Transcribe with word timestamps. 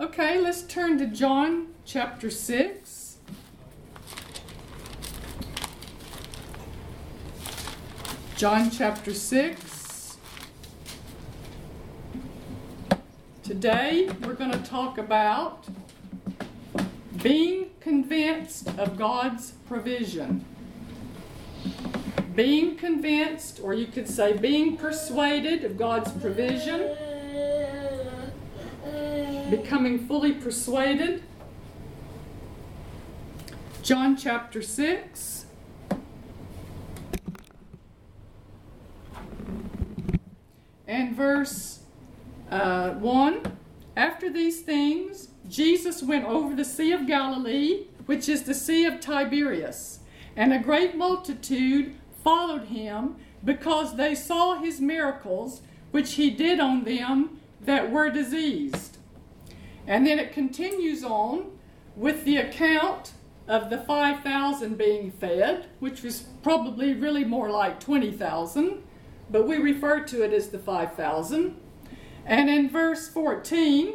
Okay, 0.00 0.40
let's 0.40 0.62
turn 0.62 0.96
to 0.96 1.06
John 1.06 1.74
chapter 1.84 2.30
6. 2.30 3.18
John 8.34 8.70
chapter 8.70 9.12
6. 9.12 10.16
Today 13.42 14.08
we're 14.24 14.32
going 14.32 14.52
to 14.52 14.62
talk 14.62 14.96
about 14.96 15.66
being 17.22 17.68
convinced 17.80 18.68
of 18.78 18.96
God's 18.96 19.50
provision. 19.68 20.46
Being 22.34 22.76
convinced, 22.76 23.60
or 23.62 23.74
you 23.74 23.86
could 23.86 24.08
say 24.08 24.32
being 24.34 24.78
persuaded 24.78 25.62
of 25.62 25.76
God's 25.76 26.10
provision 26.12 26.96
becoming 29.50 29.98
fully 29.98 30.32
persuaded. 30.32 31.22
John 33.82 34.16
chapter 34.16 34.62
6. 34.62 35.46
And 40.86 41.16
verse 41.16 41.80
uh, 42.50 42.90
1 42.90 43.56
After 43.96 44.30
these 44.30 44.60
things, 44.60 45.28
Jesus 45.48 46.02
went 46.02 46.24
over 46.24 46.54
the 46.54 46.64
Sea 46.64 46.92
of 46.92 47.06
Galilee, 47.06 47.86
which 48.06 48.28
is 48.28 48.44
the 48.44 48.54
Sea 48.54 48.84
of 48.84 49.00
Tiberias, 49.00 50.00
and 50.36 50.52
a 50.52 50.58
great 50.58 50.96
multitude 50.96 51.94
followed 52.22 52.64
him 52.64 53.16
because 53.44 53.96
they 53.96 54.14
saw 54.14 54.54
his 54.54 54.80
miracles, 54.80 55.62
which 55.90 56.14
he 56.14 56.30
did 56.30 56.60
on 56.60 56.84
them 56.84 57.40
that 57.60 57.90
were 57.90 58.10
diseased. 58.10 58.89
And 59.86 60.06
then 60.06 60.18
it 60.18 60.32
continues 60.32 61.02
on 61.04 61.50
with 61.96 62.24
the 62.24 62.36
account 62.36 63.12
of 63.48 63.68
the 63.68 63.78
5,000 63.78 64.78
being 64.78 65.10
fed, 65.10 65.66
which 65.80 66.02
was 66.02 66.26
probably 66.42 66.94
really 66.94 67.24
more 67.24 67.50
like 67.50 67.80
20,000, 67.80 68.82
but 69.28 69.46
we 69.46 69.56
refer 69.56 70.00
to 70.04 70.22
it 70.22 70.32
as 70.32 70.48
the 70.48 70.58
5,000. 70.58 71.56
And 72.24 72.48
in 72.48 72.70
verse 72.70 73.08
14, 73.08 73.94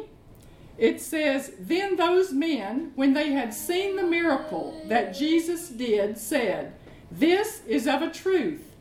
it 0.76 1.00
says, 1.00 1.52
Then 1.58 1.96
those 1.96 2.32
men, 2.32 2.92
when 2.96 3.14
they 3.14 3.32
had 3.32 3.54
seen 3.54 3.96
the 3.96 4.02
miracle 4.02 4.78
that 4.88 5.14
Jesus 5.14 5.70
did, 5.70 6.18
said, 6.18 6.74
This 7.10 7.62
is 7.66 7.86
of 7.86 8.02
a 8.02 8.10
truth, 8.10 8.74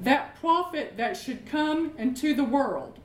that 0.00 0.34
prophet 0.40 0.94
that 0.96 1.16
should 1.16 1.46
come 1.46 1.92
into 1.96 2.34
the 2.34 2.44
world. 2.44 2.98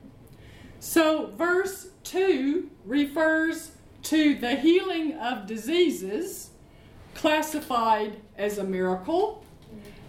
So, 0.80 1.30
verse 1.36 1.90
2 2.04 2.70
refers 2.84 3.72
to 4.02 4.34
the 4.34 4.56
healing 4.56 5.14
of 5.14 5.46
diseases 5.46 6.50
classified 7.14 8.20
as 8.36 8.58
a 8.58 8.64
miracle, 8.64 9.44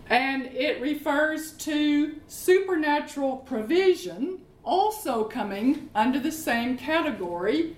and 0.09 0.45
it 0.47 0.81
refers 0.81 1.52
to 1.53 2.16
supernatural 2.27 3.38
provision 3.38 4.39
also 4.64 5.25
coming 5.25 5.89
under 5.94 6.19
the 6.19 6.31
same 6.31 6.77
category 6.77 7.75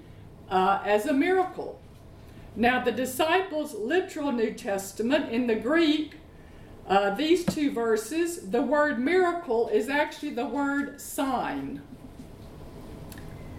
uh, 0.49 0.81
as 0.85 1.05
a 1.05 1.13
miracle. 1.13 1.79
Now, 2.55 2.83
the 2.83 2.91
disciples' 2.91 3.73
literal 3.73 4.31
New 4.31 4.53
Testament 4.53 5.29
in 5.31 5.47
the 5.47 5.55
Greek, 5.55 6.15
uh, 6.87 7.13
these 7.15 7.43
two 7.43 7.71
verses, 7.71 8.51
the 8.51 8.61
word 8.61 8.99
miracle 8.99 9.67
is 9.69 9.89
actually 9.89 10.29
the 10.29 10.45
word 10.45 11.01
sign 11.01 11.81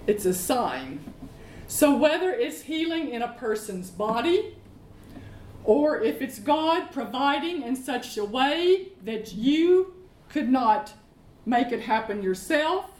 it's 0.06 0.24
a 0.24 0.34
sign. 0.34 1.12
So, 1.66 1.96
whether 1.96 2.30
it's 2.30 2.62
healing 2.62 3.10
in 3.10 3.22
a 3.22 3.32
person's 3.32 3.90
body, 3.90 4.56
or 5.64 6.00
if 6.00 6.22
it's 6.22 6.38
God 6.38 6.92
providing 6.92 7.62
in 7.62 7.74
such 7.74 8.16
a 8.16 8.24
way 8.24 8.92
that 9.02 9.32
you 9.32 9.94
could 10.28 10.48
not 10.48 10.92
make 11.44 11.72
it 11.72 11.80
happen 11.80 12.22
yourself, 12.22 12.90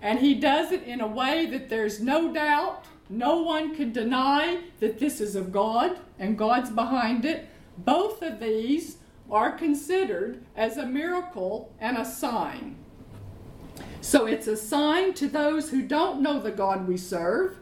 and 0.00 0.18
He 0.18 0.34
does 0.34 0.72
it 0.72 0.82
in 0.84 1.00
a 1.00 1.06
way 1.06 1.44
that 1.46 1.68
there's 1.68 2.00
no 2.00 2.32
doubt, 2.32 2.86
no 3.10 3.42
one 3.42 3.74
can 3.74 3.92
deny 3.92 4.62
that 4.78 4.98
this 4.98 5.20
is 5.20 5.36
of 5.36 5.52
God 5.52 5.98
and 6.18 6.38
God's 6.38 6.70
behind 6.70 7.26
it, 7.26 7.48
both 7.76 8.22
of 8.22 8.40
these 8.40 8.96
are 9.30 9.52
considered 9.52 10.42
as 10.56 10.76
a 10.76 10.86
miracle 10.86 11.72
and 11.80 11.98
a 11.98 12.04
sign. 12.04 12.76
So 14.00 14.26
it's 14.26 14.46
a 14.46 14.56
sign 14.56 15.14
to 15.14 15.28
those 15.28 15.70
who 15.70 15.82
don't 15.82 16.22
know 16.22 16.40
the 16.40 16.50
God 16.50 16.88
we 16.88 16.96
serve 16.96 17.56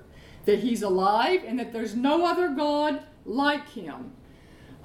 that 0.44 0.60
he's 0.60 0.82
alive 0.82 1.42
and 1.46 1.58
that 1.58 1.72
there's 1.72 1.94
no 1.94 2.24
other 2.24 2.48
God 2.48 3.02
like 3.26 3.68
him. 3.68 4.12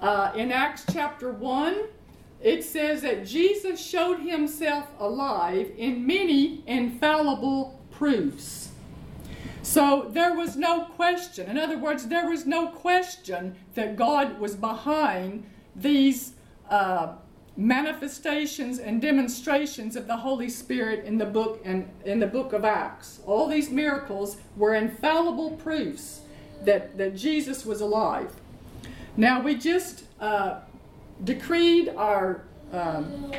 Uh, 0.01 0.31
in 0.35 0.51
Acts 0.51 0.83
chapter 0.91 1.31
1, 1.31 1.85
it 2.41 2.63
says 2.63 3.01
that 3.03 3.25
Jesus 3.25 3.79
showed 3.79 4.19
himself 4.19 4.89
alive 4.99 5.71
in 5.77 6.05
many 6.05 6.61
infallible 6.67 7.79
proofs. 7.91 8.71
So 9.61 10.09
there 10.09 10.33
was 10.33 10.57
no 10.57 10.85
question. 10.85 11.49
In 11.49 11.57
other 11.57 11.77
words, 11.77 12.07
there 12.07 12.29
was 12.29 12.45
no 12.45 12.67
question 12.67 13.55
that 13.75 13.95
God 13.95 14.39
was 14.39 14.55
behind 14.55 15.45
these 15.73 16.33
uh, 16.69 17.13
manifestations 17.55 18.79
and 18.79 19.01
demonstrations 19.01 19.95
of 19.95 20.07
the 20.07 20.17
Holy 20.17 20.49
Spirit 20.49 21.05
in 21.05 21.17
the 21.17 21.25
book 21.25 21.61
and 21.63 21.87
in 22.03 22.19
the 22.19 22.27
book 22.27 22.53
of 22.53 22.65
Acts. 22.65 23.19
All 23.25 23.47
these 23.47 23.69
miracles 23.69 24.37
were 24.57 24.73
infallible 24.73 25.51
proofs 25.51 26.21
that, 26.63 26.97
that 26.97 27.15
Jesus 27.15 27.65
was 27.65 27.81
alive. 27.81 28.33
Now 29.15 29.41
we 29.41 29.55
just 29.55 30.05
uh, 30.19 30.61
decreed 31.23 31.89
our 31.89 32.43
um, 32.71 33.31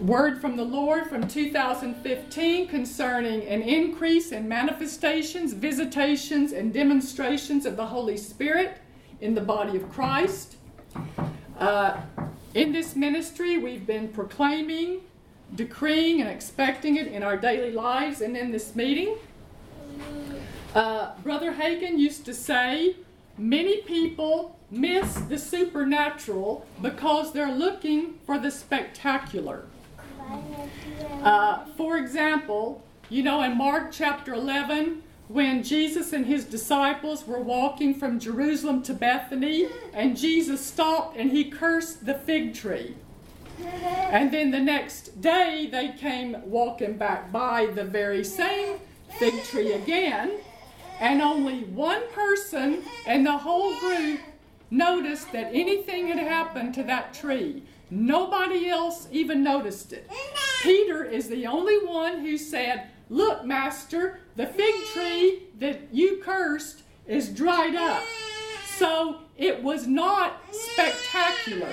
word 0.00 0.40
from 0.40 0.56
the 0.56 0.64
Lord 0.64 1.06
from 1.06 1.28
2015 1.28 2.68
concerning 2.68 3.42
an 3.42 3.60
increase 3.60 4.32
in 4.32 4.48
manifestations, 4.48 5.52
visitations, 5.52 6.52
and 6.52 6.72
demonstrations 6.72 7.66
of 7.66 7.76
the 7.76 7.86
Holy 7.86 8.16
Spirit 8.16 8.78
in 9.20 9.34
the 9.34 9.40
body 9.42 9.76
of 9.76 9.90
Christ. 9.92 10.56
Uh, 11.58 12.00
in 12.54 12.72
this 12.72 12.94
ministry, 12.94 13.58
we've 13.58 13.86
been 13.86 14.08
proclaiming, 14.08 15.00
decreeing, 15.54 16.20
and 16.20 16.30
expecting 16.30 16.96
it 16.96 17.08
in 17.08 17.22
our 17.22 17.36
daily 17.36 17.72
lives 17.72 18.20
and 18.20 18.36
in 18.36 18.52
this 18.52 18.74
meeting. 18.76 19.16
Uh, 20.74 21.12
Brother 21.22 21.52
Hagin 21.52 21.98
used 21.98 22.24
to 22.26 22.34
say, 22.34 22.96
many 23.36 23.82
people 23.82 24.56
miss 24.70 25.14
the 25.14 25.38
supernatural 25.38 26.66
because 26.80 27.32
they're 27.32 27.52
looking 27.52 28.14
for 28.24 28.38
the 28.38 28.50
spectacular. 28.50 29.66
Uh, 31.22 31.64
for 31.76 31.96
example, 31.96 32.82
you 33.08 33.22
know, 33.22 33.42
in 33.42 33.56
Mark 33.56 33.92
chapter 33.92 34.34
11, 34.34 35.02
when 35.28 35.62
Jesus 35.62 36.12
and 36.12 36.26
his 36.26 36.44
disciples 36.44 37.26
were 37.26 37.40
walking 37.40 37.94
from 37.94 38.20
Jerusalem 38.20 38.82
to 38.82 38.94
Bethany, 38.94 39.68
and 39.92 40.16
Jesus 40.16 40.64
stopped 40.64 41.16
and 41.16 41.30
he 41.30 41.44
cursed 41.44 42.04
the 42.04 42.14
fig 42.14 42.54
tree. 42.54 42.96
And 43.58 44.32
then 44.32 44.50
the 44.50 44.60
next 44.60 45.20
day 45.20 45.68
they 45.70 45.88
came 45.98 46.36
walking 46.44 46.96
back 46.96 47.32
by 47.32 47.66
the 47.66 47.84
very 47.84 48.24
same 48.24 48.78
fig 49.18 49.42
tree 49.44 49.72
again, 49.72 50.32
and 51.00 51.22
only 51.22 51.60
one 51.64 52.02
person 52.12 52.82
in 53.06 53.24
the 53.24 53.38
whole 53.38 53.78
group 53.78 54.20
noticed 54.70 55.32
that 55.32 55.54
anything 55.54 56.08
had 56.08 56.18
happened 56.18 56.74
to 56.74 56.82
that 56.82 57.14
tree. 57.14 57.62
Nobody 57.90 58.68
else 58.68 59.08
even 59.12 59.42
noticed 59.42 59.92
it. 59.92 60.10
Peter 60.62 61.04
is 61.04 61.28
the 61.28 61.46
only 61.46 61.78
one 61.86 62.20
who 62.20 62.36
said, 62.36 62.88
Look, 63.10 63.44
Master, 63.44 64.20
the 64.36 64.46
fig 64.46 64.74
tree 64.92 65.42
that 65.58 65.88
you 65.92 66.20
cursed 66.24 66.82
is 67.06 67.28
dried 67.28 67.74
up. 67.74 68.02
So 68.66 69.20
it 69.36 69.62
was 69.62 69.86
not 69.86 70.40
spectacular, 70.52 71.72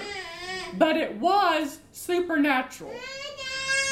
but 0.78 0.98
it 0.98 1.16
was 1.18 1.80
supernatural. 1.92 2.94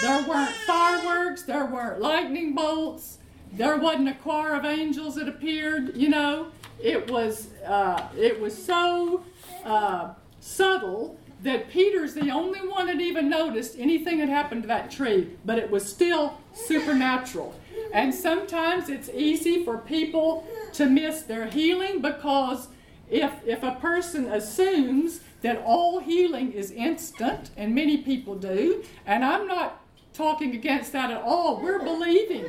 There 0.01 0.27
weren't 0.27 0.55
fireworks, 0.67 1.43
there 1.43 1.65
weren't 1.65 2.01
lightning 2.01 2.55
bolts, 2.55 3.17
there 3.51 3.77
wasn't 3.77 4.09
a 4.09 4.13
choir 4.13 4.53
of 4.53 4.65
angels 4.65 5.15
that 5.15 5.27
appeared, 5.27 5.95
you 5.95 6.09
know. 6.09 6.47
It 6.81 7.09
was, 7.09 7.47
uh, 7.65 8.07
it 8.17 8.39
was 8.39 8.57
so 8.63 9.23
uh, 9.65 10.13
subtle 10.39 11.18
that 11.41 11.69
Peter's 11.69 12.13
the 12.13 12.29
only 12.29 12.59
one 12.59 12.87
that 12.87 12.99
even 12.99 13.29
noticed 13.29 13.75
anything 13.77 14.19
had 14.19 14.29
happened 14.29 14.63
to 14.63 14.67
that 14.67 14.91
tree, 14.91 15.37
but 15.45 15.57
it 15.57 15.69
was 15.71 15.87
still 15.87 16.37
supernatural. 16.53 17.57
And 17.93 18.13
sometimes 18.13 18.89
it's 18.89 19.09
easy 19.09 19.63
for 19.63 19.77
people 19.77 20.45
to 20.73 20.85
miss 20.87 21.21
their 21.21 21.47
healing 21.47 22.01
because 22.01 22.67
if, 23.09 23.31
if 23.45 23.63
a 23.63 23.75
person 23.75 24.25
assumes 24.25 25.21
that 25.41 25.61
all 25.65 25.99
healing 25.99 26.51
is 26.51 26.71
instant, 26.71 27.51
and 27.55 27.73
many 27.73 27.97
people 27.97 28.35
do, 28.35 28.83
and 29.05 29.23
I'm 29.23 29.47
not 29.47 29.81
talking 30.13 30.53
against 30.53 30.91
that 30.91 31.09
at 31.09 31.21
all, 31.21 31.61
we're 31.61 31.79
believing 31.79 32.45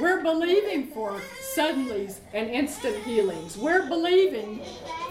we're 0.00 0.22
believing 0.22 0.86
for 0.88 1.20
suddenlies 1.54 2.20
and 2.32 2.48
instant 2.50 2.96
healings. 3.04 3.58
We're 3.58 3.86
believing 3.86 4.62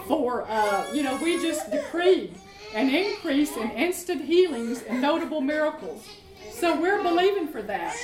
for, 0.07 0.43
uh, 0.49 0.91
you 0.91 1.03
know, 1.03 1.17
we 1.21 1.39
just 1.39 1.69
decreed 1.69 2.33
an 2.73 2.89
increase 2.89 3.55
in 3.57 3.69
instant 3.71 4.23
healings 4.23 4.83
and 4.83 5.01
notable 5.01 5.41
miracles. 5.41 6.07
So 6.51 6.79
we're 6.79 7.01
believing 7.01 7.47
for 7.47 7.61
that. 7.63 7.95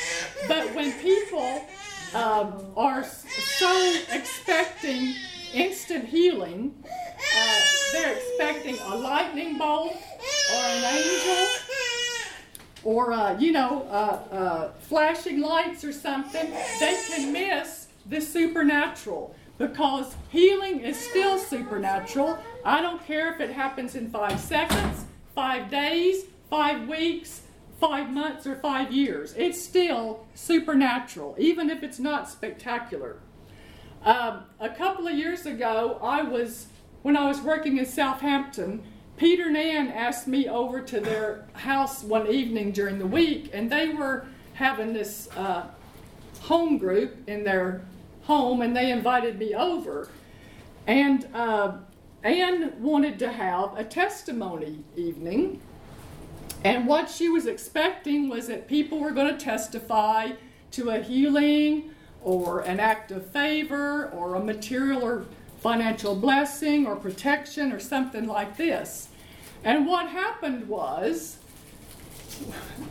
But 0.48 0.74
when 0.76 0.92
people 0.94 1.66
um, 2.14 2.66
are 2.76 3.04
so 3.04 4.02
expecting 4.12 5.14
instant 5.54 6.06
healing, 6.06 6.74
uh, 6.86 7.60
they're 7.94 8.16
expecting 8.18 8.78
a 8.80 8.96
lightning 8.96 9.58
bolt 9.58 9.94
or 9.94 10.62
an 10.62 10.84
angel 10.84 11.48
or, 12.84 13.12
uh, 13.12 13.38
you 13.38 13.52
know, 13.52 13.84
uh, 13.90 14.34
uh, 14.34 14.72
flashing 14.80 15.42
lights 15.42 15.84
or 15.84 15.92
something, 15.92 16.50
they 16.80 17.02
can 17.10 17.34
miss 17.34 17.88
the 18.06 18.22
supernatural 18.22 19.36
because 19.58 20.16
healing 20.30 20.82
is 20.82 20.98
still 20.98 21.38
supernatural. 21.38 22.38
I 22.64 22.82
don't 22.82 23.04
care 23.06 23.34
if 23.34 23.40
it 23.40 23.52
happens 23.52 23.96
in 23.96 24.10
five 24.10 24.40
seconds, 24.40 25.06
five 25.34 25.70
days, 25.70 26.26
five 26.50 26.88
weeks, 26.88 27.42
five 27.80 28.10
months, 28.10 28.46
or 28.48 28.56
five 28.56 28.92
years. 28.92 29.34
It's 29.38 29.62
still 29.62 30.26
supernatural, 30.34 31.36
even 31.38 31.70
if 31.70 31.84
it's 31.84 32.00
not 32.00 32.30
spectacular. 32.30 33.20
Um, 34.04 34.44
a 34.60 34.70
couple 34.70 35.08
of 35.08 35.16
years 35.16 35.46
ago, 35.46 36.00
I 36.02 36.22
was, 36.22 36.68
when 37.02 37.18
I 37.18 37.28
was 37.28 37.42
working 37.42 37.78
in 37.78 37.86
Southampton, 37.86 38.84
Peter 39.18 39.48
and 39.48 39.58
Ann 39.58 39.88
asked 39.90 40.28
me 40.28 40.48
over 40.48 40.80
to 40.82 41.00
their 41.00 41.48
house 41.54 42.04
one 42.04 42.28
evening 42.28 42.72
during 42.72 43.00
the 43.00 43.08
week, 43.08 43.50
and 43.52 43.72
they 43.72 43.90
were 43.90 44.28
having 44.54 44.94
this 44.94 45.28
uh, 45.36 45.68
home 46.42 46.78
group 46.78 47.18
in 47.28 47.44
their 47.44 47.82
home, 48.28 48.62
and 48.62 48.76
they 48.76 48.92
invited 48.92 49.40
me 49.40 49.56
over. 49.56 50.10
And 50.86 51.28
uh, 51.34 51.78
Ann 52.24 52.82
wanted 52.82 53.20
to 53.20 53.32
have 53.32 53.78
a 53.78 53.84
testimony 53.84 54.84
evening, 54.96 55.62
and 56.64 56.86
what 56.88 57.10
she 57.10 57.30
was 57.30 57.46
expecting 57.46 58.30
was 58.30 58.48
that 58.48 58.68
people 58.68 59.00
were 59.00 59.12
going 59.12 59.36
to 59.36 59.44
testify 59.44 60.32
to 60.72 60.90
a 60.90 61.00
healing 61.00 61.92
or 62.22 62.62
an 62.62 62.80
act 62.80 63.12
of 63.12 63.26
favor 63.28 64.10
or 64.10 64.36
a 64.36 64.44
material 64.44 65.04
or 65.04 65.26
financial 65.62 66.16
blessing 66.16 66.86
or 66.86 66.96
protection 66.96 67.72
or 67.72 67.80
something 67.80 68.28
like 68.28 68.58
this. 68.58 69.08
And 69.64 69.88
what 69.88 70.10
happened 70.10 70.68
was 70.68 71.38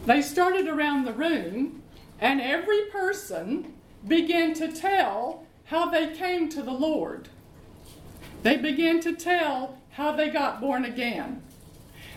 they 0.07 0.23
started 0.23 0.67
around 0.67 1.05
the 1.05 1.13
room, 1.13 1.83
and 2.21 2.41
every 2.41 2.87
person 2.87 3.75
began 4.07 4.55
to 4.55 4.73
tell 4.73 5.45
how 5.67 5.91
they 5.91 6.15
came 6.15 6.49
to 6.51 6.63
the 6.63 6.73
Lord. 6.73 7.29
They 8.43 8.57
began 8.57 9.01
to 9.01 9.15
tell 9.15 9.79
how 9.91 10.13
they 10.13 10.31
got 10.31 10.61
born 10.61 10.85
again. 10.85 11.43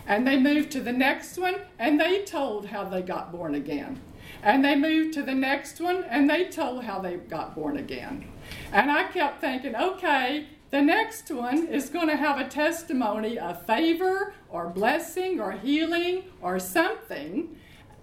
And 0.06 0.26
they 0.26 0.38
moved 0.38 0.70
to 0.72 0.80
the 0.80 0.92
next 0.92 1.38
one, 1.38 1.56
and 1.78 2.00
they 2.00 2.24
told 2.24 2.66
how 2.66 2.84
they 2.84 3.02
got 3.02 3.32
born 3.32 3.54
again. 3.54 4.00
And 4.42 4.64
they 4.64 4.76
moved 4.76 5.14
to 5.14 5.22
the 5.22 5.34
next 5.34 5.80
one, 5.80 6.04
and 6.04 6.28
they 6.28 6.44
told 6.44 6.84
how 6.84 7.00
they 7.00 7.16
got 7.16 7.54
born 7.54 7.76
again. 7.76 8.30
And 8.72 8.90
I 8.90 9.04
kept 9.04 9.40
thinking, 9.40 9.76
okay, 9.76 10.46
the 10.70 10.80
next 10.80 11.30
one 11.30 11.66
is 11.66 11.90
going 11.90 12.08
to 12.08 12.16
have 12.16 12.38
a 12.38 12.48
testimony 12.48 13.38
of 13.38 13.66
favor 13.66 14.34
or 14.48 14.68
blessing 14.68 15.40
or 15.40 15.52
healing 15.52 16.24
or 16.40 16.58
something. 16.58 17.56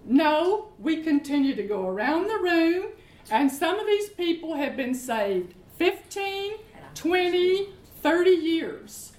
No, 0.04 0.68
we 0.78 1.02
continue 1.02 1.54
to 1.54 1.62
go 1.62 1.86
around 1.88 2.28
the 2.28 2.38
room, 2.38 2.92
and 3.30 3.50
some 3.50 3.78
of 3.78 3.86
these 3.86 4.10
people 4.10 4.54
have 4.54 4.76
been 4.76 4.94
saved 4.94 5.54
15, 5.76 6.54
20, 6.94 7.68
30 8.02 8.30
years. 8.30 9.12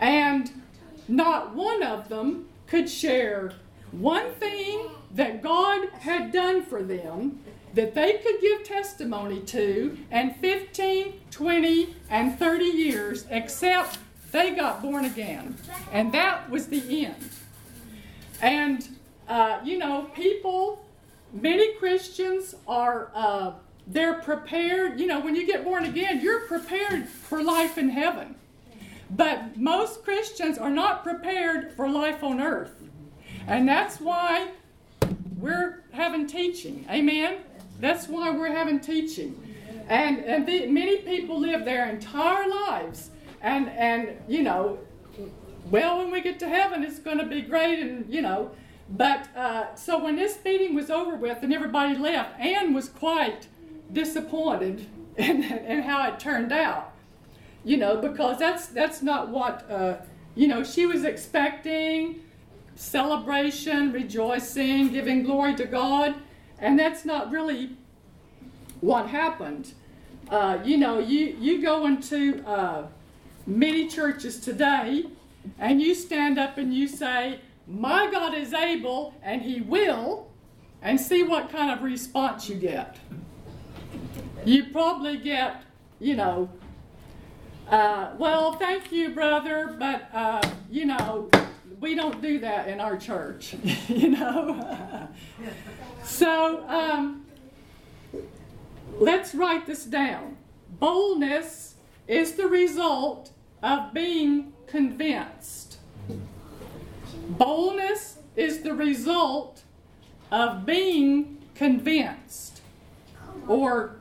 And 0.00 0.62
not 1.08 1.54
one 1.54 1.82
of 1.82 2.08
them 2.08 2.48
could 2.66 2.88
share 2.88 3.52
one 3.90 4.32
thing 4.34 4.90
that 5.14 5.42
God 5.42 5.88
had 6.00 6.32
done 6.32 6.62
for 6.62 6.82
them 6.82 7.40
that 7.74 7.94
they 7.94 8.14
could 8.18 8.40
give 8.40 8.64
testimony 8.64 9.40
to 9.40 9.98
in 10.10 10.34
15, 10.34 11.20
20, 11.30 11.96
and 12.10 12.38
30 12.38 12.64
years, 12.64 13.26
except 13.30 13.98
they 14.32 14.50
got 14.54 14.82
born 14.82 15.04
again. 15.04 15.56
And 15.92 16.12
that 16.12 16.50
was 16.50 16.66
the 16.66 17.06
end. 17.06 17.30
And, 18.40 18.88
uh, 19.28 19.60
you 19.64 19.78
know, 19.78 20.10
people, 20.14 20.84
many 21.32 21.74
Christians 21.74 22.54
are, 22.66 23.10
uh, 23.14 23.52
they're 23.86 24.20
prepared. 24.20 25.00
You 25.00 25.06
know, 25.06 25.20
when 25.20 25.34
you 25.34 25.46
get 25.46 25.64
born 25.64 25.84
again, 25.84 26.20
you're 26.20 26.40
prepared 26.40 27.08
for 27.08 27.42
life 27.42 27.78
in 27.78 27.90
heaven. 27.90 28.34
But 29.10 29.56
most 29.56 30.04
Christians 30.04 30.58
are 30.58 30.70
not 30.70 31.02
prepared 31.02 31.72
for 31.72 31.88
life 31.88 32.22
on 32.22 32.40
earth. 32.40 32.82
And 33.46 33.66
that's 33.66 34.00
why 34.00 34.48
we're 35.38 35.82
having 35.92 36.26
teaching. 36.26 36.84
Amen? 36.90 37.38
That's 37.80 38.08
why 38.08 38.30
we're 38.30 38.52
having 38.52 38.80
teaching. 38.80 39.40
And, 39.88 40.18
and 40.18 40.46
the, 40.46 40.66
many 40.66 40.98
people 40.98 41.40
live 41.40 41.64
their 41.64 41.88
entire 41.88 42.46
lives. 42.48 43.10
And, 43.40 43.70
and, 43.70 44.10
you 44.28 44.42
know, 44.42 44.78
well, 45.70 45.98
when 45.98 46.10
we 46.10 46.20
get 46.20 46.38
to 46.40 46.48
heaven, 46.48 46.82
it's 46.82 46.98
going 46.98 47.18
to 47.18 47.26
be 47.26 47.40
great. 47.40 47.78
And, 47.78 48.12
you 48.12 48.20
know, 48.20 48.50
but 48.88 49.28
uh, 49.36 49.74
so 49.74 50.02
when 50.02 50.16
this 50.16 50.38
meeting 50.44 50.74
was 50.74 50.90
over 50.90 51.14
with 51.14 51.42
and 51.42 51.52
everybody 51.52 51.96
left, 51.96 52.38
Anne 52.40 52.72
was 52.72 52.88
quite 52.88 53.48
disappointed 53.92 54.86
in, 55.16 55.42
in 55.42 55.82
how 55.82 56.08
it 56.08 56.18
turned 56.18 56.52
out. 56.52 56.92
You 57.64 57.76
know, 57.76 57.96
because 57.96 58.38
that's 58.38 58.66
that's 58.68 59.02
not 59.02 59.28
what 59.28 59.68
uh, 59.70 59.96
you 60.34 60.48
know 60.48 60.62
she 60.64 60.86
was 60.86 61.04
expecting 61.04 62.20
celebration, 62.78 63.92
rejoicing, 63.92 64.88
giving 64.88 65.24
glory 65.24 65.54
to 65.56 65.66
God. 65.66 66.14
And 66.60 66.78
that's 66.78 67.04
not 67.04 67.30
really 67.30 67.76
what 68.80 69.08
happened. 69.08 69.72
Uh, 70.30 70.58
you 70.64 70.76
know, 70.76 70.98
you, 70.98 71.36
you 71.40 71.60
go 71.60 71.86
into 71.86 72.44
uh, 72.46 72.86
many 73.46 73.88
churches 73.88 74.38
today 74.38 75.04
and 75.58 75.80
you 75.82 75.94
stand 75.94 76.38
up 76.38 76.56
and 76.56 76.72
you 76.72 76.86
say, 76.86 77.40
My 77.68 78.10
God 78.10 78.34
is 78.34 78.54
able 78.54 79.14
and 79.22 79.42
He 79.42 79.60
will, 79.60 80.28
and 80.82 81.00
see 81.00 81.22
what 81.22 81.50
kind 81.50 81.70
of 81.70 81.82
response 81.82 82.48
you 82.48 82.54
get. 82.54 82.96
You 84.44 84.64
probably 84.72 85.18
get, 85.18 85.62
you 85.98 86.16
know, 86.16 86.48
uh, 87.68 88.12
well, 88.16 88.52
thank 88.52 88.90
you, 88.92 89.10
brother, 89.10 89.76
but, 89.78 90.08
uh, 90.14 90.40
you 90.70 90.86
know, 90.86 91.28
we 91.80 91.94
don't 91.94 92.22
do 92.22 92.38
that 92.38 92.68
in 92.68 92.80
our 92.80 92.96
church, 92.96 93.54
you 93.88 94.08
know. 94.08 95.08
so 96.02 96.66
um, 96.68 97.26
let's 98.98 99.34
write 99.34 99.66
this 99.66 99.84
down. 99.84 100.36
Boldness 100.80 101.74
is 102.06 102.32
the 102.32 102.46
result 102.46 103.32
of 103.62 103.92
being 103.92 104.52
convinced. 104.66 105.67
Boldness 107.28 108.18
is 108.36 108.62
the 108.62 108.74
result 108.74 109.62
of 110.30 110.64
being 110.64 111.38
convinced. 111.54 112.62
Or 113.46 113.96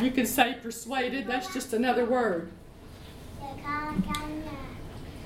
you 0.00 0.10
can 0.10 0.26
say 0.26 0.56
persuaded, 0.62 1.26
that's 1.26 1.52
just 1.52 1.72
another 1.72 2.04
word. 2.04 2.50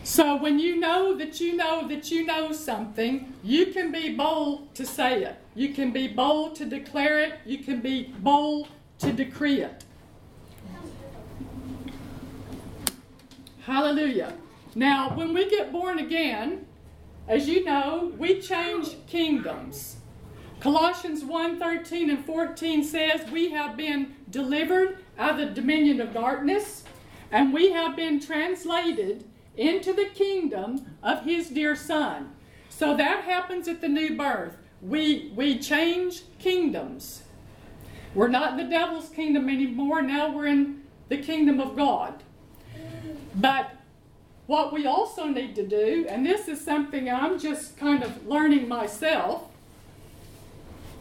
So 0.03 0.37
when 0.37 0.59
you 0.59 0.79
know 0.79 1.17
that 1.17 1.41
you 1.41 1.57
know 1.57 1.89
that 1.89 2.11
you 2.11 2.25
know 2.25 2.53
something, 2.53 3.33
you 3.43 3.67
can 3.67 3.91
be 3.91 4.15
bold 4.15 4.75
to 4.77 4.87
say 4.87 5.25
it. 5.25 5.37
You 5.55 5.75
can 5.75 5.91
be 5.93 6.07
bold 6.07 6.55
to 6.57 6.65
declare 6.65 7.21
it. 7.21 7.35
You 7.45 7.59
can 7.59 7.81
be 7.81 8.15
bold 8.21 8.69
to 9.01 9.13
decree 9.13 9.63
it. 9.63 9.85
Hallelujah. 13.63 14.35
Now, 14.77 15.11
when 15.17 15.35
we 15.35 15.51
get 15.51 15.73
born 15.73 15.99
again, 15.99 16.66
as 17.29 17.49
you 17.49 17.65
know, 17.65 18.13
we 18.19 18.41
change 18.41 18.97
kingdoms. 19.07 19.97
Colossians 20.61 21.25
1 21.25 21.59
13 21.59 22.11
and 22.11 22.25
14 22.25 22.85
says, 22.85 23.31
We 23.31 23.51
have 23.51 23.77
been 23.77 24.15
delivered 24.31 24.99
out 25.19 25.39
of 25.41 25.49
the 25.49 25.55
dominion 25.55 26.01
of 26.01 26.15
darkness, 26.15 26.85
and 27.31 27.53
we 27.53 27.71
have 27.71 27.97
been 27.97 28.21
translated 28.21 29.25
into 29.57 29.93
the 29.93 30.07
kingdom 30.07 30.97
of 31.03 31.25
his 31.25 31.49
dear 31.49 31.75
son. 31.75 32.33
So 32.69 32.97
that 32.97 33.25
happens 33.25 33.69
at 33.69 33.81
the 33.81 33.89
new 33.89 34.17
birth. 34.17 34.57
We, 34.83 35.33
we 35.35 35.59
change 35.59 36.23
kingdoms. 36.39 37.23
We're 38.15 38.29
not 38.29 38.53
in 38.53 38.57
the 38.57 38.71
devil's 38.71 39.09
kingdom 39.09 39.49
anymore. 39.49 40.03
Now 40.03 40.31
we're 40.31 40.47
in 40.47 40.83
the 41.09 41.19
kingdom 41.19 41.61
of 41.61 41.77
God. 41.77 42.23
But 43.35 43.76
what 44.47 44.73
we 44.73 44.87
also 44.87 45.27
need 45.27 45.55
to 45.57 45.67
do, 45.67 46.07
and 46.09 46.25
this 46.25 46.49
is 46.49 46.61
something 46.61 47.11
I'm 47.11 47.39
just 47.39 47.77
kind 47.77 48.03
of 48.03 48.27
learning 48.27 48.69
myself, 48.69 49.51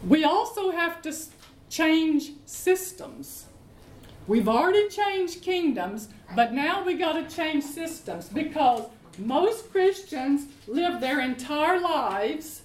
we 0.06 0.24
also 0.24 0.70
have 0.72 1.00
to 1.02 1.14
change 1.68 2.32
systems. 2.44 3.46
We've 4.26 4.48
already 4.48 4.88
changed 4.88 5.42
kingdoms, 5.42 6.08
but 6.34 6.52
now 6.52 6.84
we 6.84 6.94
got 6.94 7.12
to 7.12 7.34
change 7.34 7.64
systems 7.64 8.28
because 8.28 8.84
most 9.18 9.70
Christians 9.70 10.46
live 10.66 11.00
their 11.00 11.20
entire 11.20 11.80
lives 11.80 12.62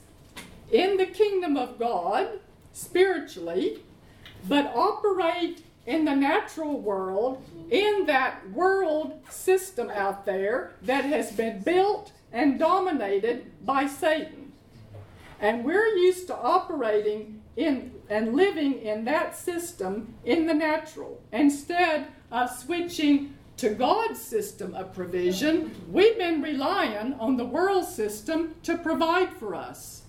in 0.72 0.98
the 0.98 1.06
kingdom 1.06 1.58
of 1.58 1.78
God 1.78 2.40
spiritually, 2.74 3.80
but 4.48 4.72
operate 4.76 5.64
in 5.86 6.06
the 6.06 6.16
natural 6.16 6.80
world 6.80 7.44
in 7.72 8.06
that 8.06 8.52
world 8.52 9.14
system 9.30 9.90
out 9.90 10.26
there 10.26 10.76
that 10.84 11.06
has 11.06 11.32
been 11.32 11.64
built 11.64 12.12
and 12.32 12.60
dominated 12.60 13.52
by 13.66 13.88
Satan. 13.88 14.52
And 15.40 15.66
we're 15.66 15.88
used 15.88 16.28
to 16.28 16.38
operating 16.38 17.42
in 17.56 17.94
and 18.10 18.36
living 18.36 18.74
in 18.82 19.06
that 19.06 19.36
system 19.36 20.14
in 20.24 20.46
the 20.46 20.54
natural 20.54 21.22
instead 21.32 22.08
of 22.30 22.50
switching 22.50 23.34
to 23.58 23.70
God's 23.70 24.20
system 24.20 24.74
of 24.74 24.94
provision, 24.94 25.72
we've 25.90 26.18
been 26.18 26.42
relying 26.42 27.14
on 27.14 27.38
the 27.38 27.46
world 27.46 27.86
system 27.86 28.56
to 28.64 28.78
provide 28.78 29.34
for 29.34 29.54
us. 29.56 30.04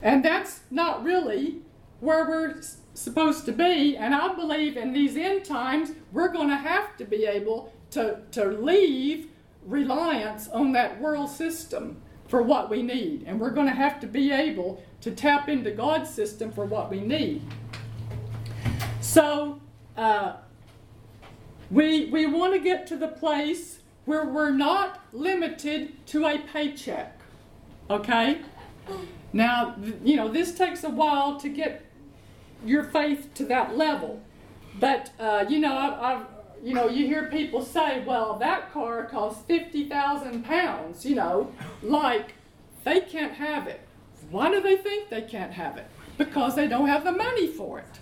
And 0.00 0.24
that's 0.24 0.60
not 0.70 1.02
really 1.02 1.62
where 2.00 2.26
we're 2.26 2.62
supposed 2.94 3.44
to 3.46 3.52
be. 3.52 3.96
And 3.96 4.14
I 4.14 4.34
believe 4.34 4.76
in 4.76 4.92
these 4.92 5.16
end 5.16 5.44
times, 5.44 5.92
we're 6.12 6.28
going 6.28 6.48
to 6.48 6.56
have 6.56 6.96
to 6.98 7.04
be 7.04 7.24
able 7.26 7.72
to, 7.90 8.18
to 8.32 8.44
leave 8.44 9.28
reliance 9.66 10.48
on 10.48 10.72
that 10.72 11.00
world 11.00 11.30
system 11.30 12.00
for 12.28 12.42
what 12.42 12.70
we 12.70 12.82
need. 12.82 13.24
And 13.26 13.38
we're 13.38 13.50
going 13.50 13.66
to 13.66 13.74
have 13.74 14.00
to 14.00 14.06
be 14.06 14.32
able 14.32 14.82
to 15.02 15.10
tap 15.10 15.48
into 15.48 15.70
God's 15.70 16.10
system 16.10 16.50
for 16.50 16.64
what 16.64 16.90
we 16.90 17.00
need. 17.00 17.42
So, 19.00 19.60
uh, 19.96 20.34
we, 21.70 22.06
we 22.06 22.26
want 22.26 22.52
to 22.52 22.58
get 22.58 22.86
to 22.88 22.96
the 22.96 23.08
place 23.08 23.80
where 24.04 24.26
we're 24.26 24.50
not 24.50 25.00
limited 25.12 26.06
to 26.06 26.26
a 26.26 26.38
paycheck. 26.38 27.18
Okay? 27.88 28.40
Now, 29.32 29.76
you 30.04 30.16
know, 30.16 30.28
this 30.28 30.54
takes 30.54 30.84
a 30.84 30.90
while 30.90 31.38
to 31.40 31.48
get 31.48 31.84
your 32.64 32.84
faith 32.84 33.32
to 33.34 33.44
that 33.46 33.76
level. 33.76 34.20
But, 34.78 35.10
uh, 35.18 35.44
you 35.48 35.58
know, 35.58 35.76
I've, 35.76 35.92
I've, 35.94 36.26
you 36.62 36.74
know, 36.74 36.88
you 36.88 37.06
hear 37.06 37.26
people 37.26 37.62
say, 37.62 38.04
well, 38.04 38.38
that 38.38 38.72
car 38.72 39.04
costs 39.06 39.44
50,000 39.46 40.44
pounds, 40.44 41.04
you 41.04 41.14
know, 41.16 41.52
like 41.82 42.34
they 42.84 43.00
can't 43.00 43.34
have 43.34 43.66
it. 43.66 43.80
Why 44.30 44.50
do 44.50 44.60
they 44.60 44.76
think 44.76 45.10
they 45.10 45.22
can't 45.22 45.52
have 45.52 45.76
it? 45.76 45.86
Because 46.16 46.54
they 46.54 46.68
don't 46.68 46.86
have 46.86 47.04
the 47.04 47.12
money 47.12 47.48
for 47.48 47.80
it. 47.80 47.98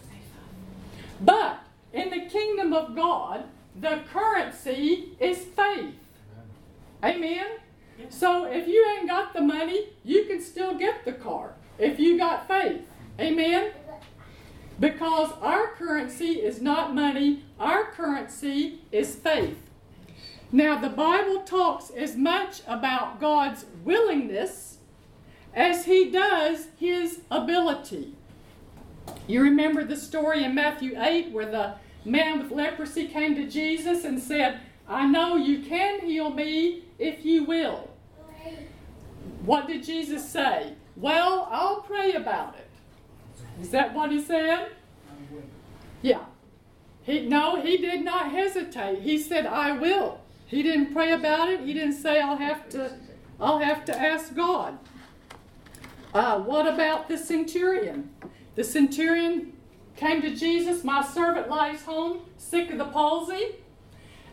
But 1.21 1.61
in 1.93 2.11
the 2.11 2.27
kingdom 2.27 2.73
of 2.73 2.95
God, 2.95 3.45
the 3.79 4.01
currency 4.13 5.17
is 5.19 5.39
faith. 5.39 5.95
Amen? 7.03 7.47
So 8.09 8.45
if 8.45 8.67
you 8.67 8.87
ain't 8.97 9.09
got 9.09 9.33
the 9.33 9.41
money, 9.41 9.89
you 10.05 10.25
can 10.25 10.41
still 10.41 10.75
get 10.75 11.05
the 11.05 11.13
car 11.13 11.55
if 11.79 11.99
you 11.99 12.19
got 12.19 12.47
faith. 12.49 12.83
Amen? 13.19 13.73
Because 14.81 15.31
our 15.43 15.69
currency 15.75 16.41
is 16.41 16.63
not 16.63 16.95
money, 16.95 17.45
our 17.61 17.93
currency 17.93 18.81
is 18.91 19.15
faith. 19.15 19.59
Now, 20.51 20.81
the 20.81 20.89
Bible 20.89 21.43
talks 21.43 21.91
as 21.91 22.17
much 22.17 22.63
about 22.67 23.21
God's 23.21 23.67
willingness 23.85 24.79
as 25.55 25.85
he 25.85 26.11
does 26.11 26.69
his 26.79 27.21
ability. 27.31 28.15
You 29.27 29.43
remember 29.43 29.85
the 29.85 29.97
story 29.97 30.45
in 30.45 30.55
Matthew 30.55 30.95
8 30.97 31.31
where 31.31 31.51
the 31.51 31.75
man 32.05 32.39
with 32.39 32.51
leprosy 32.51 33.07
came 33.07 33.35
to 33.35 33.47
Jesus 33.47 34.05
and 34.05 34.21
said, 34.21 34.61
I 34.89 35.07
know 35.07 35.37
you 35.37 35.61
can 35.63 36.01
heal 36.01 36.31
me 36.31 36.85
if 36.99 37.25
you 37.25 37.45
will. 37.45 37.91
What 39.45 39.67
did 39.67 39.85
Jesus 39.85 40.29
say? 40.29 40.75
Well, 40.97 41.49
I'll 41.51 41.83
pray 41.83 42.13
about 42.13 42.57
it. 42.57 42.70
Is 43.61 43.71
that 43.71 43.95
what 43.95 44.11
he 44.11 44.21
said? 44.21 44.71
Yeah. 46.03 46.25
He, 47.03 47.27
no, 47.27 47.61
he 47.61 47.77
did 47.77 48.05
not 48.05 48.31
hesitate. 48.31 49.03
He 49.03 49.19
said, 49.19 49.47
I 49.47 49.73
will. 49.73 50.21
He 50.47 50.63
didn't 50.63 50.93
pray 50.93 51.13
about 51.13 51.49
it. 51.49 51.61
He 51.61 51.75
didn't 51.75 51.95
say, 51.95 52.21
I'll 52.21 52.37
have 52.37 52.69
to, 52.71 52.93
I'll 53.41 53.59
have 53.59 53.85
to 53.87 53.99
ask 53.99 54.35
God. 54.35 54.79
Uh, 56.13 56.41
what 56.41 56.67
about 56.67 57.09
the 57.09 57.17
centurion? 57.17 58.11
The 58.57 58.65
centurion 58.65 59.53
came 59.97 60.23
to 60.23 60.35
Jesus, 60.35 60.83
my 60.83 61.05
servant 61.05 61.49
lies 61.49 61.83
home, 61.83 62.21
sick 62.37 62.71
of 62.71 62.79
the 62.79 62.87
palsy. 62.87 63.57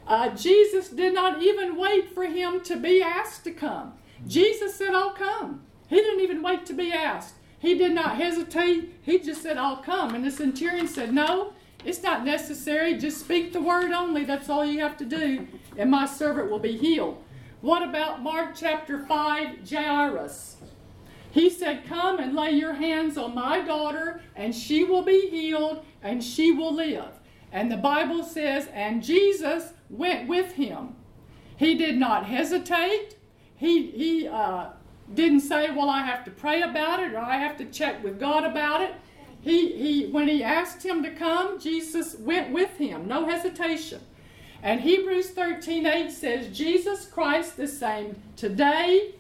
Uh, 0.08 0.30
Jesus 0.30 0.90
did 0.90 1.14
not 1.14 1.44
even 1.44 1.76
wait 1.76 2.14
for 2.14 2.24
him 2.24 2.62
to 2.62 2.78
be 2.78 3.02
asked 3.02 3.44
to 3.44 3.52
come. 3.52 3.94
Jesus 4.26 4.76
said, 4.76 4.94
I'll 4.94 5.12
come. 5.12 5.62
He 5.88 5.98
didn't 5.98 6.22
even 6.22 6.42
wait 6.42 6.66
to 6.68 6.74
be 6.74 6.92
asked. 6.92 7.36
He 7.60 7.78
did 7.78 7.94
not 7.94 8.18
hesitate. 8.18 8.94
He 9.02 9.20
just 9.20 9.42
said, 9.42 9.58
I'll 9.58 9.78
come. 9.78 10.14
And 10.14 10.24
the 10.24 10.32
centurion 10.32 10.88
said, 10.88 11.14
No, 11.14 11.54
it's 11.84 12.04
not 12.04 12.26
necessary. 12.26 12.98
Just 12.98 13.20
speak 13.20 13.54
the 13.54 13.62
word 13.62 13.92
only. 13.92 14.24
That's 14.24 14.50
all 14.50 14.66
you 14.66 14.80
have 14.82 14.98
to 14.98 15.06
do. 15.06 15.48
And 15.78 15.90
my 15.90 16.06
servant 16.06 16.52
will 16.52 16.60
be 16.60 16.78
healed. 16.78 17.24
What 17.62 17.82
about 17.82 18.22
Mark 18.22 18.56
chapter 18.56 19.06
5, 19.06 19.70
Jairus? 19.70 20.58
He 21.32 21.50
said, 21.50 21.86
Come 21.88 22.20
and 22.20 22.36
lay 22.36 22.52
your 22.52 22.74
hands 22.74 23.18
on 23.18 23.34
my 23.36 23.62
daughter, 23.62 24.22
and 24.36 24.56
she 24.56 24.84
will 24.84 25.04
be 25.04 25.30
healed, 25.30 25.84
and 26.04 26.24
she 26.24 26.52
will 26.52 26.74
live. 26.74 27.20
And 27.52 27.72
the 27.72 27.78
Bible 27.78 28.24
says, 28.24 28.68
And 28.74 29.04
Jesus 29.04 29.74
went 29.90 30.28
with 30.28 30.54
him. 30.54 30.96
He 31.58 31.76
did 31.76 31.98
not 31.98 32.26
hesitate. 32.26 33.16
He, 33.56 33.90
he 33.92 34.28
uh, 34.28 34.70
didn't 35.14 35.42
say, 35.42 35.70
Well, 35.72 35.90
I 35.90 36.04
have 36.04 36.24
to 36.26 36.32
pray 36.32 36.62
about 36.62 37.02
it, 37.02 37.14
or 37.14 37.20
I 37.20 37.38
have 37.38 37.58
to 37.58 37.66
check 37.66 38.04
with 38.04 38.20
God 38.20 38.44
about 38.44 38.82
it. 38.82 38.96
He, 39.42 39.72
he, 39.74 40.08
when 40.08 40.28
he 40.28 40.44
asked 40.44 40.84
him 40.84 41.04
to 41.04 41.12
come, 41.12 41.60
Jesus 41.60 42.16
went 42.16 42.52
with 42.52 42.78
him, 42.78 43.08
no 43.08 43.28
hesitation. 43.28 44.02
And 44.64 44.82
Hebrews 44.82 45.30
13 45.30 45.86
8 45.86 46.12
says, 46.12 46.58
Jesus 46.58 47.06
Christ 47.06 47.58
the 47.58 47.68
same 47.68 48.22
today, 48.36 49.16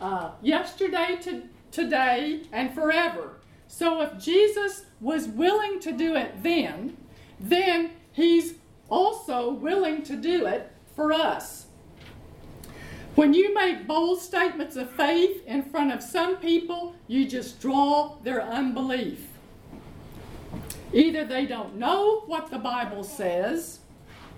uh, 0.00 0.32
yesterday, 0.42 1.18
to, 1.22 1.44
today, 1.70 2.42
and 2.52 2.74
forever. 2.74 3.36
So 3.68 4.02
if 4.02 4.18
Jesus 4.18 4.84
was 5.00 5.28
willing 5.28 5.78
to 5.80 5.92
do 5.92 6.16
it 6.16 6.42
then, 6.42 6.96
then 7.38 7.92
he's 8.12 8.54
also 8.88 9.50
willing 9.50 10.02
to 10.02 10.16
do 10.16 10.46
it 10.46 10.70
for 10.96 11.12
us. 11.12 11.66
When 13.14 13.34
you 13.34 13.52
make 13.52 13.86
bold 13.86 14.20
statements 14.20 14.76
of 14.76 14.90
faith 14.90 15.44
in 15.46 15.62
front 15.64 15.92
of 15.92 16.02
some 16.02 16.36
people, 16.36 16.94
you 17.08 17.26
just 17.26 17.60
draw 17.60 18.16
their 18.22 18.42
unbelief. 18.42 19.26
Either 20.92 21.24
they 21.24 21.46
don't 21.46 21.76
know 21.76 22.20
what 22.26 22.50
the 22.50 22.58
Bible 22.58 23.04
says, 23.04 23.80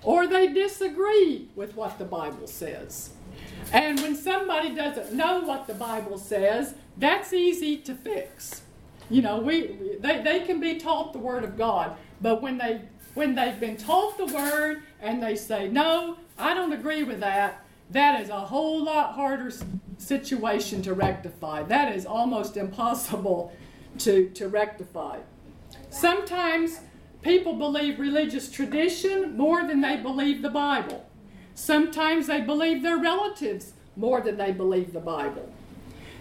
or 0.01 0.27
they 0.27 0.47
disagree 0.47 1.49
with 1.55 1.75
what 1.75 1.97
the 1.97 2.05
Bible 2.05 2.47
says. 2.47 3.11
And 3.71 3.99
when 4.01 4.15
somebody 4.15 4.75
doesn't 4.75 5.13
know 5.13 5.41
what 5.41 5.67
the 5.67 5.73
Bible 5.73 6.17
says, 6.17 6.75
that's 6.97 7.33
easy 7.33 7.77
to 7.77 7.95
fix. 7.95 8.61
You 9.09 9.21
know, 9.21 9.39
we 9.39 9.97
they, 9.99 10.21
they 10.21 10.41
can 10.41 10.59
be 10.59 10.79
taught 10.79 11.13
the 11.13 11.19
Word 11.19 11.43
of 11.43 11.57
God, 11.57 11.95
but 12.21 12.41
when 12.41 12.57
they 12.57 12.81
when 13.13 13.35
they've 13.35 13.59
been 13.59 13.77
taught 13.77 14.17
the 14.17 14.25
Word 14.25 14.83
and 15.01 15.21
they 15.21 15.35
say, 15.35 15.67
No, 15.67 16.17
I 16.37 16.53
don't 16.53 16.73
agree 16.73 17.03
with 17.03 17.19
that, 17.19 17.62
that 17.93 18.21
is 18.21 18.29
a 18.29 18.39
whole 18.39 18.83
lot 18.83 19.13
harder 19.13 19.51
situation 19.97 20.81
to 20.81 20.93
rectify. 20.93 21.63
That 21.63 21.95
is 21.95 22.05
almost 22.05 22.57
impossible 22.57 23.53
to, 23.99 24.29
to 24.31 24.47
rectify. 24.47 25.19
Sometimes 25.89 26.79
people 27.21 27.53
believe 27.53 27.99
religious 27.99 28.49
tradition 28.51 29.37
more 29.37 29.65
than 29.65 29.81
they 29.81 29.97
believe 29.97 30.41
the 30.41 30.49
Bible. 30.49 31.05
Sometimes 31.53 32.27
they 32.27 32.41
believe 32.41 32.81
their 32.81 32.97
relatives 32.97 33.73
more 33.95 34.21
than 34.21 34.37
they 34.37 34.51
believe 34.51 34.91
the 34.91 34.99
Bible. 34.99 35.53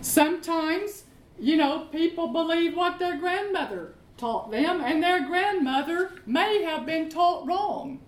Sometimes, 0.03 1.05
you 1.39 1.57
know, 1.57 1.87
people 1.91 2.29
believe 2.29 2.77
what 2.77 2.99
their 2.99 3.17
grandmother 3.17 3.95
taught 4.19 4.51
them, 4.51 4.83
and 4.83 5.03
their 5.03 5.27
grandmother 5.27 6.13
may 6.27 6.63
have 6.63 6.85
been 6.85 7.09
taught 7.09 7.47
wrong. 7.47 8.01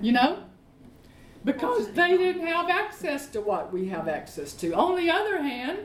You 0.00 0.12
know? 0.12 0.38
Because 1.44 1.90
they 1.92 2.16
didn't 2.16 2.46
have 2.46 2.70
access 2.70 3.26
to 3.28 3.40
what 3.40 3.72
we 3.72 3.88
have 3.88 4.08
access 4.08 4.54
to. 4.54 4.72
On 4.72 4.96
the 4.96 5.10
other 5.10 5.42
hand, 5.42 5.80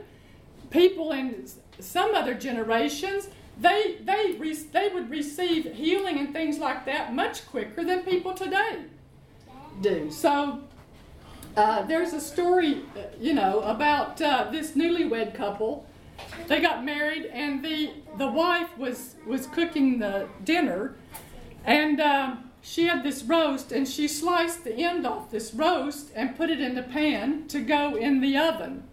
people 0.70 1.12
in 1.12 1.46
some 1.78 2.14
other 2.14 2.34
generations, 2.34 3.28
they, 3.58 3.98
they, 4.02 4.32
they 4.72 4.88
would 4.88 5.10
receive 5.10 5.72
healing 5.74 6.18
and 6.18 6.32
things 6.32 6.58
like 6.58 6.86
that 6.86 7.14
much 7.14 7.46
quicker 7.46 7.84
than 7.84 8.02
people 8.02 8.32
today 8.32 8.84
do. 9.82 10.10
So 10.10 10.60
uh, 11.56 11.82
there's 11.82 12.14
a 12.14 12.20
story, 12.20 12.82
uh, 12.96 13.00
you 13.18 13.34
know, 13.34 13.60
about 13.60 14.20
uh, 14.22 14.48
this 14.50 14.72
newlywed 14.72 15.34
couple 15.34 15.86
they 16.46 16.60
got 16.60 16.84
married, 16.84 17.26
and 17.26 17.64
the 17.64 17.92
the 18.18 18.26
wife 18.26 18.76
was 18.76 19.16
was 19.26 19.46
cooking 19.46 19.98
the 19.98 20.28
dinner, 20.44 20.96
and 21.64 22.00
um, 22.00 22.49
she 22.62 22.86
had 22.86 23.02
this 23.02 23.22
roast, 23.22 23.72
and 23.72 23.88
she 23.88 24.06
sliced 24.06 24.64
the 24.64 24.76
end 24.76 25.06
off 25.06 25.30
this 25.30 25.54
roast 25.54 26.10
and 26.14 26.36
put 26.36 26.50
it 26.50 26.60
in 26.60 26.74
the 26.74 26.82
pan 26.82 27.46
to 27.48 27.60
go 27.60 27.96
in 27.96 28.20
the 28.20 28.36
oven. 28.36 28.84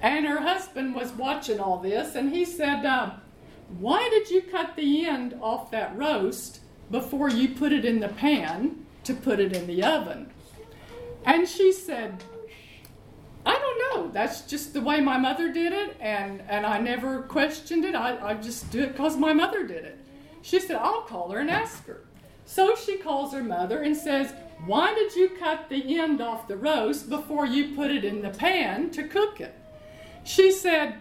And 0.00 0.26
her 0.26 0.40
husband 0.40 0.94
was 0.94 1.12
watching 1.12 1.60
all 1.60 1.78
this, 1.78 2.14
and 2.14 2.34
he 2.34 2.44
said, 2.44 2.84
uh, 2.84 3.12
"Why 3.78 4.08
did 4.10 4.30
you 4.30 4.42
cut 4.42 4.76
the 4.76 5.06
end 5.06 5.38
off 5.40 5.70
that 5.70 5.96
roast 5.96 6.60
before 6.90 7.28
you 7.30 7.48
put 7.48 7.72
it 7.72 7.84
in 7.84 8.00
the 8.00 8.08
pan 8.08 8.86
to 9.04 9.14
put 9.14 9.40
it 9.40 9.54
in 9.54 9.66
the 9.66 9.82
oven?" 9.82 10.30
And 11.24 11.48
she 11.48 11.72
said, 11.72 12.24
I 13.44 13.58
don't 13.58 13.78
know. 13.78 14.12
That's 14.12 14.42
just 14.42 14.74
the 14.74 14.80
way 14.80 15.00
my 15.00 15.16
mother 15.16 15.52
did 15.52 15.72
it, 15.72 15.96
and, 16.00 16.42
and 16.48 16.66
I 16.66 16.78
never 16.78 17.22
questioned 17.22 17.84
it. 17.84 17.94
I, 17.94 18.30
I 18.30 18.34
just 18.34 18.70
do 18.70 18.80
it 18.82 18.92
because 18.92 19.16
my 19.16 19.32
mother 19.32 19.66
did 19.66 19.84
it. 19.84 19.98
She 20.42 20.60
said, 20.60 20.76
I'll 20.76 21.02
call 21.02 21.30
her 21.30 21.38
and 21.38 21.50
ask 21.50 21.86
her. 21.86 22.02
So 22.50 22.74
she 22.74 22.96
calls 22.96 23.32
her 23.32 23.44
mother 23.44 23.80
and 23.80 23.96
says, 23.96 24.34
Why 24.66 24.92
did 24.92 25.14
you 25.14 25.28
cut 25.38 25.68
the 25.68 26.00
end 26.00 26.20
off 26.20 26.48
the 26.48 26.56
roast 26.56 27.08
before 27.08 27.46
you 27.46 27.76
put 27.76 27.92
it 27.92 28.04
in 28.04 28.22
the 28.22 28.30
pan 28.30 28.90
to 28.90 29.06
cook 29.06 29.40
it? 29.40 29.54
She 30.24 30.50
said, 30.50 30.96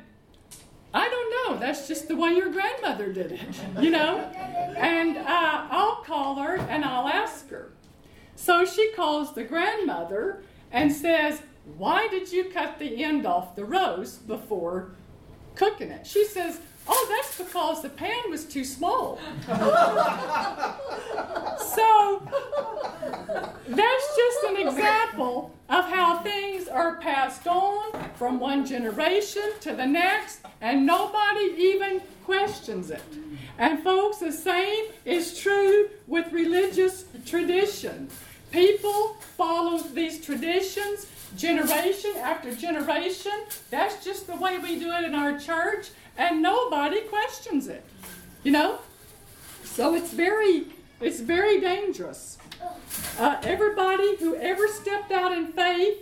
I 0.94 1.10
don't 1.10 1.32
know. 1.32 1.60
That's 1.60 1.88
just 1.88 2.08
the 2.08 2.16
way 2.16 2.34
your 2.34 2.52
grandmother 2.52 3.12
did 3.12 3.32
it, 3.32 3.42
you 3.82 3.90
know? 3.90 4.20
And 4.78 5.18
uh, 5.18 5.24
I'll 5.72 6.04
call 6.04 6.36
her 6.36 6.58
and 6.58 6.86
I'll 6.86 7.08
ask 7.08 7.50
her. 7.50 7.72
So 8.36 8.64
she 8.64 8.92
calls 8.94 9.34
the 9.34 9.44
grandmother 9.44 10.44
and 10.72 10.92
says, 10.92 11.42
why 11.80 12.08
did 12.10 12.32
you 12.32 12.52
cut 12.52 12.78
the 12.78 13.04
end 13.04 13.26
off 13.26 13.56
the 13.56 13.66
roast 13.66 14.28
before 14.28 14.92
cooking 15.56 15.90
it? 15.90 16.06
She 16.06 16.26
says, 16.26 16.60
Oh, 16.88 17.06
that's 17.10 17.38
because 17.38 17.82
the 17.82 17.90
pan 17.90 18.30
was 18.30 18.46
too 18.46 18.66
small. 18.66 19.20
so 19.48 19.56
that's 23.68 24.16
just 24.16 24.44
an 24.50 24.68
example 24.68 25.56
of 25.70 25.86
how 25.86 26.20
things 26.20 26.68
are 26.68 26.98
passed 26.98 27.48
on 27.48 27.92
from 28.16 28.40
one 28.40 28.66
generation 28.66 29.52
to 29.62 29.76
the 29.76 29.86
next, 29.86 30.40
and 30.62 30.86
nobody 30.86 31.54
even 31.58 32.02
questions 32.26 32.90
it. 32.90 33.04
And, 33.58 33.84
folks, 33.84 34.18
the 34.18 34.32
same 34.32 34.86
is 35.06 35.40
true 35.40 35.90
with 36.08 36.32
religious 36.32 37.06
tradition. 37.26 38.10
People 38.52 39.16
follow 39.38 39.78
these 39.80 40.24
traditions 40.26 41.06
generation 41.36 42.12
after 42.18 42.54
generation. 42.56 43.32
That's 43.70 44.04
just 44.04 44.28
the 44.28 44.36
way 44.36 44.58
we 44.58 44.80
do 44.80 44.92
it 44.92 45.04
in 45.04 45.14
our 45.14 45.40
church, 45.40 45.90
and 46.20 46.42
nobody 46.42 47.00
questions 47.02 47.68
it. 47.68 47.84
You 48.44 48.52
know? 48.52 48.80
So 49.64 49.96
it's 49.96 50.12
very 50.12 50.66
it's 51.02 51.22
very 51.22 51.62
dangerous. 51.62 52.38
Uh, 53.18 53.38
everybody 53.44 54.18
who 54.18 54.36
ever 54.36 54.68
stepped 54.68 55.12
out 55.12 55.32
in 55.32 55.54
faith, 55.54 55.98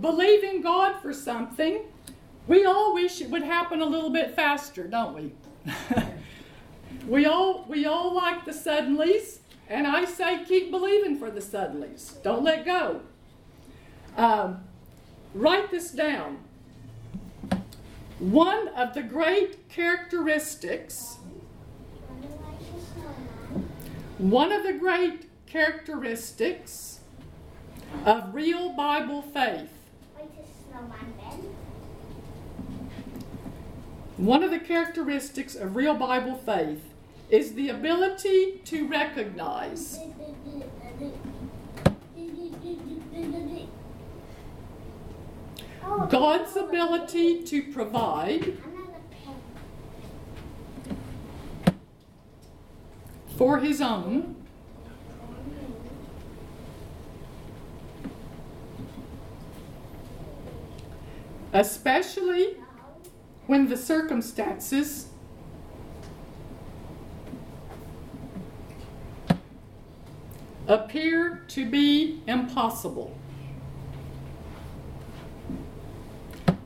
believing 0.00 0.62
God 0.62 1.02
for 1.02 1.12
something, 1.12 1.82
we 2.46 2.64
all 2.64 2.94
wish 2.94 3.20
it 3.20 3.30
would 3.30 3.42
happen 3.42 3.82
a 3.82 3.84
little 3.84 4.10
bit 4.10 4.36
faster, 4.36 4.84
don't 4.84 5.14
we? 5.14 5.32
we 7.06 7.26
all 7.26 7.66
we 7.68 7.84
all 7.84 8.14
like 8.14 8.44
the 8.44 8.52
suddenlies, 8.52 9.38
and 9.68 9.88
I 9.88 10.04
say 10.04 10.44
keep 10.44 10.70
believing 10.70 11.18
for 11.18 11.30
the 11.32 11.40
suddenlies. 11.40 12.22
Don't 12.22 12.44
let 12.44 12.64
go. 12.64 13.00
Um, 14.16 14.60
write 15.34 15.72
this 15.72 15.90
down. 15.90 16.38
One 18.18 18.68
of 18.68 18.94
the 18.94 19.02
great 19.02 19.68
characteristics, 19.68 21.18
one 24.18 24.50
of 24.50 24.64
the 24.64 24.72
great 24.72 25.26
characteristics 25.46 26.98
of 28.04 28.34
real 28.34 28.70
Bible 28.70 29.22
faith. 29.22 29.70
One 34.16 34.42
of 34.42 34.50
the 34.50 34.58
characteristics 34.58 35.54
of 35.54 35.76
real 35.76 35.94
Bible 35.94 36.34
faith 36.34 36.82
is 37.30 37.54
the 37.54 37.68
ability 37.68 38.62
to 38.64 38.88
recognize 38.88 40.00
God's 45.82 46.56
ability 46.56 47.42
to 47.44 47.72
provide 47.72 48.58
for 53.36 53.58
his 53.58 53.80
own 53.80 54.36
especially 61.52 62.56
when 63.46 63.68
the 63.68 63.76
circumstances 63.76 65.08
appear 70.66 71.42
to 71.48 71.68
be 71.68 72.22
impossible. 72.26 73.17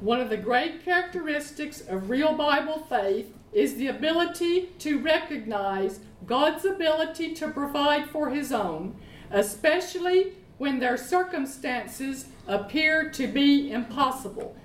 One 0.03 0.19
of 0.19 0.31
the 0.31 0.37
great 0.37 0.85
characteristics 0.85 1.81
of 1.83 2.11
real 2.11 2.33
Bible 2.35 2.85
faith 2.88 3.33
is 3.53 3.77
the 3.77 3.87
ability 3.87 4.71
to 4.81 4.99
recognize 4.99 6.01
God's 6.27 6.65
ability 6.65 7.35
to 7.35 7.49
provide 7.49 8.11
for 8.11 8.31
His 8.31 8.51
own, 8.51 8.97
especially 9.31 10.33
when 10.59 10.81
their 10.81 10.97
circumstances 10.97 12.27
appear 12.49 13.11
to 13.11 13.29
be 13.29 13.71
impossible. 13.71 14.57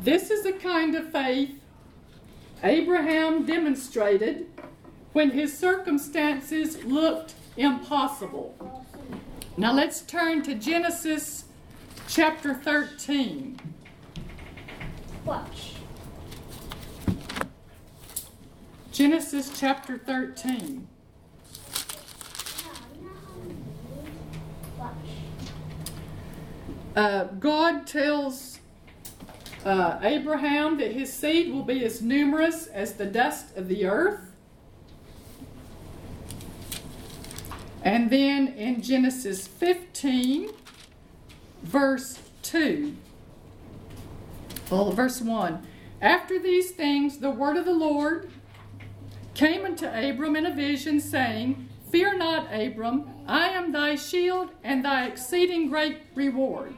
This 0.00 0.30
is 0.30 0.44
the 0.44 0.52
kind 0.54 0.94
of 0.94 1.12
faith 1.12 1.60
Abraham 2.62 3.44
demonstrated 3.44 4.46
when 5.12 5.32
his 5.32 5.56
circumstances 5.56 6.82
looked 6.84 7.34
impossible. 7.58 8.86
Now 9.58 9.74
let's 9.74 10.00
turn 10.00 10.42
to 10.44 10.54
Genesis 10.54 11.44
chapter 12.08 12.54
13. 12.54 13.58
Watch. 15.28 15.74
Genesis 18.92 19.60
chapter 19.60 19.98
13. 19.98 20.88
Uh, 26.96 27.24
God 27.24 27.86
tells 27.86 28.60
uh, 29.66 29.98
Abraham 30.00 30.78
that 30.78 30.92
his 30.92 31.12
seed 31.12 31.52
will 31.52 31.62
be 31.62 31.84
as 31.84 32.00
numerous 32.00 32.66
as 32.66 32.94
the 32.94 33.04
dust 33.04 33.54
of 33.54 33.68
the 33.68 33.84
earth. 33.84 34.32
And 37.82 38.08
then 38.08 38.48
in 38.54 38.80
Genesis 38.80 39.46
15, 39.46 40.52
verse 41.64 42.18
2. 42.40 42.96
Well, 44.70 44.90
verse 44.92 45.20
1 45.20 45.66
After 46.00 46.38
these 46.38 46.72
things, 46.72 47.18
the 47.18 47.30
word 47.30 47.56
of 47.56 47.64
the 47.64 47.72
Lord 47.72 48.30
came 49.34 49.64
unto 49.64 49.86
Abram 49.86 50.36
in 50.36 50.44
a 50.44 50.54
vision, 50.54 51.00
saying, 51.00 51.68
Fear 51.90 52.18
not, 52.18 52.52
Abram, 52.52 53.08
I 53.26 53.48
am 53.48 53.72
thy 53.72 53.94
shield 53.94 54.50
and 54.62 54.84
thy 54.84 55.06
exceeding 55.06 55.70
great 55.70 56.02
reward. 56.14 56.74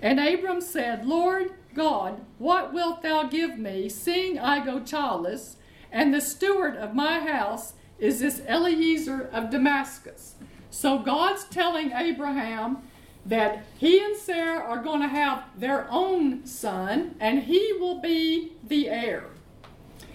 And 0.00 0.18
Abram 0.18 0.60
said, 0.60 1.04
Lord 1.04 1.52
God, 1.74 2.24
what 2.38 2.72
wilt 2.72 3.02
thou 3.02 3.24
give 3.24 3.58
me, 3.58 3.88
seeing 3.88 4.38
I 4.38 4.64
go 4.64 4.80
childless, 4.80 5.56
and 5.90 6.14
the 6.14 6.20
steward 6.20 6.76
of 6.76 6.94
my 6.94 7.20
house 7.20 7.74
is 7.98 8.20
this 8.20 8.40
Eliezer 8.48 9.28
of 9.32 9.50
Damascus? 9.50 10.36
So 10.70 10.98
God's 10.98 11.44
telling 11.44 11.92
Abraham 11.92 12.78
that 13.24 13.64
he 13.78 14.04
and 14.04 14.16
Sarah 14.16 14.60
are 14.60 14.82
going 14.82 15.00
to 15.00 15.08
have 15.08 15.44
their 15.56 15.86
own 15.90 16.44
son, 16.46 17.14
and 17.20 17.44
he 17.44 17.72
will 17.74 18.00
be 18.00 18.52
the 18.66 18.88
heir. 18.88 19.24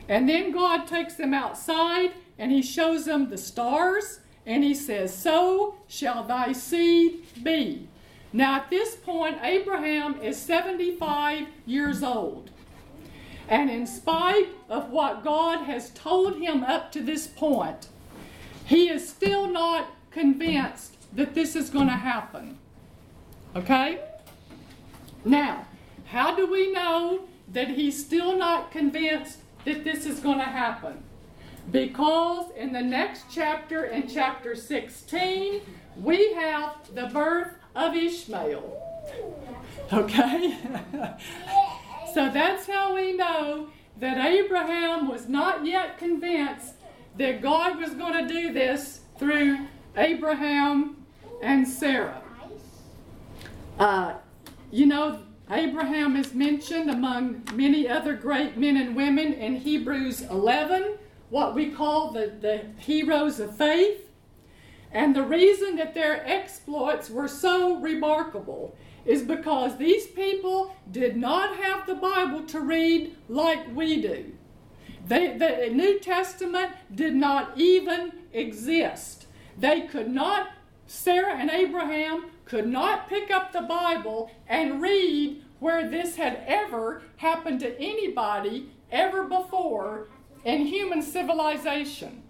And 0.10 0.28
then 0.28 0.52
God 0.52 0.88
takes 0.88 1.16
them 1.16 1.34
outside 1.34 2.14
and 2.38 2.52
he 2.52 2.62
shows 2.62 3.06
them 3.06 3.30
the 3.30 3.38
stars, 3.38 4.20
and 4.46 4.64
he 4.64 4.74
says, 4.74 5.14
So 5.14 5.76
shall 5.88 6.24
thy 6.24 6.54
seed 6.54 7.26
be. 7.44 7.88
Now, 8.32 8.58
at 8.58 8.70
this 8.70 8.96
point, 8.96 9.40
Abraham 9.42 10.22
is 10.22 10.38
75 10.38 11.48
years 11.66 12.04
old. 12.04 12.52
And 13.50 13.70
in 13.70 13.88
spite 13.88 14.50
of 14.70 14.90
what 14.90 15.24
God 15.24 15.64
has 15.64 15.90
told 15.92 16.38
him 16.38 16.64
up 16.64 16.92
to 16.92 17.02
this 17.02 17.28
point, 17.28 17.88
he 18.66 18.90
is 18.90 19.08
still 19.08 19.48
not 19.50 19.90
convinced 20.12 20.96
that 21.16 21.34
this 21.34 21.56
is 21.56 21.70
going 21.70 21.88
to 21.88 21.94
happen. 21.94 22.60
Okay? 23.56 24.00
Now, 25.26 25.66
how 26.06 26.36
do 26.36 26.46
we 26.46 26.72
know 26.72 27.28
that 27.48 27.70
he's 27.70 28.04
still 28.04 28.38
not 28.38 28.72
convinced 28.72 29.40
that 29.66 29.84
this 29.84 30.06
is 30.06 30.20
going 30.20 30.40
to 30.40 30.46
happen. 30.46 31.04
Because 31.72 32.52
in 32.56 32.72
the 32.72 32.82
next 32.82 33.26
chapter, 33.30 33.86
in 33.86 34.08
chapter 34.08 34.56
16, 34.56 35.62
we 35.98 36.34
have 36.34 36.76
the 36.96 37.08
birth 37.08 37.54
of 37.76 37.94
Ishmael. 37.94 38.82
Okay? 39.92 40.58
so 42.14 42.30
that's 42.30 42.66
how 42.68 42.96
we 42.96 43.14
know 43.14 43.68
that 44.00 44.26
Abraham 44.26 45.10
was 45.10 45.28
not 45.28 45.66
yet 45.66 45.98
convinced 45.98 46.76
that 47.18 47.42
God 47.42 47.78
was 47.78 47.94
going 47.94 48.26
to 48.26 48.34
do 48.34 48.54
this 48.54 49.02
through 49.18 49.68
Abraham 49.98 51.06
and 51.42 51.68
Sarah. 51.68 52.22
Uh, 53.78 54.16
you 54.72 54.88
know, 54.88 55.22
Abraham 55.52 56.16
is 56.16 56.34
mentioned 56.34 56.90
among 56.90 57.44
many 57.54 57.88
other 57.88 58.16
great 58.16 58.58
men 58.58 58.76
and 58.76 58.96
women 58.96 59.34
in 59.34 59.56
Hebrews 59.56 60.22
11, 60.22 60.98
what 61.30 61.54
we 61.54 61.70
call 61.70 62.12
the, 62.12 62.34
the 62.42 62.66
heroes 62.80 63.40
of 63.40 63.56
faith. 63.56 64.10
And 64.92 65.16
the 65.16 65.24
reason 65.24 65.76
that 65.76 65.94
their 65.94 66.26
exploits 66.28 67.10
were 67.10 67.28
so 67.28 67.78
remarkable 67.78 68.76
is 69.06 69.22
because 69.22 69.78
these 69.78 70.08
people 70.08 70.76
did 70.92 71.16
not 71.16 71.58
have 71.58 71.86
the 71.86 71.96
Bible 71.96 72.44
to 72.46 72.60
read 72.60 73.16
like 73.30 73.74
we 73.76 74.02
do. 74.02 74.34
They, 75.06 75.38
the 75.38 75.70
New 75.72 76.00
Testament 76.00 76.74
did 76.94 77.16
not 77.16 77.58
even 77.58 78.12
exist. 78.34 79.28
They 79.58 79.82
could 79.82 80.10
not, 80.10 80.50
Sarah 80.88 81.36
and 81.36 81.50
Abraham 81.50 82.26
could 82.48 82.68
not 82.68 83.10
pick 83.10 83.30
up 83.30 83.52
the 83.52 83.62
Bible 83.62 84.32
and 84.48 84.82
read 84.82 85.44
where 85.60 85.90
this 85.90 86.16
had 86.16 86.44
ever 86.46 87.02
happened 87.18 87.60
to 87.60 87.80
anybody 87.80 88.72
ever 88.92 89.24
before 89.24 90.08
in 90.46 90.66
human 90.66 91.02
civilization. 91.02 92.24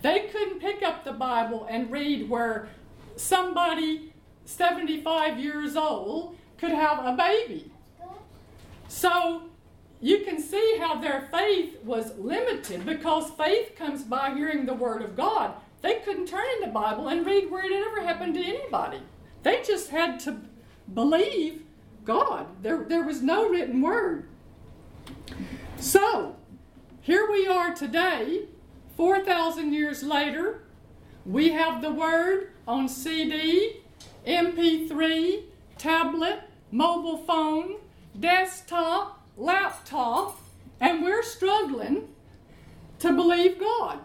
They 0.00 0.28
couldn't 0.32 0.60
pick 0.60 0.82
up 0.82 1.04
the 1.04 1.12
Bible 1.12 1.66
and 1.70 1.90
read 1.90 2.28
where 2.28 2.68
somebody 3.16 4.12
75 4.44 5.38
years 5.38 5.76
old 5.76 6.36
could 6.58 6.72
have 6.72 7.04
a 7.04 7.16
baby. 7.16 7.70
So 8.88 9.44
you 10.00 10.24
can 10.24 10.40
see 10.42 10.78
how 10.80 11.00
their 11.00 11.28
faith 11.30 11.78
was 11.84 12.16
limited 12.18 12.84
because 12.84 13.30
faith 13.30 13.76
comes 13.76 14.02
by 14.02 14.34
hearing 14.34 14.66
the 14.66 14.74
Word 14.74 15.02
of 15.02 15.16
God. 15.16 15.54
They 15.82 16.00
couldn't 16.04 16.26
turn 16.26 16.44
in 16.56 16.68
the 16.68 16.74
Bible 16.74 17.08
and 17.08 17.24
read 17.24 17.50
where 17.50 17.64
it 17.64 17.72
had 17.72 17.84
ever 17.84 18.02
happened 18.02 18.34
to 18.34 18.44
anybody. 18.44 18.98
They 19.42 19.62
just 19.62 19.90
had 19.90 20.20
to 20.20 20.40
believe 20.92 21.62
God. 22.04 22.46
There, 22.62 22.84
there 22.84 23.02
was 23.02 23.22
no 23.22 23.48
written 23.48 23.80
word. 23.80 24.28
So, 25.76 26.36
here 27.00 27.28
we 27.30 27.46
are 27.46 27.74
today, 27.74 28.46
4,000 28.96 29.72
years 29.72 30.02
later. 30.02 30.62
We 31.24 31.50
have 31.50 31.82
the 31.82 31.92
Word 31.92 32.52
on 32.66 32.88
CD, 32.88 33.80
MP3, 34.26 35.44
tablet, 35.78 36.40
mobile 36.70 37.18
phone, 37.18 37.76
desktop, 38.18 39.26
laptop, 39.36 40.40
and 40.80 41.02
we're 41.02 41.22
struggling 41.22 42.08
to 42.98 43.12
believe 43.12 43.58
God. 43.58 44.00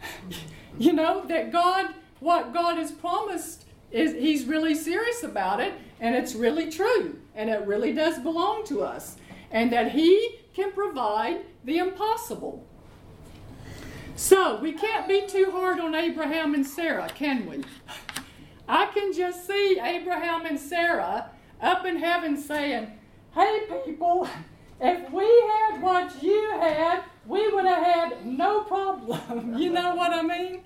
you 0.78 0.92
know, 0.92 1.24
that 1.26 1.52
God, 1.52 1.94
what 2.20 2.52
God 2.52 2.76
has 2.78 2.90
promised 2.90 3.64
is 3.90 4.12
he's 4.12 4.44
really 4.44 4.74
serious 4.74 5.22
about 5.22 5.60
it 5.60 5.74
and 6.00 6.14
it's 6.14 6.34
really 6.34 6.70
true 6.70 7.18
and 7.34 7.50
it 7.50 7.66
really 7.66 7.92
does 7.92 8.18
belong 8.18 8.64
to 8.66 8.82
us 8.82 9.16
and 9.50 9.72
that 9.72 9.92
he 9.92 10.38
can 10.54 10.72
provide 10.72 11.40
the 11.64 11.78
impossible. 11.78 12.66
So 14.16 14.60
we 14.60 14.72
can't 14.72 15.08
be 15.08 15.26
too 15.26 15.50
hard 15.50 15.80
on 15.80 15.94
abraham 15.94 16.54
and 16.54 16.66
sarah 16.66 17.08
can 17.08 17.46
we? 17.46 17.64
I 18.68 18.86
can 18.86 19.12
just 19.12 19.46
see 19.46 19.78
abraham 19.82 20.46
and 20.46 20.58
sarah 20.58 21.30
up 21.60 21.84
in 21.84 21.96
heaven 21.96 22.36
saying 22.36 22.92
hey 23.34 23.60
people 23.84 24.28
if 24.80 25.10
we 25.10 25.24
had 25.24 25.82
what 25.82 26.22
you 26.22 26.50
had 26.52 27.02
we 27.26 27.48
would 27.52 27.66
have 27.66 27.84
had 27.84 28.26
no 28.26 28.62
problem. 28.62 29.54
You 29.58 29.70
know 29.70 29.94
what 29.94 30.12
i 30.12 30.22
mean? 30.22 30.62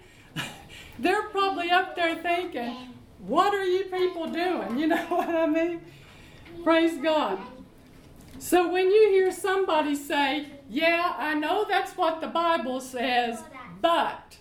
They're 0.98 1.28
probably 1.28 1.70
up 1.70 1.96
there 1.96 2.16
thinking 2.16 2.93
what 3.26 3.54
are 3.54 3.64
you 3.64 3.84
people 3.84 4.26
doing? 4.28 4.78
You 4.78 4.88
know 4.88 5.04
what 5.08 5.28
I 5.28 5.46
mean? 5.46 5.80
Praise 6.62 6.98
God. 6.98 7.38
So 8.38 8.70
when 8.70 8.90
you 8.90 9.10
hear 9.10 9.32
somebody 9.32 9.94
say, 9.94 10.46
Yeah, 10.68 11.14
I 11.16 11.34
know 11.34 11.64
that's 11.68 11.96
what 11.96 12.20
the 12.20 12.26
Bible 12.26 12.80
says, 12.80 13.42
but 13.80 14.38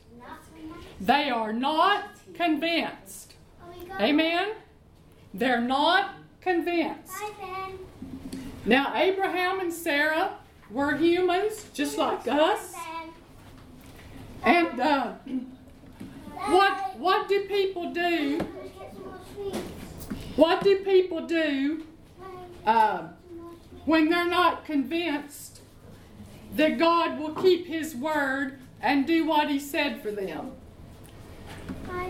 they 1.00 1.30
are 1.30 1.54
not 1.54 2.06
convinced. 2.34 3.34
Amen? 4.00 4.54
They're 5.34 5.62
not 5.62 6.16
convinced. 6.42 7.14
Now, 8.66 8.96
Abraham 8.96 9.60
and 9.60 9.74
Sarah 9.74 10.38
were 10.70 10.96
humans 10.96 11.66
just 11.74 11.98
like 11.98 12.28
us. 12.28 12.74
And 14.44 14.80
uh, 14.80 15.14
what, 16.48 16.98
what 16.98 17.28
do 17.28 17.42
people 17.46 17.92
do 17.92 18.40
what 20.36 20.64
do 20.64 20.80
people 20.80 21.26
do 21.28 21.86
uh, 22.66 23.08
when 23.86 24.10
they're 24.10 24.30
not 24.30 24.66
convinced 24.66 25.62
that 26.56 26.78
God 26.78 27.20
will 27.20 27.34
keep 27.36 27.68
His 27.68 27.96
word 27.96 28.60
and 28.82 29.06
do 29.08 29.26
what 29.26 29.50
He 29.50 29.60
said 29.60 30.02
for 30.02 30.12
them? 30.12 30.52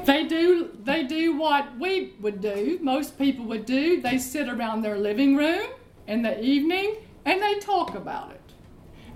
They 0.05 0.25
do, 0.25 0.69
they 0.83 1.03
do 1.03 1.37
what 1.37 1.77
we 1.79 2.13
would 2.19 2.41
do, 2.41 2.77
most 2.81 3.17
people 3.17 3.45
would 3.45 3.65
do. 3.65 4.01
They 4.01 4.17
sit 4.17 4.49
around 4.49 4.81
their 4.81 4.97
living 4.97 5.35
room 5.35 5.69
in 6.07 6.21
the 6.21 6.41
evening 6.43 6.97
and 7.25 7.41
they 7.41 7.59
talk 7.59 7.95
about 7.95 8.31
it. 8.31 8.41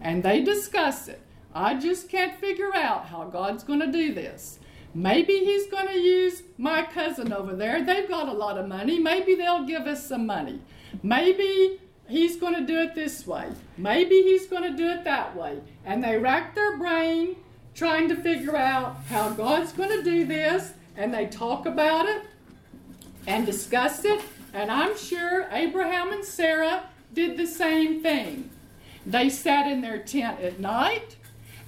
And 0.01 0.23
they 0.23 0.41
discuss 0.41 1.07
it. 1.07 1.21
I 1.53 1.75
just 1.75 2.07
can't 2.07 2.39
figure 2.39 2.73
out 2.75 3.07
how 3.07 3.25
God's 3.25 3.63
going 3.63 3.79
to 3.79 3.91
do 3.91 4.13
this. 4.13 4.59
Maybe 4.97 5.45
he's 5.45 5.67
going 5.67 5.89
to 5.89 5.99
use 5.99 6.41
my 6.57 6.81
cousin 6.81 7.31
over 7.31 7.55
there. 7.55 7.85
They've 7.85 8.09
got 8.09 8.29
a 8.29 8.33
lot 8.33 8.57
of 8.57 8.67
money. 8.67 8.97
Maybe 8.97 9.35
they'll 9.35 9.63
give 9.63 9.85
us 9.85 10.03
some 10.03 10.25
money. 10.25 10.59
Maybe 11.03 11.79
he's 12.07 12.37
going 12.37 12.55
to 12.55 12.65
do 12.65 12.79
it 12.79 12.95
this 12.95 13.27
way. 13.27 13.47
Maybe 13.77 14.23
he's 14.23 14.47
going 14.47 14.63
to 14.63 14.75
do 14.75 14.89
it 14.89 15.03
that 15.03 15.35
way. 15.35 15.59
And 15.85 16.03
they 16.03 16.17
rack 16.17 16.55
their 16.55 16.77
brain 16.77 17.35
trying 17.75 18.09
to 18.09 18.15
figure 18.15 18.55
out 18.55 18.97
how 19.07 19.29
God's 19.29 19.71
going 19.71 19.91
to 19.91 20.01
do 20.01 20.25
this. 20.25 20.73
And 20.95 21.13
they 21.13 21.27
talk 21.27 21.67
about 21.67 22.07
it 22.07 22.23
and 23.27 23.45
discuss 23.45 24.03
it. 24.03 24.19
And 24.51 24.71
I'm 24.71 24.97
sure 24.97 25.47
Abraham 25.51 26.11
and 26.11 26.25
Sarah 26.25 26.89
did 27.13 27.37
the 27.37 27.45
same 27.45 28.01
thing. 28.01 28.49
They 29.05 29.29
sat 29.29 29.67
in 29.71 29.81
their 29.81 29.99
tent 29.99 30.39
at 30.39 30.59
night 30.59 31.16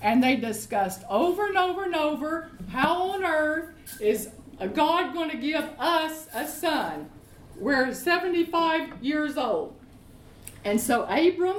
and 0.01 0.23
they 0.23 0.35
discussed 0.35 1.03
over 1.09 1.47
and 1.47 1.57
over 1.57 1.83
and 1.83 1.95
over 1.95 2.49
how 2.69 3.11
on 3.11 3.23
earth 3.23 3.73
is 3.99 4.29
God 4.73 5.13
going 5.13 5.29
to 5.31 5.37
give 5.37 5.63
us 5.77 6.27
a 6.33 6.47
son? 6.47 7.09
We're 7.57 7.93
75 7.93 9.03
years 9.03 9.37
old. 9.37 9.75
And 10.63 10.79
so 10.79 11.03
Abram, 11.03 11.57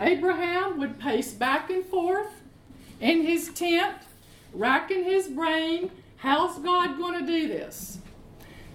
Abraham 0.00 0.78
would 0.78 0.98
pace 0.98 1.32
back 1.32 1.70
and 1.70 1.84
forth 1.84 2.42
in 3.00 3.22
his 3.22 3.48
tent, 3.50 3.96
racking 4.52 5.04
his 5.04 5.28
brain, 5.28 5.90
how's 6.16 6.58
God 6.58 6.96
going 6.96 7.20
to 7.20 7.26
do 7.26 7.48
this? 7.48 7.98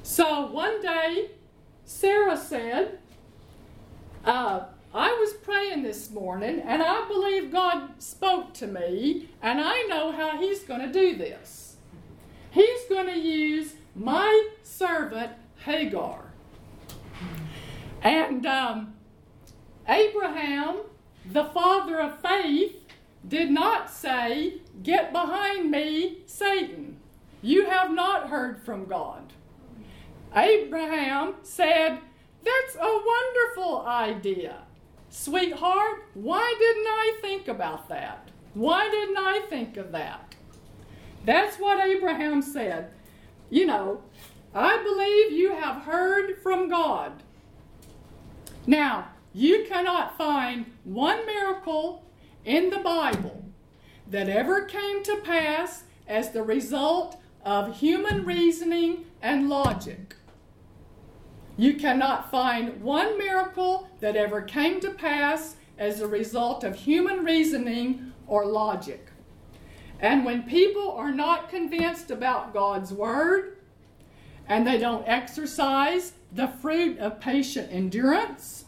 So 0.03 0.47
one 0.47 0.81
day, 0.81 1.31
Sarah 1.85 2.37
said, 2.37 2.99
uh, 4.25 4.65
I 4.93 5.11
was 5.19 5.33
praying 5.33 5.83
this 5.83 6.09
morning 6.09 6.61
and 6.61 6.81
I 6.81 7.07
believe 7.07 7.51
God 7.51 8.01
spoke 8.01 8.53
to 8.55 8.67
me 8.67 9.29
and 9.41 9.61
I 9.61 9.83
know 9.83 10.11
how 10.11 10.39
He's 10.39 10.63
going 10.63 10.81
to 10.81 10.91
do 10.91 11.15
this. 11.15 11.77
He's 12.49 12.85
going 12.89 13.05
to 13.05 13.19
use 13.19 13.75
my 13.95 14.49
servant 14.63 15.33
Hagar. 15.63 16.31
And 18.01 18.45
um, 18.47 18.93
Abraham, 19.87 20.77
the 21.31 21.45
father 21.45 21.99
of 21.99 22.19
faith, 22.21 22.75
did 23.27 23.51
not 23.51 23.91
say, 23.91 24.61
Get 24.81 25.11
behind 25.11 25.69
me, 25.69 26.19
Satan. 26.25 26.97
You 27.41 27.65
have 27.69 27.91
not 27.91 28.29
heard 28.29 28.63
from 28.63 28.85
God. 28.85 29.33
Abraham 30.35 31.35
said, 31.43 31.99
That's 32.43 32.75
a 32.75 33.03
wonderful 33.05 33.85
idea. 33.85 34.63
Sweetheart, 35.09 36.03
why 36.13 36.55
didn't 36.59 36.87
I 36.87 37.17
think 37.21 37.47
about 37.47 37.89
that? 37.89 38.29
Why 38.53 38.89
didn't 38.89 39.17
I 39.17 39.41
think 39.49 39.77
of 39.77 39.91
that? 39.91 40.35
That's 41.25 41.57
what 41.57 41.85
Abraham 41.85 42.41
said. 42.41 42.91
You 43.49 43.65
know, 43.65 44.03
I 44.53 44.81
believe 44.83 45.31
you 45.31 45.53
have 45.53 45.83
heard 45.83 46.41
from 46.41 46.69
God. 46.69 47.23
Now, 48.65 49.09
you 49.33 49.65
cannot 49.67 50.17
find 50.17 50.65
one 50.83 51.25
miracle 51.25 52.03
in 52.45 52.69
the 52.69 52.79
Bible 52.79 53.45
that 54.09 54.29
ever 54.29 54.63
came 54.63 55.03
to 55.03 55.17
pass 55.17 55.83
as 56.07 56.31
the 56.31 56.43
result 56.43 57.17
of 57.45 57.77
human 57.79 58.25
reasoning 58.25 59.05
and 59.21 59.49
logic. 59.49 60.08
You 61.59 61.73
cannot 61.73 62.31
find 62.31 62.81
one 62.81 63.17
miracle 63.17 63.89
that 63.99 64.15
ever 64.15 64.41
came 64.41 64.79
to 64.79 64.91
pass 64.91 65.57
as 65.77 65.99
a 65.99 66.07
result 66.07 66.63
of 66.63 66.73
human 66.73 67.25
reasoning 67.25 68.13
or 68.27 68.45
logic. 68.45 69.07
And 69.99 70.23
when 70.23 70.43
people 70.43 70.93
are 70.93 71.11
not 71.11 71.49
convinced 71.49 72.11
about 72.11 72.53
God's 72.53 72.93
Word 72.93 73.57
and 74.47 74.65
they 74.65 74.77
don't 74.77 75.05
exercise 75.05 76.13
the 76.31 76.47
fruit 76.47 76.97
of 76.97 77.19
patient 77.19 77.67
endurance, 77.73 78.63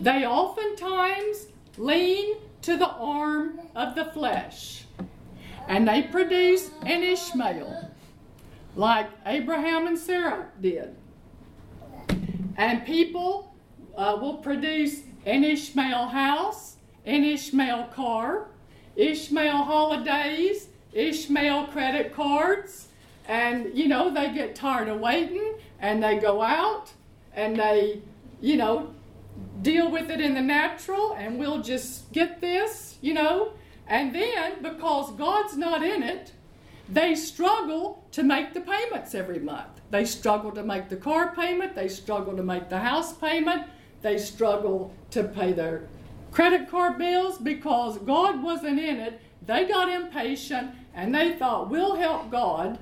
they 0.00 0.24
oftentimes 0.24 1.48
lean 1.76 2.36
to 2.62 2.78
the 2.78 2.88
arm 2.88 3.60
of 3.76 3.96
the 3.96 4.06
flesh 4.06 4.84
and 5.68 5.86
they 5.86 6.04
produce 6.04 6.70
an 6.86 7.02
Ishmael 7.02 7.90
like 8.76 9.10
Abraham 9.26 9.86
and 9.86 9.98
Sarah 9.98 10.46
did. 10.58 10.96
And 12.56 12.84
people 12.84 13.54
uh, 13.96 14.16
will 14.20 14.36
produce 14.36 15.02
an 15.26 15.44
Ishmael 15.44 16.08
house, 16.08 16.76
an 17.04 17.24
Ishmael 17.24 17.84
car, 17.94 18.48
Ishmael 18.96 19.64
holidays, 19.64 20.68
Ishmael 20.92 21.68
credit 21.68 22.14
cards, 22.14 22.88
and 23.26 23.76
you 23.76 23.88
know, 23.88 24.12
they 24.12 24.32
get 24.32 24.54
tired 24.54 24.88
of 24.88 25.00
waiting 25.00 25.54
and 25.80 26.02
they 26.02 26.18
go 26.18 26.42
out 26.42 26.92
and 27.34 27.56
they, 27.56 28.02
you 28.40 28.56
know, 28.56 28.94
deal 29.62 29.90
with 29.90 30.10
it 30.10 30.20
in 30.20 30.34
the 30.34 30.42
natural 30.42 31.14
and 31.14 31.38
we'll 31.38 31.62
just 31.62 32.12
get 32.12 32.40
this, 32.40 32.98
you 33.00 33.14
know. 33.14 33.52
And 33.86 34.14
then, 34.14 34.62
because 34.62 35.12
God's 35.12 35.56
not 35.56 35.82
in 35.82 36.02
it, 36.02 36.32
they 36.88 37.14
struggle 37.14 38.04
to 38.12 38.22
make 38.22 38.54
the 38.54 38.60
payments 38.60 39.14
every 39.14 39.38
month. 39.38 39.81
They 39.92 40.06
struggle 40.06 40.50
to 40.52 40.62
make 40.62 40.88
the 40.88 40.96
car 40.96 41.34
payment, 41.34 41.74
they 41.74 41.88
struggle 41.88 42.34
to 42.34 42.42
make 42.42 42.70
the 42.70 42.78
house 42.78 43.12
payment, 43.12 43.66
they 44.00 44.16
struggle 44.16 44.90
to 45.10 45.22
pay 45.24 45.52
their 45.52 45.86
credit 46.30 46.70
card 46.70 46.96
bills 46.96 47.36
because 47.36 47.98
God 47.98 48.42
wasn't 48.42 48.80
in 48.80 48.96
it. 48.96 49.20
They 49.44 49.66
got 49.66 49.90
impatient 49.90 50.70
and 50.94 51.14
they 51.14 51.34
thought, 51.34 51.68
we'll 51.68 51.96
help 51.96 52.30
God. 52.30 52.78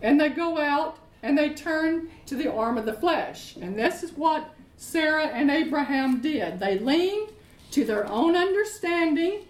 And 0.00 0.18
they 0.18 0.30
go 0.30 0.58
out 0.58 0.96
and 1.22 1.36
they 1.36 1.50
turn 1.50 2.08
to 2.24 2.34
the 2.34 2.50
arm 2.50 2.78
of 2.78 2.86
the 2.86 2.94
flesh. 2.94 3.56
And 3.60 3.78
this 3.78 4.02
is 4.02 4.12
what 4.12 4.54
Sarah 4.78 5.26
and 5.26 5.50
Abraham 5.50 6.22
did. 6.22 6.58
They 6.58 6.78
leaned 6.78 7.28
to 7.72 7.84
their 7.84 8.10
own 8.10 8.36
understanding 8.36 9.42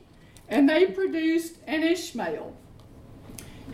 and 0.48 0.68
they 0.68 0.86
produced 0.86 1.58
an 1.68 1.84
Ishmael. 1.84 2.56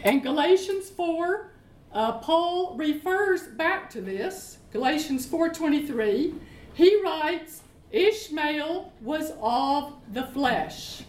And 0.05 0.23
Galatians 0.23 0.91
4, 0.91 1.50
uh, 1.93 2.13
Paul 2.19 2.77
refers 2.77 3.43
back 3.43 3.91
to 3.91 4.01
this. 4.01 4.59
Galatians 4.73 5.27
4:23, 5.27 6.35
he 6.75 7.03
writes, 7.03 7.63
Ishmael 7.91 8.93
was 9.01 9.33
of 9.43 9.95
the 10.13 10.25
flesh. 10.25 11.03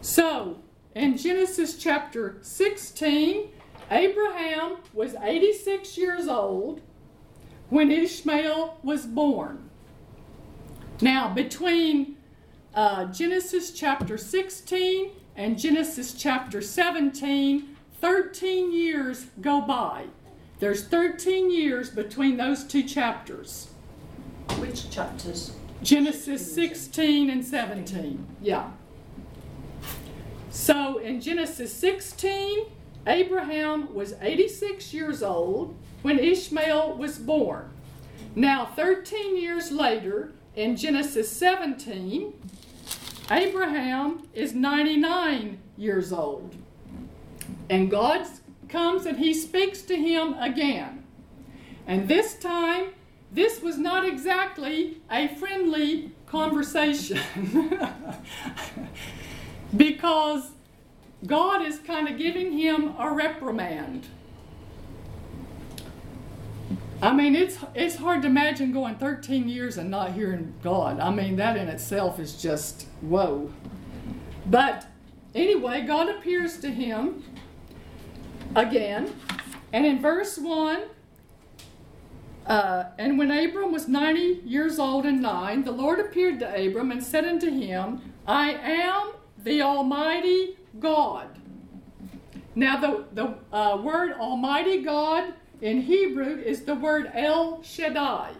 So, 0.00 0.58
in 0.94 1.16
Genesis 1.16 1.76
chapter 1.76 2.38
16, 2.40 3.48
Abraham 3.90 4.78
was 4.92 5.14
86 5.14 5.96
years 5.96 6.26
old 6.26 6.80
when 7.70 7.90
Ishmael 7.90 8.78
was 8.82 9.06
born. 9.06 9.68
Now, 11.00 11.32
between 11.32 12.16
uh, 12.74 13.06
Genesis 13.06 13.70
chapter 13.70 14.18
16 14.18 15.10
and 15.36 15.58
Genesis 15.58 16.14
chapter 16.14 16.60
17, 16.60 17.67
13 18.00 18.72
years 18.72 19.26
go 19.40 19.60
by. 19.60 20.06
There's 20.58 20.84
13 20.84 21.50
years 21.50 21.90
between 21.90 22.36
those 22.36 22.64
two 22.64 22.82
chapters. 22.82 23.68
Which 24.58 24.90
chapters? 24.90 25.52
Genesis 25.82 26.52
16 26.54 27.30
and 27.30 27.44
17. 27.44 28.26
Yeah. 28.40 28.70
So 30.50 30.98
in 30.98 31.20
Genesis 31.20 31.72
16, 31.72 32.66
Abraham 33.06 33.94
was 33.94 34.14
86 34.20 34.92
years 34.92 35.22
old 35.22 35.76
when 36.02 36.18
Ishmael 36.18 36.96
was 36.96 37.18
born. 37.18 37.70
Now, 38.34 38.66
13 38.66 39.40
years 39.40 39.70
later, 39.70 40.32
in 40.54 40.76
Genesis 40.76 41.30
17, 41.30 42.32
Abraham 43.30 44.22
is 44.34 44.52
99 44.52 45.58
years 45.76 46.12
old. 46.12 46.54
And 47.70 47.90
God 47.90 48.26
comes 48.68 49.06
and 49.06 49.18
he 49.18 49.34
speaks 49.34 49.82
to 49.82 49.96
him 49.96 50.34
again. 50.34 51.04
And 51.86 52.08
this 52.08 52.34
time, 52.34 52.88
this 53.32 53.62
was 53.62 53.78
not 53.78 54.06
exactly 54.06 55.00
a 55.10 55.28
friendly 55.28 56.12
conversation 56.26 57.20
because 59.76 60.50
God 61.26 61.62
is 61.62 61.78
kind 61.78 62.08
of 62.08 62.18
giving 62.18 62.52
him 62.52 62.94
a 62.98 63.10
reprimand. 63.10 64.06
I 67.00 67.12
mean, 67.12 67.36
it's 67.36 67.58
it's 67.74 67.96
hard 67.96 68.22
to 68.22 68.28
imagine 68.28 68.72
going 68.72 68.96
13 68.96 69.48
years 69.48 69.78
and 69.78 69.90
not 69.90 70.12
hearing 70.12 70.54
God. 70.62 70.98
I 70.98 71.10
mean, 71.10 71.36
that 71.36 71.56
in 71.56 71.68
itself 71.68 72.18
is 72.18 72.40
just 72.40 72.86
whoa. 73.00 73.52
But 74.46 74.86
anyway, 75.34 75.82
God 75.82 76.08
appears 76.08 76.58
to 76.60 76.70
him 76.70 77.22
again, 78.54 79.14
and 79.72 79.86
in 79.86 80.00
verse 80.00 80.38
1, 80.38 80.82
uh, 82.46 82.84
and 82.98 83.18
when 83.18 83.30
Abram 83.30 83.72
was 83.72 83.88
90 83.88 84.40
years 84.46 84.78
old 84.78 85.04
and 85.04 85.20
nine, 85.20 85.64
the 85.64 85.70
Lord 85.72 86.00
appeared 86.00 86.38
to 86.40 86.66
Abram 86.66 86.90
and 86.90 87.02
said 87.02 87.26
unto 87.26 87.50
him, 87.50 88.00
I 88.26 88.52
am 88.52 89.12
the 89.36 89.60
Almighty 89.60 90.56
God. 90.78 91.28
Now, 92.54 92.80
the, 92.80 93.04
the 93.12 93.34
uh, 93.54 93.76
word 93.76 94.12
Almighty 94.14 94.82
God 94.82 95.34
in 95.60 95.82
Hebrew 95.82 96.38
is 96.38 96.62
the 96.62 96.74
word 96.74 97.10
El 97.14 97.62
Shaddai. 97.62 98.32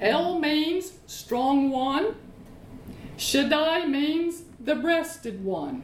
El 0.00 0.38
means 0.38 0.92
strong 1.06 1.70
one, 1.70 2.16
Shaddai 3.16 3.86
means 3.86 4.42
the 4.60 4.74
breasted 4.74 5.44
one. 5.44 5.82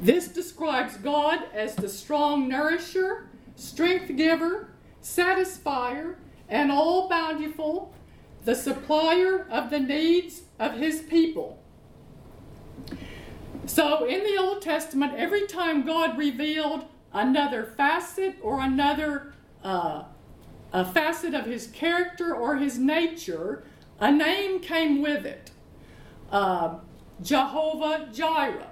This 0.00 0.28
describes 0.28 0.96
God 0.96 1.40
as 1.52 1.74
the 1.74 1.88
strong 1.88 2.48
nourisher, 2.48 3.28
strength 3.56 4.14
giver, 4.16 4.70
satisfier, 5.02 6.16
and 6.48 6.70
all 6.70 7.08
bountiful, 7.08 7.92
the 8.44 8.54
supplier 8.54 9.46
of 9.50 9.70
the 9.70 9.80
needs 9.80 10.42
of 10.58 10.74
his 10.74 11.00
people. 11.02 11.62
So 13.66 14.06
in 14.06 14.22
the 14.24 14.38
Old 14.38 14.62
Testament, 14.62 15.14
every 15.16 15.46
time 15.46 15.84
God 15.84 16.16
revealed 16.16 16.86
another 17.12 17.64
facet 17.76 18.36
or 18.40 18.60
another 18.60 19.34
uh, 19.64 20.04
a 20.72 20.84
facet 20.84 21.34
of 21.34 21.46
his 21.46 21.66
character 21.68 22.34
or 22.34 22.56
his 22.56 22.78
nature, 22.78 23.64
a 24.00 24.10
name 24.10 24.60
came 24.60 25.02
with 25.02 25.26
it. 25.26 25.50
Uh, 26.30 26.76
Jehovah 27.22 28.08
Jireh. 28.12 28.67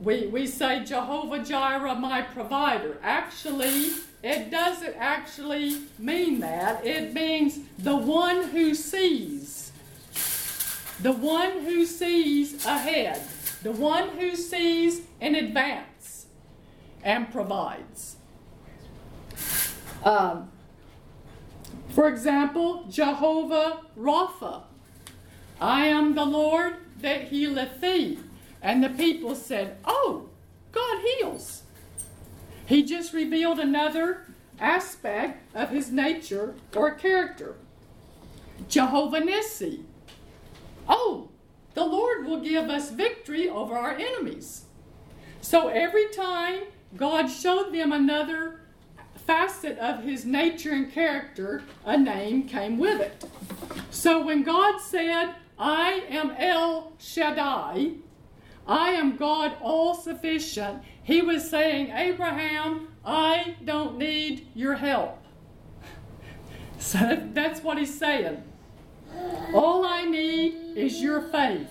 We, 0.00 0.26
we 0.28 0.46
say 0.46 0.84
Jehovah 0.84 1.44
Jireh, 1.44 1.94
my 1.94 2.22
provider. 2.22 2.98
Actually, 3.02 3.90
it 4.22 4.50
doesn't 4.50 4.94
actually 4.96 5.82
mean 5.98 6.40
that. 6.40 6.86
It 6.86 7.12
means 7.12 7.58
the 7.78 7.96
one 7.96 8.44
who 8.44 8.74
sees. 8.74 9.72
The 11.00 11.12
one 11.12 11.64
who 11.64 11.84
sees 11.84 12.64
ahead. 12.64 13.22
The 13.62 13.72
one 13.72 14.08
who 14.10 14.36
sees 14.36 15.02
in 15.20 15.34
advance 15.34 16.26
and 17.02 17.30
provides. 17.30 18.16
Um, 20.02 20.50
for 21.90 22.08
example, 22.08 22.86
Jehovah 22.88 23.80
Rapha. 23.98 24.62
I 25.60 25.86
am 25.86 26.14
the 26.14 26.24
Lord 26.24 26.76
that 27.00 27.24
healeth 27.24 27.82
thee. 27.82 28.18
And 28.62 28.82
the 28.82 28.90
people 28.90 29.34
said, 29.34 29.78
Oh, 29.84 30.28
God 30.72 31.02
heals. 31.02 31.62
He 32.66 32.82
just 32.82 33.12
revealed 33.12 33.58
another 33.58 34.26
aspect 34.60 35.54
of 35.54 35.70
his 35.70 35.90
nature 35.90 36.54
or 36.74 36.92
character. 36.92 37.56
Jehovah 38.68 39.20
Nissi. 39.20 39.84
Oh, 40.88 41.30
the 41.74 41.84
Lord 41.84 42.26
will 42.26 42.40
give 42.40 42.68
us 42.68 42.90
victory 42.90 43.48
over 43.48 43.76
our 43.76 43.92
enemies. 43.92 44.64
So 45.40 45.68
every 45.68 46.08
time 46.08 46.64
God 46.96 47.28
showed 47.28 47.72
them 47.72 47.92
another 47.92 48.60
facet 49.26 49.78
of 49.78 50.02
his 50.02 50.24
nature 50.24 50.72
and 50.72 50.92
character, 50.92 51.62
a 51.84 51.96
name 51.96 52.48
came 52.48 52.78
with 52.78 53.00
it. 53.00 53.24
So 53.90 54.24
when 54.24 54.42
God 54.42 54.80
said, 54.80 55.34
I 55.58 56.04
am 56.08 56.32
El 56.38 56.92
Shaddai, 56.98 57.92
I 58.70 58.90
am 58.90 59.16
God 59.16 59.56
all 59.60 59.94
sufficient, 59.94 60.84
he 61.02 61.22
was 61.22 61.50
saying, 61.50 61.90
Abraham, 61.90 62.86
I 63.04 63.56
don't 63.64 63.98
need 63.98 64.46
your 64.54 64.74
help. 64.74 65.18
So 66.78 67.20
that's 67.34 67.62
what 67.62 67.76
he's 67.76 67.98
saying. 67.98 68.42
All 69.52 69.84
I 69.84 70.04
need 70.04 70.78
is 70.78 71.02
your 71.02 71.20
faith. 71.20 71.68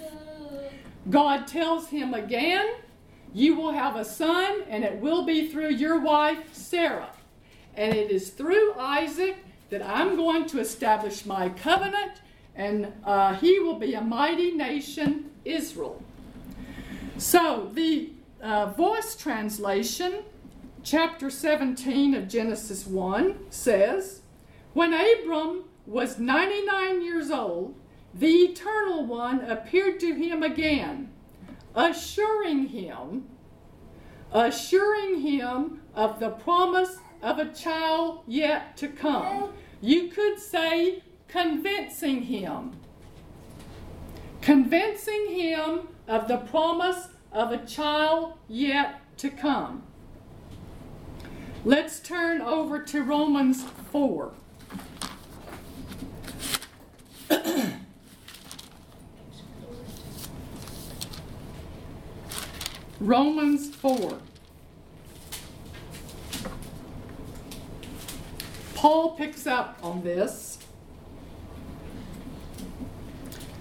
God 1.10 1.48
tells 1.48 1.88
him 1.88 2.14
again, 2.14 2.68
You 3.34 3.56
will 3.56 3.72
have 3.72 3.96
a 3.96 4.06
son, 4.06 4.64
and 4.70 4.84
it 4.84 5.00
will 5.00 5.26
be 5.26 5.48
through 5.48 5.72
your 5.72 6.00
wife, 6.00 6.54
Sarah. 6.54 7.10
And 7.76 7.96
it 7.96 8.12
is 8.12 8.30
through 8.30 8.76
Isaac 8.78 9.38
that 9.72 9.82
I'm 9.82 10.16
going 10.16 10.46
to 10.48 10.60
establish 10.60 11.26
my 11.26 11.50
covenant, 11.50 12.22
and 12.56 12.94
uh, 13.04 13.34
he 13.36 13.58
will 13.60 13.80
be 13.80 13.96
a 13.96 14.02
mighty 14.02 14.52
nation, 14.52 15.32
Israel. 15.44 16.04
So, 17.20 17.70
the 17.74 18.12
uh, 18.42 18.68
voice 18.68 19.14
translation, 19.14 20.24
chapter 20.84 21.30
17 21.30 22.16
of 22.16 22.30
Genesis 22.30 22.88
1, 22.88 23.48
says, 23.50 24.22
When 24.72 24.94
Abram 24.94 25.66
was 25.86 26.18
99 26.18 27.04
years 27.04 27.30
old, 27.30 27.76
the 28.14 28.30
Eternal 28.30 29.06
One 29.06 29.42
appeared 29.42 30.00
to 30.00 30.14
him 30.14 30.44
again, 30.44 31.12
assuring 31.76 32.68
him, 32.68 33.28
assuring 34.32 35.20
him 35.20 35.82
of 35.94 36.22
the 36.22 36.30
promise 36.30 37.00
of 37.22 37.38
a 37.38 37.52
child 37.52 38.22
yet 38.28 38.78
to 38.78 38.88
come. 38.88 39.52
You 39.82 40.08
could 40.08 40.40
say 40.40 41.04
convincing 41.28 42.22
him. 42.22 42.80
Convincing 44.40 45.32
him 45.32 45.90
of 46.10 46.28
the 46.28 46.38
promise 46.38 47.08
of 47.32 47.52
a 47.52 47.66
child 47.66 48.34
yet 48.48 49.00
to 49.18 49.30
come. 49.30 49.84
Let's 51.64 52.00
turn 52.00 52.42
over 52.42 52.82
to 52.82 53.04
Romans 53.04 53.64
4. 53.92 54.32
Romans 63.00 63.76
4. 63.76 64.18
Paul 68.74 69.12
picks 69.12 69.46
up 69.46 69.78
on 69.84 70.02
this, 70.04 70.49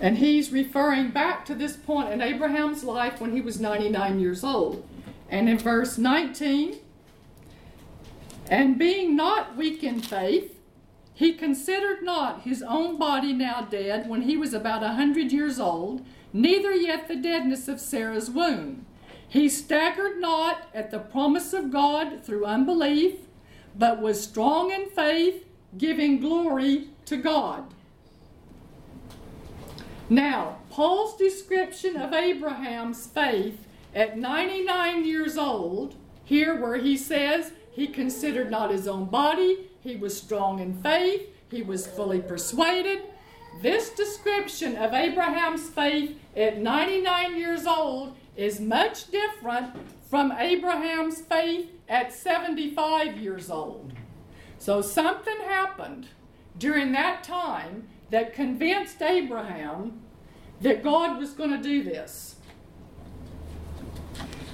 and 0.01 0.19
he's 0.19 0.53
referring 0.53 1.11
back 1.11 1.45
to 1.47 1.55
this 1.55 1.77
point 1.77 2.11
in 2.11 2.21
Abraham's 2.21 2.85
life 2.85 3.21
when 3.21 3.33
he 3.33 3.41
was 3.41 3.61
99 3.61 4.21
years 4.21 4.45
old. 4.45 4.87
And 5.29 5.49
in 5.49 5.59
verse 5.59 5.99
19, 5.99 6.77
and 8.49 8.79
being 8.79 9.17
not 9.17 9.57
weak 9.57 9.83
in 9.83 10.01
faith, 10.01 10.59
he 11.13 11.33
considered 11.33 12.03
not 12.03 12.43
his 12.43 12.63
own 12.63 12.97
body 12.97 13.33
now 13.33 13.63
dead 13.63 14.09
when 14.09 14.23
he 14.23 14.37
was 14.37 14.55
about 14.55 14.85
a 14.85 14.91
hundred 14.91 15.33
years 15.33 15.59
old, 15.59 16.07
neither 16.33 16.73
yet 16.73 17.09
the 17.09 17.17
deadness 17.17 17.67
of 17.67 17.81
Sarah's 17.81 18.31
womb. 18.31 18.87
He 19.29 19.49
staggered 19.49 20.21
not 20.21 20.69
at 20.73 20.91
the 20.91 21.01
promise 21.01 21.53
of 21.53 21.71
God 21.71 22.23
through 22.25 22.47
unbelief, 22.47 23.17
but 23.77 24.01
was 24.01 24.23
strong 24.23 24.71
in 24.71 24.89
faith, 24.91 25.45
giving 25.77 26.21
glory 26.21 26.89
to 27.07 27.17
God. 27.17 27.75
Now, 30.11 30.59
Paul's 30.71 31.17
description 31.17 31.97
of 31.97 32.15
Abraham's 32.15 33.07
faith 33.07 33.67
at 33.95 34.19
99 34.19 35.05
years 35.05 35.37
old, 35.37 35.97
here 36.25 36.59
where 36.59 36.77
he 36.77 36.97
says 36.97 37.53
he 37.71 37.87
considered 37.87 38.51
not 38.51 38.71
his 38.71 38.89
own 38.89 39.07
body, 39.07 39.69
he 39.81 39.97
was 39.97 40.17
strong 40.21 40.61
in 40.61 40.81
faith, 40.83 41.29
he 41.51 41.63
was 41.63 41.87
fully 41.87 42.21
persuaded. 42.21 43.03
This 43.61 43.91
description 43.91 44.77
of 44.77 44.95
Abraham's 44.95 45.69
faith 45.69 46.19
at 46.37 46.59
99 46.59 47.37
years 47.37 47.67
old 47.67 48.17
is 48.37 48.61
much 48.61 49.11
different 49.11 49.75
from 50.09 50.33
Abraham's 50.33 51.21
faith 51.21 51.71
at 51.89 52.13
75 52.13 53.19
years 53.19 53.51
old. 53.51 53.93
So 54.59 54.81
something 54.81 55.37
happened 55.47 56.09
during 56.59 56.93
that 56.93 57.23
time 57.25 57.89
that 58.11 58.33
convinced 58.33 59.03
Abraham 59.03 60.01
that 60.61 60.83
God 60.83 61.19
was 61.19 61.31
going 61.31 61.51
to 61.51 61.63
do 61.63 61.83
this. 61.83 62.37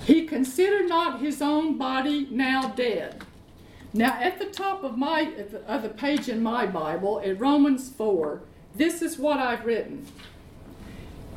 He 0.05 0.27
considered 0.27 0.88
not 0.88 1.21
his 1.21 1.40
own 1.40 1.79
body 1.79 2.29
now 2.31 2.69
dead. 2.69 3.25
Now, 3.95 4.19
at 4.21 4.38
the 4.38 4.47
top 4.47 4.83
of 4.83 4.99
my 4.99 5.33
of 5.67 5.83
the 5.83 5.88
page 5.88 6.29
in 6.29 6.43
my 6.43 6.67
Bible, 6.67 7.21
in 7.21 7.38
Romans 7.38 7.90
4, 7.90 8.43
this 8.75 9.01
is 9.01 9.19
what 9.19 9.38
I've 9.38 9.64
written. 9.64 10.07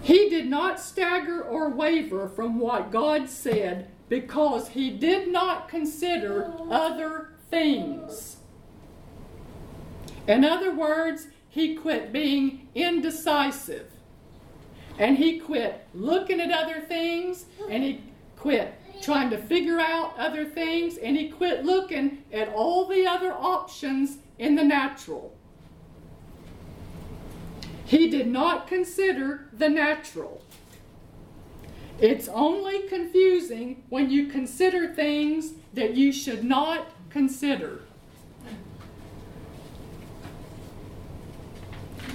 He 0.01 0.29
did 0.29 0.47
not 0.47 0.79
stagger 0.79 1.41
or 1.41 1.69
waver 1.69 2.27
from 2.27 2.59
what 2.59 2.91
God 2.91 3.29
said 3.29 3.89
because 4.09 4.69
he 4.69 4.89
did 4.89 5.31
not 5.31 5.69
consider 5.69 6.53
other 6.69 7.29
things. 7.49 8.37
In 10.27 10.43
other 10.43 10.73
words, 10.73 11.27
he 11.49 11.75
quit 11.75 12.11
being 12.11 12.67
indecisive. 12.75 13.91
And 14.99 15.17
he 15.17 15.39
quit 15.39 15.87
looking 15.93 16.39
at 16.41 16.51
other 16.51 16.81
things 16.81 17.45
and 17.69 17.83
he 17.83 18.01
quit 18.35 18.73
trying 19.01 19.29
to 19.29 19.37
figure 19.37 19.79
out 19.79 20.17
other 20.17 20.45
things 20.45 20.97
and 20.97 21.15
he 21.15 21.29
quit 21.29 21.63
looking 21.63 22.23
at 22.33 22.49
all 22.49 22.85
the 22.85 23.05
other 23.05 23.31
options 23.31 24.17
in 24.39 24.55
the 24.55 24.63
natural. 24.63 25.35
He 27.85 28.09
did 28.09 28.27
not 28.27 28.67
consider 28.67 29.47
the 29.53 29.69
natural. 29.69 30.41
It's 31.99 32.27
only 32.27 32.87
confusing 32.87 33.83
when 33.89 34.09
you 34.09 34.27
consider 34.27 34.93
things 34.93 35.53
that 35.73 35.95
you 35.95 36.11
should 36.11 36.43
not 36.43 36.87
consider. 37.09 37.81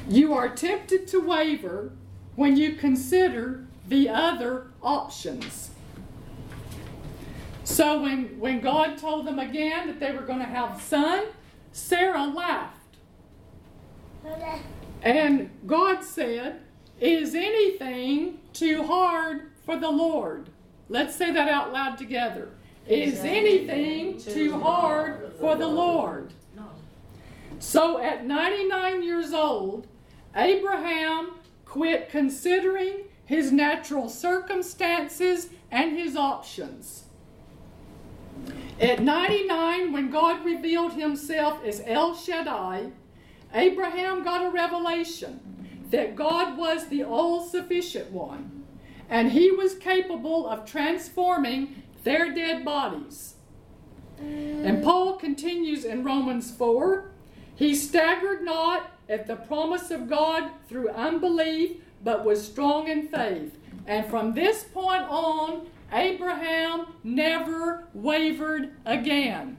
You 0.08 0.34
are 0.34 0.48
tempted 0.48 1.06
to 1.08 1.20
waver 1.20 1.92
when 2.34 2.56
you 2.56 2.74
consider 2.74 3.66
the 3.88 4.08
other 4.08 4.68
options. 4.82 5.70
So 7.64 8.02
when, 8.02 8.38
when 8.38 8.60
God 8.60 8.98
told 8.98 9.26
them 9.26 9.38
again 9.38 9.86
that 9.86 10.00
they 10.00 10.12
were 10.12 10.22
going 10.22 10.40
to 10.40 10.44
have 10.44 10.78
a 10.78 10.80
son, 10.80 11.24
Sarah 11.72 12.26
laughed. 12.26 12.96
And 15.02 15.50
God 15.66 16.02
said, 16.04 16.60
Is 17.00 17.34
anything 17.34 18.40
too 18.52 18.82
hard 18.82 19.52
for 19.64 19.76
the 19.76 19.90
Lord? 19.90 20.48
Let's 20.88 21.16
say 21.16 21.32
that 21.32 21.48
out 21.48 21.72
loud 21.72 21.96
together. 21.96 22.50
Is 22.86 23.20
anything 23.20 24.18
too 24.18 24.58
hard 24.58 25.32
for 25.38 25.56
the 25.56 25.66
Lord? 25.66 26.32
So 27.58 28.02
at 28.02 28.26
99 28.26 29.04
years 29.04 29.32
old, 29.32 29.86
Abraham 30.34 31.32
quit 31.64 32.08
considering 32.10 33.04
his 33.24 33.52
natural 33.52 34.08
circumstances 34.08 35.50
and 35.70 35.96
his 35.96 36.16
options. 36.16 37.04
At 38.80 39.00
99, 39.00 39.92
when 39.92 40.10
God 40.10 40.44
revealed 40.44 40.94
himself 40.94 41.64
as 41.64 41.82
El 41.86 42.14
Shaddai, 42.14 42.90
Abraham 43.54 44.24
got 44.24 44.44
a 44.44 44.50
revelation 44.50 45.40
that 45.90 46.16
God 46.16 46.56
was 46.56 46.88
the 46.88 47.04
all 47.04 47.44
sufficient 47.44 48.10
one, 48.10 48.64
and 49.08 49.32
he 49.32 49.50
was 49.50 49.74
capable 49.74 50.48
of 50.48 50.64
transforming 50.64 51.82
their 52.02 52.34
dead 52.34 52.64
bodies. 52.64 53.34
And 54.18 54.82
Paul 54.82 55.16
continues 55.16 55.84
in 55.84 56.04
Romans 56.04 56.50
4 56.50 57.10
He 57.54 57.74
staggered 57.74 58.42
not 58.42 58.91
at 59.08 59.26
the 59.26 59.36
promise 59.36 59.90
of 59.90 60.08
God 60.08 60.50
through 60.68 60.88
unbelief, 60.90 61.76
but 62.02 62.24
was 62.24 62.44
strong 62.44 62.88
in 62.88 63.08
faith. 63.08 63.58
And 63.86 64.06
from 64.06 64.34
this 64.34 64.64
point 64.64 65.04
on, 65.08 65.66
Abraham 65.92 66.86
never 67.04 67.84
wavered 67.92 68.72
again. 68.86 69.58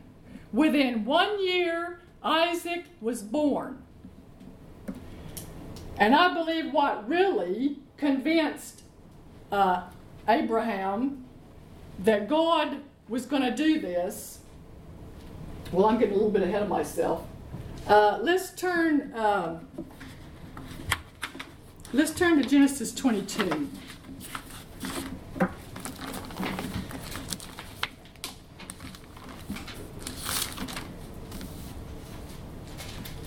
Within 0.52 1.06
one 1.06 1.44
year, 1.44 2.00
Isaac 2.24 2.86
was 3.02 3.22
born. 3.22 3.84
And 5.98 6.16
I 6.16 6.34
believe 6.34 6.74
what 6.74 7.08
really 7.08 7.78
convinced 7.98 8.82
uh, 9.52 9.84
Abraham 10.28 11.26
that 12.00 12.28
God 12.28 12.78
was 13.08 13.26
going 13.26 13.44
to 13.44 13.56
do 13.56 13.80
this. 13.80 14.40
Well, 15.72 15.86
I'm 15.86 16.00
getting 16.00 16.14
a 16.14 16.18
little 16.18 16.32
bit 16.32 16.44
ahead 16.44 16.64
of 16.64 16.70
myself. 16.70 17.26
Uh, 17.88 18.20
let's 18.22 18.52
turn. 18.52 19.12
Um, 19.16 19.68
Let's 21.96 22.10
turn 22.10 22.42
to 22.42 22.50
Genesis 22.50 22.92
22. 22.92 23.70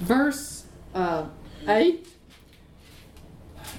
Verse 0.00 0.66
uh, 0.96 1.26
8. 1.68 2.08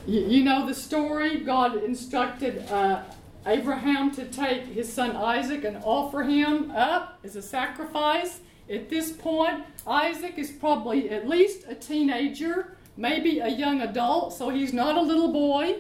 You, 0.08 0.22
you 0.22 0.44
know 0.46 0.66
the 0.66 0.74
story. 0.74 1.42
God 1.42 1.84
instructed 1.84 2.60
uh, 2.72 3.04
Abraham 3.46 4.12
to 4.12 4.24
take 4.24 4.68
his 4.68 4.92
son 4.92 5.18
Isaac 5.18 5.66
and 5.66 5.82
offer 5.84 6.24
him 6.24 6.72
up 6.72 7.20
as 7.26 7.36
a 7.36 7.42
sacrifice. 7.42 8.40
At 8.70 8.90
this 8.90 9.12
point, 9.12 9.64
Isaac 9.86 10.38
is 10.38 10.52
probably 10.52 11.10
at 11.10 11.28
least 11.28 11.66
a 11.68 11.76
teenager, 11.76 12.78
maybe 12.98 13.40
a 13.40 13.48
young 13.48 13.82
adult, 13.82 14.34
so 14.34 14.50
he's 14.50 14.74
not 14.74 14.98
a 14.98 15.02
little 15.02 15.32
boy. 15.32 15.78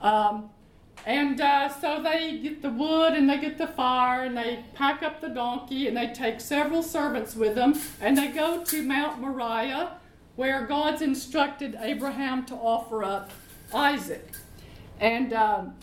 Um, 0.00 0.50
and 1.06 1.40
uh, 1.40 1.68
so 1.68 2.02
they 2.02 2.38
get 2.38 2.62
the 2.62 2.70
wood 2.70 3.12
and 3.12 3.28
they 3.28 3.38
get 3.38 3.58
the 3.58 3.66
fire 3.66 4.24
and 4.24 4.36
they 4.36 4.64
pack 4.74 5.02
up 5.02 5.20
the 5.20 5.28
donkey 5.28 5.86
and 5.86 5.96
they 5.96 6.08
take 6.08 6.40
several 6.40 6.82
servants 6.82 7.34
with 7.34 7.54
them 7.54 7.78
and 8.00 8.16
they 8.16 8.28
go 8.28 8.64
to 8.64 8.82
Mount 8.82 9.20
Moriah 9.20 9.98
where 10.36 10.66
God's 10.66 11.02
instructed 11.02 11.76
Abraham 11.80 12.44
to 12.46 12.54
offer 12.54 13.04
up 13.04 13.30
Isaac. 13.72 14.32
And 14.98 15.32
um, 15.32 15.74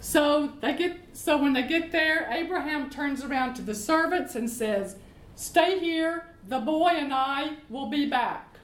so 0.00 0.52
they 0.60 0.74
get 0.74 0.98
so 1.12 1.36
when 1.36 1.52
they 1.52 1.62
get 1.62 1.92
there, 1.92 2.26
Abraham 2.30 2.88
turns 2.88 3.22
around 3.22 3.54
to 3.54 3.62
the 3.62 3.74
servants 3.74 4.34
and 4.34 4.48
says, 4.48 4.96
"Stay 5.36 5.78
here. 5.78 6.24
The 6.48 6.58
boy 6.58 6.88
and 6.88 7.12
I 7.12 7.58
will 7.68 7.86
be 7.86 8.06
back." 8.06 8.56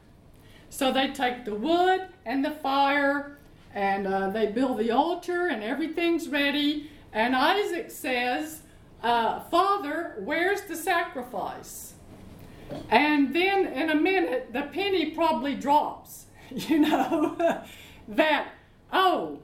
So 0.70 0.90
they 0.90 1.08
take 1.08 1.44
the 1.44 1.54
wood 1.54 2.08
and 2.24 2.44
the 2.44 2.50
fire, 2.50 3.36
and 3.74 4.06
uh, 4.06 4.30
they 4.30 4.46
build 4.46 4.78
the 4.78 4.90
altar, 4.90 5.46
and 5.46 5.62
everything's 5.62 6.28
ready. 6.28 6.90
And 7.12 7.36
Isaac 7.36 7.90
says, 7.90 8.62
uh, 9.02 9.40
"Father, 9.40 10.16
where's 10.20 10.62
the 10.62 10.76
sacrifice?" 10.76 11.92
And 12.88 13.34
then 13.34 13.66
in 13.66 13.90
a 13.90 13.94
minute, 13.94 14.52
the 14.52 14.62
penny 14.62 15.10
probably 15.10 15.54
drops. 15.54 16.24
You 16.48 16.78
know 16.78 17.36
that 18.08 18.52
oh 18.92 19.40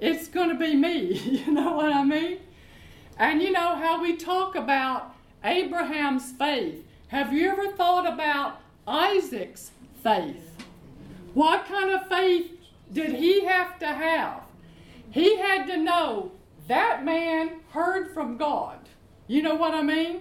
it's 0.00 0.28
going 0.28 0.48
to 0.48 0.56
be 0.56 0.74
me. 0.74 1.12
You 1.46 1.52
know 1.52 1.74
what 1.74 1.92
I 1.92 2.04
mean? 2.04 2.38
And 3.18 3.42
you 3.42 3.52
know 3.52 3.76
how 3.76 4.00
we 4.00 4.16
talk 4.16 4.56
about 4.56 5.14
Abraham's 5.44 6.32
faith. 6.32 6.84
Have 7.08 7.32
you 7.32 7.50
ever 7.50 7.72
thought 7.72 8.10
about 8.10 8.60
Isaac's 8.86 9.70
faith? 10.02 10.56
What 11.34 11.66
kind 11.66 11.90
of 11.90 12.08
faith 12.08 12.52
did 12.92 13.14
he 13.14 13.44
have 13.44 13.78
to 13.78 13.86
have? 13.86 14.42
He 15.10 15.36
had 15.36 15.66
to 15.66 15.76
know 15.76 16.32
that 16.68 17.04
man 17.04 17.60
heard 17.70 18.12
from 18.14 18.36
God. 18.36 18.78
You 19.26 19.42
know 19.42 19.54
what 19.54 19.74
I 19.74 19.82
mean? 19.82 20.20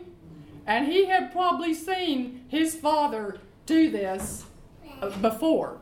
And 0.65 0.87
he 0.87 1.05
had 1.05 1.31
probably 1.31 1.73
seen 1.73 2.45
his 2.47 2.75
father 2.75 3.39
do 3.65 3.89
this 3.89 4.45
before. 5.21 5.77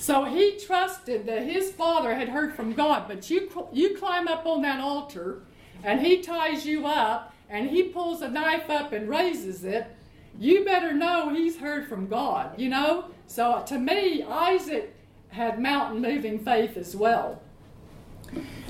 So 0.00 0.24
he 0.24 0.56
trusted 0.58 1.26
that 1.26 1.42
his 1.42 1.72
father 1.72 2.14
had 2.14 2.30
heard 2.30 2.54
from 2.54 2.72
God. 2.72 3.04
But 3.06 3.28
you, 3.28 3.50
you 3.70 3.94
climb 3.98 4.28
up 4.28 4.46
on 4.46 4.62
that 4.62 4.80
altar, 4.80 5.42
and 5.84 6.00
he 6.00 6.22
ties 6.22 6.64
you 6.64 6.86
up, 6.86 7.34
and 7.50 7.68
he 7.68 7.82
pulls 7.82 8.22
a 8.22 8.30
knife 8.30 8.70
up 8.70 8.94
and 8.94 9.10
raises 9.10 9.62
it. 9.62 9.94
You 10.38 10.64
better 10.64 10.94
know 10.94 11.28
he's 11.28 11.58
heard 11.58 11.86
from 11.86 12.08
God, 12.08 12.58
you 12.58 12.70
know? 12.70 13.10
So 13.26 13.62
to 13.66 13.78
me, 13.78 14.22
Isaac 14.22 14.96
had 15.28 15.60
mountain 15.60 16.00
moving 16.00 16.38
faith 16.38 16.78
as 16.78 16.96
well. 16.96 17.42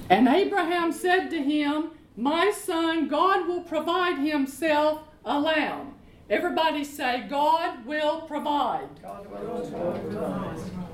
And 0.09 0.27
Abraham 0.27 0.91
said 0.91 1.29
to 1.29 1.41
him, 1.41 1.93
My 2.17 2.51
son, 2.51 3.07
God 3.07 3.47
will 3.47 3.63
provide 3.63 4.19
himself 4.19 5.03
a 5.25 5.39
lamb. 5.39 5.95
Everybody 6.29 6.83
say, 6.83 7.25
God 7.31 7.87
will 7.87 8.23
provide. 8.23 8.89
God 9.01 9.31
will 9.31 9.71
provide. 9.71 10.90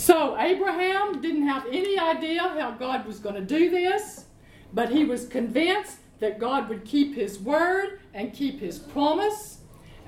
So 0.00 0.34
Abraham 0.38 1.20
didn't 1.20 1.46
have 1.46 1.66
any 1.66 1.98
idea 1.98 2.40
how 2.40 2.70
God 2.70 3.04
was 3.04 3.18
going 3.18 3.34
to 3.34 3.42
do 3.42 3.68
this, 3.68 4.24
but 4.72 4.88
he 4.88 5.04
was 5.04 5.28
convinced 5.28 5.98
that 6.20 6.38
God 6.38 6.70
would 6.70 6.86
keep 6.86 7.14
his 7.14 7.38
word 7.38 8.00
and 8.14 8.32
keep 8.32 8.60
his 8.60 8.78
promise. 8.78 9.58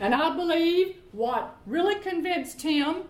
And 0.00 0.14
I 0.14 0.34
believe 0.34 0.96
what 1.12 1.58
really 1.66 1.96
convinced 1.96 2.62
him 2.62 3.02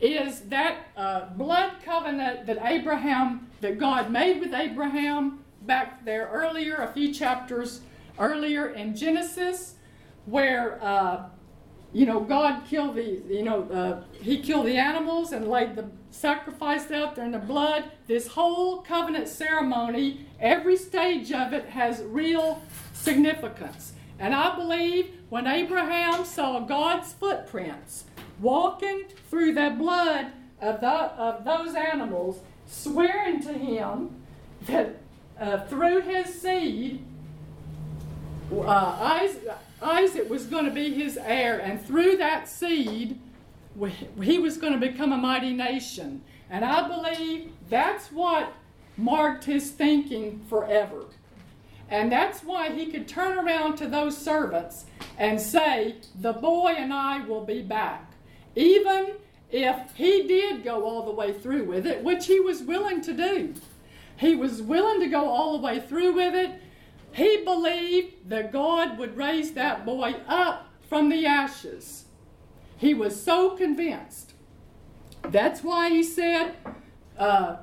is 0.00 0.40
that 0.48 0.78
uh, 0.96 1.26
blood 1.36 1.74
covenant 1.84 2.46
that 2.46 2.58
Abraham, 2.64 3.48
that 3.60 3.78
God 3.78 4.10
made 4.10 4.40
with 4.40 4.52
Abraham 4.52 5.44
back 5.62 6.04
there 6.04 6.28
earlier, 6.32 6.78
a 6.78 6.92
few 6.92 7.14
chapters 7.14 7.82
earlier 8.18 8.70
in 8.70 8.96
Genesis, 8.96 9.76
where 10.26 10.82
uh, 10.82 11.26
you 11.94 12.04
know 12.04 12.20
God 12.20 12.66
killed 12.68 12.96
the, 12.96 13.22
you 13.30 13.42
know, 13.42 13.62
uh, 13.70 14.02
He 14.20 14.38
killed 14.38 14.66
the 14.66 14.76
animals 14.76 15.32
and 15.32 15.48
laid 15.48 15.76
the 15.76 15.86
sacrifice 16.10 16.90
out 16.90 17.16
there 17.16 17.24
in 17.24 17.30
the 17.30 17.38
blood. 17.38 17.84
This 18.06 18.26
whole 18.26 18.82
covenant 18.82 19.28
ceremony, 19.28 20.26
every 20.38 20.76
stage 20.76 21.32
of 21.32 21.52
it 21.52 21.66
has 21.70 22.02
real 22.02 22.62
significance. 22.92 23.92
And 24.18 24.34
I 24.34 24.54
believe 24.56 25.10
when 25.28 25.46
Abraham 25.46 26.24
saw 26.24 26.60
God's 26.60 27.12
footprints 27.12 28.04
walking 28.40 29.04
through 29.30 29.54
the 29.54 29.74
blood 29.76 30.32
of, 30.60 30.80
the, 30.80 30.88
of 30.88 31.44
those 31.44 31.74
animals, 31.74 32.40
swearing 32.66 33.40
to 33.42 33.52
him 33.52 34.22
that 34.66 34.96
uh, 35.38 35.60
through 35.66 36.02
his 36.02 36.40
seed, 36.40 37.04
uh, 38.52 38.68
Isaac, 38.68 39.50
Isaac 39.84 40.30
was 40.30 40.46
going 40.46 40.64
to 40.64 40.70
be 40.70 40.94
his 40.94 41.18
heir, 41.18 41.58
and 41.58 41.84
through 41.84 42.16
that 42.16 42.48
seed, 42.48 43.18
he 44.22 44.38
was 44.38 44.56
going 44.56 44.72
to 44.72 44.78
become 44.78 45.12
a 45.12 45.16
mighty 45.16 45.52
nation. 45.52 46.22
And 46.48 46.64
I 46.64 46.88
believe 46.88 47.52
that's 47.68 48.10
what 48.10 48.52
marked 48.96 49.44
his 49.44 49.70
thinking 49.70 50.40
forever. 50.48 51.04
And 51.90 52.10
that's 52.10 52.42
why 52.42 52.70
he 52.70 52.86
could 52.86 53.06
turn 53.06 53.38
around 53.38 53.76
to 53.76 53.86
those 53.86 54.16
servants 54.16 54.86
and 55.18 55.40
say, 55.40 55.96
The 56.18 56.32
boy 56.32 56.74
and 56.76 56.92
I 56.92 57.24
will 57.26 57.44
be 57.44 57.60
back. 57.60 58.12
Even 58.56 59.14
if 59.50 59.94
he 59.94 60.26
did 60.26 60.64
go 60.64 60.84
all 60.84 61.04
the 61.04 61.12
way 61.12 61.32
through 61.32 61.64
with 61.64 61.86
it, 61.86 62.02
which 62.02 62.26
he 62.26 62.40
was 62.40 62.62
willing 62.62 63.00
to 63.02 63.12
do. 63.12 63.54
He 64.16 64.34
was 64.34 64.62
willing 64.62 65.00
to 65.00 65.08
go 65.08 65.28
all 65.28 65.52
the 65.52 65.64
way 65.64 65.80
through 65.80 66.14
with 66.14 66.34
it. 66.34 66.60
He 67.14 67.44
believed 67.44 68.28
that 68.28 68.52
God 68.52 68.98
would 68.98 69.16
raise 69.16 69.52
that 69.52 69.86
boy 69.86 70.16
up 70.26 70.68
from 70.88 71.10
the 71.10 71.24
ashes. 71.24 72.06
He 72.76 72.92
was 72.92 73.22
so 73.22 73.50
convinced. 73.50 74.32
That's 75.22 75.62
why 75.62 75.90
he 75.90 76.02
said, 76.02 76.56
uh, 77.16 77.58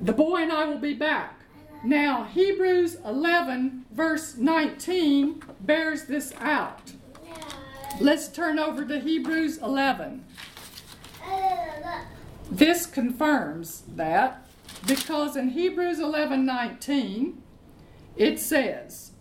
The 0.00 0.14
boy 0.14 0.38
and 0.38 0.52
I 0.52 0.64
will 0.64 0.78
be 0.78 0.94
back. 0.94 1.40
Now, 1.84 2.24
Hebrews 2.24 2.96
11, 3.04 3.84
verse 3.92 4.36
19, 4.36 5.42
bears 5.60 6.04
this 6.04 6.32
out. 6.38 6.92
Let's 8.00 8.28
turn 8.28 8.58
over 8.58 8.86
to 8.86 8.98
Hebrews 8.98 9.58
11. 9.58 10.24
This 12.50 12.86
confirms 12.86 13.82
that 13.88 14.46
because 14.86 15.36
in 15.36 15.50
Hebrews 15.50 16.00
11 16.00 16.46
19, 16.46 17.42
it 18.16 18.38
says, 18.38 19.12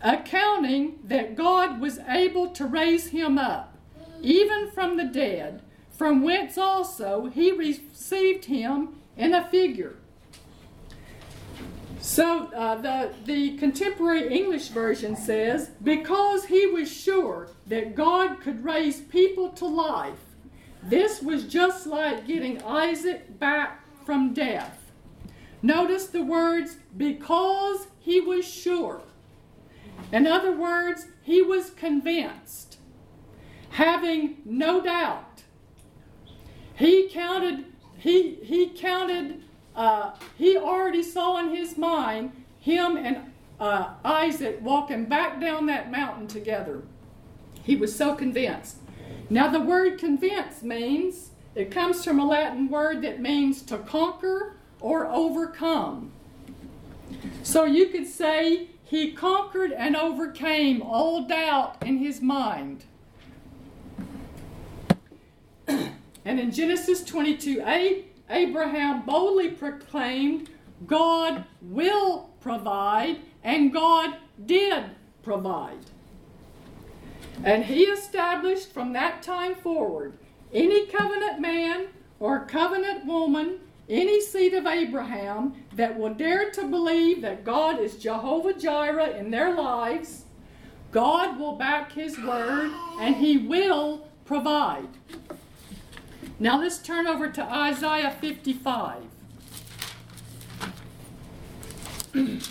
accounting 0.00 0.98
that 1.04 1.36
God 1.36 1.80
was 1.80 1.98
able 2.08 2.48
to 2.50 2.66
raise 2.66 3.08
him 3.08 3.38
up 3.38 3.76
even 4.20 4.70
from 4.70 4.96
the 4.96 5.04
dead, 5.04 5.62
from 5.90 6.22
whence 6.22 6.56
also 6.56 7.26
he 7.26 7.52
received 7.52 8.46
him 8.46 8.96
in 9.16 9.34
a 9.34 9.44
figure. 9.48 9.96
So 12.00 12.46
uh, 12.52 12.76
the, 12.76 13.12
the 13.24 13.56
contemporary 13.58 14.34
English 14.34 14.68
version 14.68 15.14
says, 15.14 15.70
because 15.84 16.46
he 16.46 16.66
was 16.66 16.90
sure 16.90 17.48
that 17.68 17.94
God 17.94 18.40
could 18.40 18.64
raise 18.64 19.00
people 19.00 19.50
to 19.50 19.66
life, 19.66 20.18
this 20.82 21.22
was 21.22 21.44
just 21.44 21.86
like 21.86 22.26
getting 22.26 22.60
Isaac 22.64 23.38
back 23.38 23.84
from 24.04 24.34
death. 24.34 24.90
Notice 25.62 26.06
the 26.06 26.24
words, 26.24 26.76
because 26.96 27.86
he 28.00 28.20
was 28.20 28.46
sure. 28.46 29.02
In 30.10 30.26
other 30.26 30.52
words, 30.52 31.06
he 31.22 31.42
was 31.42 31.70
convinced 31.70 32.78
having 33.72 34.36
no 34.44 34.82
doubt. 34.82 35.42
He 36.74 37.08
counted, 37.08 37.64
he, 37.96 38.34
he 38.42 38.68
counted, 38.68 39.42
uh, 39.74 40.12
he 40.36 40.56
already 40.56 41.02
saw 41.02 41.38
in 41.38 41.54
his 41.54 41.78
mind 41.78 42.32
him 42.60 42.96
and 42.96 43.32
uh, 43.58 43.94
Isaac 44.04 44.58
walking 44.60 45.06
back 45.06 45.40
down 45.40 45.66
that 45.66 45.90
mountain 45.90 46.26
together. 46.26 46.82
He 47.62 47.76
was 47.76 47.94
so 47.94 48.14
convinced. 48.14 48.78
Now, 49.30 49.48
the 49.48 49.60
word 49.60 49.98
convinced 49.98 50.62
means 50.62 51.30
it 51.54 51.70
comes 51.70 52.04
from 52.04 52.18
a 52.18 52.26
Latin 52.26 52.68
word 52.68 53.02
that 53.02 53.20
means 53.20 53.62
to 53.62 53.78
conquer 53.78 54.56
or 54.80 55.06
overcome. 55.06 56.12
So 57.42 57.64
you 57.64 57.88
could 57.88 58.06
say 58.06 58.68
he 58.84 59.12
conquered 59.12 59.72
and 59.72 59.96
overcame 59.96 60.82
all 60.82 61.26
doubt 61.26 61.76
in 61.82 61.98
his 61.98 62.20
mind. 62.20 62.84
and 65.66 65.90
in 66.24 66.50
Genesis 66.50 67.04
22 67.04 67.62
8, 67.64 68.06
Abraham 68.30 69.02
boldly 69.02 69.50
proclaimed, 69.50 70.50
God 70.86 71.44
will 71.60 72.30
provide, 72.40 73.20
and 73.42 73.72
God 73.72 74.16
did 74.44 74.84
provide. 75.22 75.78
And 77.44 77.64
he 77.64 77.84
established 77.84 78.72
from 78.72 78.92
that 78.92 79.22
time 79.22 79.54
forward 79.54 80.18
any 80.52 80.86
covenant 80.86 81.40
man 81.40 81.86
or 82.20 82.44
covenant 82.44 83.06
woman, 83.06 83.60
any 83.88 84.20
seed 84.20 84.54
of 84.54 84.66
Abraham 84.66 85.54
that 85.74 85.98
will 85.98 86.14
dare 86.14 86.50
to 86.52 86.66
believe 86.66 87.22
that 87.22 87.44
God 87.44 87.80
is 87.80 87.96
Jehovah 87.96 88.54
Jireh 88.54 89.16
in 89.16 89.30
their 89.30 89.54
lives, 89.54 90.24
God 90.90 91.38
will 91.38 91.56
back 91.56 91.92
his 91.92 92.18
word 92.18 92.70
and 93.00 93.16
he 93.16 93.38
will 93.38 94.06
provide. 94.24 94.88
Now 96.38 96.60
let's 96.60 96.78
turn 96.78 97.06
over 97.06 97.28
to 97.28 97.42
Isaiah 97.42 98.10
55. 98.20 99.02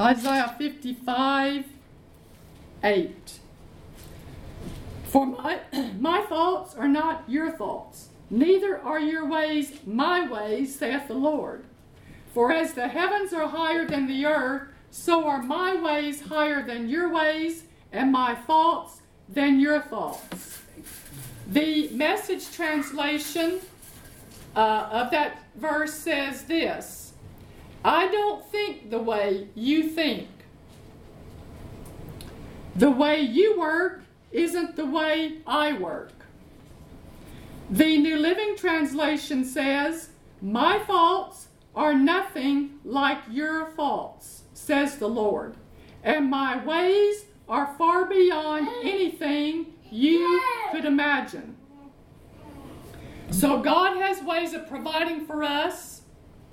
Isaiah 0.00 0.54
55 0.58 1.64
8. 2.84 3.38
For 5.04 5.26
my, 5.26 5.60
my 5.98 6.22
thoughts 6.22 6.74
are 6.74 6.88
not 6.88 7.24
your 7.28 7.50
thoughts, 7.50 8.08
neither 8.32 8.80
are 8.80 8.98
your 8.98 9.24
ways 9.24 9.78
my 9.86 10.28
ways, 10.28 10.74
saith 10.74 11.06
the 11.06 11.14
Lord. 11.14 11.64
For 12.34 12.50
as 12.50 12.72
the 12.72 12.88
heavens 12.88 13.32
are 13.32 13.46
higher 13.46 13.86
than 13.86 14.08
the 14.08 14.26
earth, 14.26 14.68
so 14.90 15.26
are 15.26 15.42
my 15.42 15.80
ways 15.80 16.22
higher 16.22 16.62
than 16.62 16.88
your 16.88 17.12
ways, 17.12 17.64
and 17.92 18.10
my 18.10 18.34
thoughts 18.34 19.02
than 19.28 19.60
your 19.60 19.80
thoughts. 19.80 20.62
The 21.46 21.88
message 21.90 22.50
translation 22.50 23.60
uh, 24.56 24.88
of 24.90 25.10
that 25.10 25.38
verse 25.56 25.94
says 25.94 26.44
this 26.44 27.12
I 27.84 28.08
don't 28.08 28.44
think 28.46 28.90
the 28.90 28.98
way 28.98 29.48
you 29.54 29.88
think. 29.88 30.28
The 32.76 32.90
way 32.90 33.20
you 33.20 33.58
work 33.58 34.02
isn't 34.30 34.76
the 34.76 34.86
way 34.86 35.38
I 35.46 35.74
work. 35.74 36.12
The 37.72 37.96
New 37.96 38.18
Living 38.18 38.54
Translation 38.54 39.46
says, 39.46 40.10
My 40.42 40.78
faults 40.80 41.48
are 41.74 41.94
nothing 41.94 42.78
like 42.84 43.20
your 43.30 43.70
faults, 43.70 44.42
says 44.52 44.98
the 44.98 45.08
Lord, 45.08 45.56
and 46.02 46.28
my 46.28 46.62
ways 46.62 47.24
are 47.48 47.74
far 47.78 48.04
beyond 48.04 48.68
anything 48.82 49.72
you 49.90 50.42
could 50.70 50.84
imagine. 50.84 51.56
So 53.30 53.62
God 53.62 53.96
has 53.96 54.22
ways 54.22 54.52
of 54.52 54.68
providing 54.68 55.24
for 55.24 55.42
us 55.42 56.02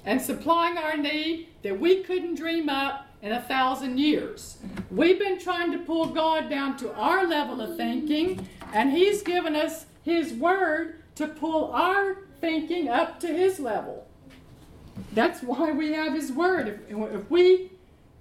and 0.05 0.22
supplying 0.22 0.78
our 0.78 0.95
need 0.95 1.49
that 1.63 1.78
we 1.78 2.01
couldn't 2.01 2.36
dream 2.36 2.70
up 2.70 3.07
in 3.22 3.34
a 3.34 3.41
thousand 3.41 3.97
years. 3.97 4.59
We've 4.89 5.20
been 5.20 5.38
trying 5.38 5.74
to 5.74 5.80
pull 5.80 6.05
God 6.05 6.49
down 6.49 6.78
to 6.78 6.93
our 6.93 7.28
level 7.28 7.59
of 7.59 7.76
thinking, 7.76 8.47
and 8.72 8.93
He's 8.93 9.22
given 9.22 9.57
us 9.57 9.86
His 10.01 10.32
Word 10.32 10.99
to 11.20 11.28
pull 11.28 11.70
our 11.74 12.15
thinking 12.39 12.88
up 12.88 13.20
to 13.20 13.28
His 13.28 13.59
level. 13.59 14.07
That's 15.11 15.43
why 15.43 15.74
we 15.74 15.91
have 15.91 16.13
His 16.13 16.32
Word. 16.32 16.70
If, 16.89 17.13
if 17.13 17.30
we 17.30 17.72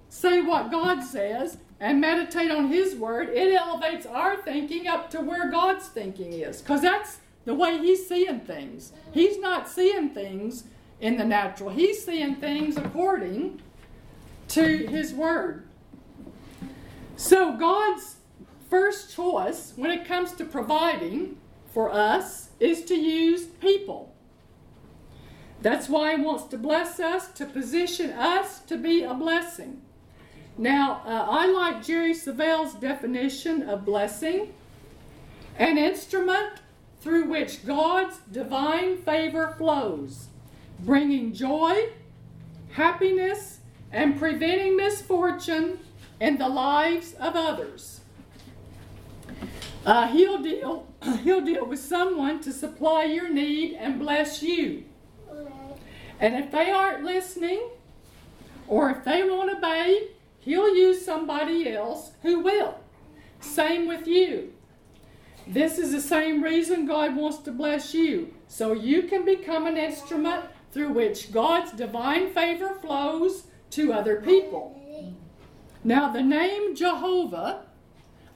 say 0.09 0.41
what 0.41 0.73
God 0.73 1.05
says 1.05 1.59
and 1.79 2.01
meditate 2.01 2.51
on 2.51 2.67
His 2.67 2.97
Word, 2.97 3.29
it 3.29 3.55
elevates 3.55 4.05
our 4.05 4.43
thinking 4.43 4.89
up 4.89 5.11
to 5.11 5.21
where 5.21 5.49
God's 5.49 5.87
thinking 5.87 6.33
is. 6.33 6.61
Because 6.61 6.83
that's 6.83 7.19
the 7.45 7.55
way 7.55 7.79
He's 7.79 8.09
seeing 8.09 8.41
things. 8.41 8.93
He's 9.13 9.39
not 9.39 9.69
seeing 9.69 10.11
things 10.11 10.65
in 11.01 11.19
the 11.19 11.25
natural, 11.25 11.71
He's 11.71 12.05
seeing 12.05 12.35
things 12.35 12.77
according 12.77 13.63
to 14.49 14.89
His 14.89 15.15
Word. 15.15 15.69
So, 17.15 17.57
God's 17.57 18.17
first 18.69 19.15
choice 19.15 19.73
when 19.77 19.93
it 19.93 20.05
comes 20.05 20.33
to 20.33 20.45
providing 20.45 21.37
for 21.79 21.93
us 21.93 22.49
is 22.59 22.85
to 22.87 22.97
use 22.97 23.47
people. 23.47 24.13
That's 25.63 25.89
why 25.89 26.17
He 26.17 26.21
wants 26.21 26.43
to 26.47 26.59
bless 26.59 26.99
us, 26.99 27.29
to 27.35 27.47
position 27.47 28.11
us 28.11 28.59
to 28.63 28.77
be 28.77 29.05
a 29.05 29.15
blessing. 29.15 29.81
Now, 30.57 31.03
uh, 31.07 31.29
I 31.31 31.47
like 31.47 31.85
Jerry 31.85 32.15
Savelle's 32.15 32.75
definition 32.75 33.63
of 33.63 33.85
blessing 33.85 34.53
an 35.57 35.79
instrument 35.79 36.63
through 37.01 37.27
which 37.27 37.65
God's 37.65 38.17
divine 38.33 38.97
favor 38.97 39.55
flows, 39.57 40.27
bringing 40.81 41.33
joy, 41.33 41.91
happiness, 42.73 43.61
and 43.93 44.19
preventing 44.19 44.77
misfortune 44.77 45.79
in 46.21 46.39
the 46.39 46.49
lives 46.49 47.15
of 47.21 47.37
others. 47.37 48.01
Uh, 49.87 50.09
he'll 50.09 50.43
deal 50.43 50.88
he'll 51.23 51.41
deal 51.41 51.67
with 51.67 51.79
someone 51.79 52.41
to 52.41 52.53
supply 52.53 53.05
your 53.05 53.29
need 53.29 53.75
and 53.75 53.99
bless 53.99 54.43
you. 54.43 54.85
And 56.21 56.35
if 56.35 56.51
they 56.51 56.71
aren't 56.71 57.05
listening, 57.05 57.71
or 58.67 58.91
if 58.91 59.05
they 59.05 59.23
won't 59.23 59.57
obey, 59.57 60.09
he'll 60.41 60.75
use 60.75 61.05
somebody 61.05 61.71
else 61.71 62.13
who 62.23 62.41
will. 62.41 62.79
Same 63.41 63.87
with 63.87 64.07
you. 64.07 64.53
This 65.47 65.79
is 65.79 65.93
the 65.93 66.01
same 66.01 66.43
reason 66.43 66.87
God 66.87 67.17
wants 67.17 67.39
to 67.39 67.53
bless 67.53 67.95
you, 67.95 68.35
so 68.49 68.73
you 68.73 69.05
can 69.05 69.25
become 69.25 69.67
an 69.67 69.77
instrument 69.77 70.45
through 70.73 70.91
which 70.91 71.33
God's 71.33 71.73
divine 71.73 72.33
favor 72.35 72.75
flows 72.75 73.45
to 73.71 73.93
other 73.93 74.21
people. 74.21 74.75
Now, 75.85 76.13
the 76.13 76.23
name 76.23 76.75
Jehovah 76.75 77.63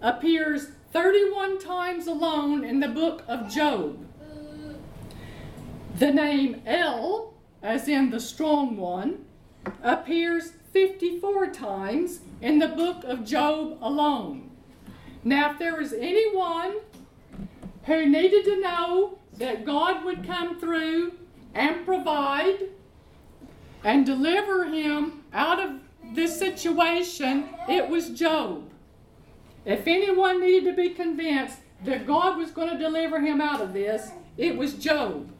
appears 0.01 0.69
31 0.93 1.59
times 1.59 2.07
alone 2.07 2.65
in 2.65 2.79
the 2.79 2.89
book 2.89 3.25
of 3.27 3.49
Job. 3.49 3.99
The 5.99 6.13
name 6.13 6.61
El, 6.67 7.33
as 7.63 7.89
in 7.89 8.11
the 8.11 8.21
strong 8.21 8.77
one, 8.77 9.25
appears 9.83 10.53
54 10.73 11.47
times 11.49 12.21
in 12.43 12.59
the 12.59 12.69
book 12.69 13.05
of 13.05 13.25
Job 13.25 13.79
alone. 13.81 14.51
Now, 15.25 15.53
if 15.53 15.59
there 15.59 15.77
was 15.77 15.95
anyone 15.95 16.77
who 17.85 18.07
needed 18.07 18.45
to 18.45 18.61
know 18.61 19.19
that 19.39 19.65
God 19.65 20.05
would 20.05 20.27
come 20.27 20.61
through 20.61 21.13
and 21.55 21.87
provide 21.87 22.69
and 23.83 24.05
deliver 24.05 24.67
him 24.67 25.25
out 25.33 25.59
of 25.59 25.81
this 26.15 26.39
situation, 26.39 27.49
it 27.67 27.89
was 27.89 28.11
Job. 28.11 28.72
If 29.65 29.87
anyone 29.87 30.41
needed 30.41 30.71
to 30.71 30.77
be 30.77 30.91
convinced 30.91 31.59
that 31.85 32.07
God 32.07 32.37
was 32.37 32.51
going 32.51 32.71
to 32.71 32.79
deliver 32.79 33.21
him 33.21 33.41
out 33.41 33.61
of 33.61 33.73
this, 33.73 34.11
it 34.37 34.57
was 34.57 34.75
Job. 34.75 35.31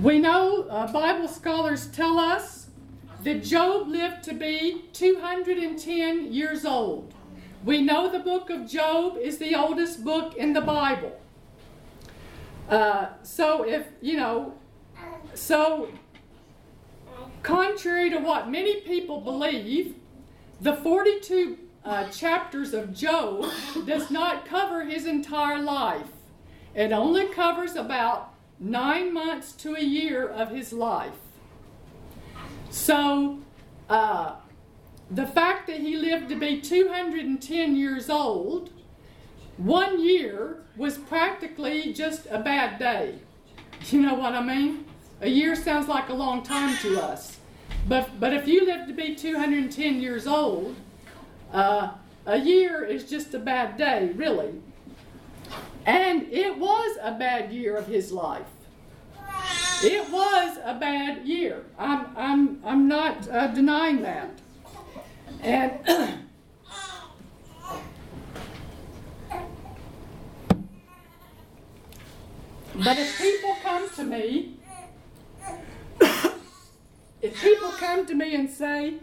We 0.00 0.18
know 0.18 0.62
uh, 0.64 0.90
Bible 0.92 1.28
scholars 1.28 1.86
tell 1.88 2.18
us 2.18 2.68
that 3.22 3.44
Job 3.44 3.88
lived 3.88 4.24
to 4.24 4.34
be 4.34 4.84
210 4.92 6.32
years 6.32 6.64
old. 6.64 7.12
We 7.64 7.82
know 7.82 8.10
the 8.10 8.18
book 8.18 8.50
of 8.50 8.68
Job 8.68 9.16
is 9.16 9.38
the 9.38 9.54
oldest 9.54 10.02
book 10.02 10.34
in 10.34 10.52
the 10.52 10.60
Bible. 10.60 11.20
Uh, 12.68 13.08
so 13.22 13.62
if, 13.62 13.86
you 14.00 14.16
know, 14.16 14.54
so 15.34 15.88
Contrary 17.42 18.08
to 18.10 18.18
what 18.18 18.48
many 18.48 18.80
people 18.82 19.20
believe, 19.20 19.96
the 20.60 20.76
42 20.76 21.58
uh, 21.84 22.08
chapters 22.08 22.72
of 22.74 22.94
Job 22.94 23.46
does 23.86 24.10
not 24.10 24.46
cover 24.46 24.84
his 24.84 25.06
entire 25.06 25.60
life. 25.60 26.08
It 26.74 26.92
only 26.92 27.26
covers 27.26 27.74
about 27.74 28.32
nine 28.58 29.12
months 29.12 29.52
to 29.52 29.74
a 29.74 29.82
year 29.82 30.26
of 30.26 30.50
his 30.50 30.72
life. 30.72 31.12
So, 32.70 33.40
uh, 33.88 34.36
the 35.10 35.26
fact 35.26 35.66
that 35.66 35.80
he 35.80 35.96
lived 35.96 36.28
to 36.30 36.36
be 36.36 36.60
210 36.60 37.76
years 37.76 38.08
old, 38.08 38.70
one 39.58 40.02
year 40.02 40.62
was 40.76 40.96
practically 40.96 41.92
just 41.92 42.26
a 42.30 42.38
bad 42.38 42.78
day. 42.78 43.18
You 43.90 44.00
know 44.00 44.14
what 44.14 44.34
I 44.34 44.42
mean? 44.42 44.86
A 45.20 45.28
year 45.28 45.54
sounds 45.54 45.88
like 45.88 46.08
a 46.08 46.14
long 46.14 46.42
time 46.42 46.76
to 46.78 47.02
us. 47.02 47.38
But, 47.86 48.20
but 48.20 48.32
if 48.32 48.46
you 48.46 48.64
live 48.64 48.86
to 48.86 48.94
be 48.94 49.14
210 49.14 50.00
years 50.00 50.26
old, 50.26 50.76
uh, 51.52 51.90
a 52.26 52.38
year 52.38 52.84
is 52.84 53.08
just 53.08 53.34
a 53.34 53.38
bad 53.38 53.76
day, 53.76 54.10
really. 54.14 54.54
And 55.84 56.22
it 56.30 56.56
was 56.58 56.98
a 57.02 57.12
bad 57.12 57.52
year 57.52 57.76
of 57.76 57.86
his 57.86 58.12
life. 58.12 58.46
It 59.84 60.08
was 60.10 60.58
a 60.64 60.74
bad 60.78 61.26
year. 61.26 61.64
I'm, 61.76 62.06
I'm, 62.16 62.60
I'm 62.64 62.86
not 62.86 63.28
uh, 63.28 63.48
denying 63.48 64.02
that. 64.02 64.30
And 65.40 65.72
but 72.76 72.96
if 72.98 73.18
people 73.18 73.56
come 73.62 73.90
to 73.96 74.04
me, 74.04 74.54
if 77.20 77.42
people 77.42 77.70
come 77.72 78.06
to 78.06 78.14
me 78.14 78.36
and 78.36 78.48
say, 78.48 78.94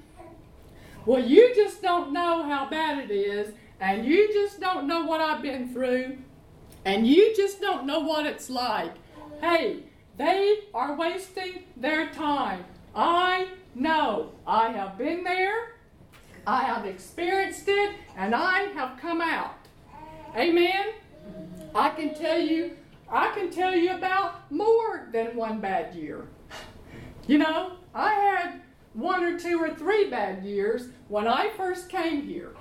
well, 1.05 1.23
you 1.23 1.53
just 1.55 1.81
don't 1.81 2.11
know 2.13 2.43
how 2.43 2.69
bad 2.69 2.99
it 2.99 3.11
is, 3.11 3.53
and 3.79 4.05
you 4.05 4.31
just 4.33 4.59
don't 4.59 4.87
know 4.87 5.05
what 5.05 5.21
I've 5.21 5.41
been 5.41 5.73
through, 5.73 6.17
and 6.85 7.07
you 7.07 7.33
just 7.35 7.61
don't 7.61 7.85
know 7.85 7.99
what 7.99 8.25
it's 8.25 8.49
like. 8.49 8.93
Hey, 9.41 9.83
they 10.17 10.59
are 10.73 10.95
wasting 10.95 11.63
their 11.77 12.09
time. 12.11 12.65
I 12.95 13.47
know. 13.75 14.33
I 14.45 14.69
have 14.69 14.97
been 14.97 15.23
there, 15.23 15.75
I 16.45 16.63
have 16.63 16.85
experienced 16.85 17.67
it, 17.67 17.95
and 18.17 18.35
I 18.35 18.63
have 18.73 18.99
come 18.99 19.21
out. 19.21 19.55
Amen? 20.35 20.87
I 21.73 21.89
can 21.91 22.13
tell 22.13 22.39
you, 22.39 22.75
I 23.09 23.31
can 23.33 23.49
tell 23.49 23.75
you 23.75 23.95
about 23.95 24.51
more 24.51 25.07
than 25.11 25.35
one 25.35 25.59
bad 25.59 25.95
year. 25.95 26.27
You 27.27 27.37
know, 27.37 27.73
I 27.93 28.13
had 28.13 28.61
one 28.93 29.23
or 29.23 29.39
two 29.39 29.61
or 29.61 29.73
three 29.73 30.09
bad 30.09 30.43
years 30.43 30.89
when 31.07 31.27
I 31.27 31.49
first 31.49 31.89
came 31.89 32.23
here. 32.23 32.55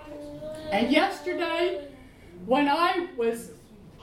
And 0.71 0.91
yesterday, 0.91 1.89
when 2.47 2.69
I 2.69 3.09
was 3.17 3.53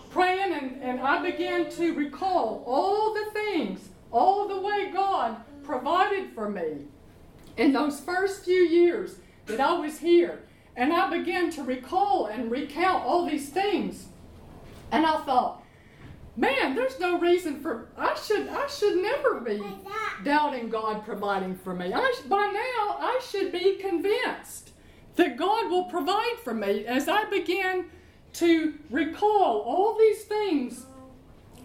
praying 0.09 0.53
and, 0.53 0.82
and 0.82 0.99
I 0.99 1.21
began 1.21 1.69
to 1.71 1.93
recall 1.93 2.63
all 2.65 3.13
the 3.13 3.32
things, 3.32 3.89
all 4.11 4.47
the 4.47 4.59
way 4.59 4.89
God 4.91 5.38
provided 5.63 6.32
for 6.34 6.49
me 6.49 6.86
in 7.57 7.73
those 7.73 7.99
first 7.99 8.45
few 8.45 8.61
years 8.61 9.17
that 9.45 9.59
I 9.59 9.73
was 9.73 9.99
here. 9.99 10.43
And 10.76 10.91
I 10.91 11.09
began 11.09 11.49
to 11.51 11.63
recall 11.63 12.28
and 12.28 12.51
recount 12.51 13.05
all 13.05 13.26
these 13.26 13.49
things. 13.49 14.07
And 14.91 15.05
I 15.05 15.23
thought, 15.23 15.63
man, 16.36 16.76
there's 16.76 17.00
no 17.00 17.20
reason 17.20 17.60
for 17.60 17.88
I 17.98 18.16
should 18.16 18.48
I 18.48 18.68
should 18.68 19.02
never 19.02 19.40
be 19.40 19.64
doubting 20.24 20.70
God 20.70 21.06
providing 21.06 21.56
for 21.56 21.74
me. 21.74 21.94
I, 21.94 22.14
by 22.28 22.46
now 22.46 22.98
I 23.00 23.20
should 23.30 23.52
be 23.52 23.76
convinced 23.76 24.72
that 25.16 25.38
God 25.38 25.70
will 25.70 25.86
provide 25.86 26.38
for 26.44 26.54
me 26.54 26.86
as 26.86 27.08
I 27.08 27.26
begin 27.26 27.86
to 28.34 28.74
recall 28.90 29.62
all 29.62 29.98
these 29.98 30.24
things 30.24 30.86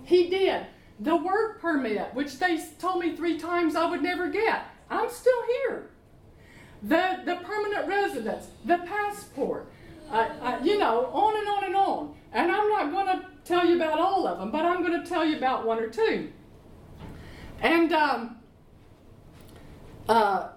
He 0.05 0.29
did. 0.31 0.67
The 1.01 1.17
work 1.17 1.61
permit, 1.61 2.15
which 2.15 2.39
they 2.39 2.63
told 2.79 3.03
me 3.03 3.17
three 3.17 3.39
times 3.39 3.75
I 3.75 3.89
would 3.89 4.03
never 4.03 4.29
get, 4.29 4.67
I'm 4.91 5.11
still 5.11 5.43
here. 5.47 5.91
The 6.83 7.21
the 7.25 7.37
permanent 7.37 7.89
residence, 7.89 8.49
the 8.65 8.79
passport, 8.79 9.67
uh, 10.11 10.29
uh, 10.41 10.61
you 10.63 10.79
know, 10.79 11.07
on 11.07 11.39
and 11.39 11.49
on 11.49 11.65
and 11.65 11.77
on. 11.77 12.15
And 12.33 12.53
I'm 12.53 12.69
not 12.69 12.93
going 12.93 13.07
to 13.07 13.30
tell 13.45 13.67
you 13.67 13.77
about 13.77 13.99
all 13.99 14.27
of 14.27 14.39
them, 14.39 14.51
but 14.51 14.65
I'm 14.65 14.83
going 14.83 15.03
to 15.03 15.09
tell 15.09 15.25
you 15.25 15.37
about 15.37 15.67
one 15.67 15.79
or 15.79 15.89
two. 15.89 16.31
And 17.61 17.93
um, 17.93 18.37
uh, 20.09 20.49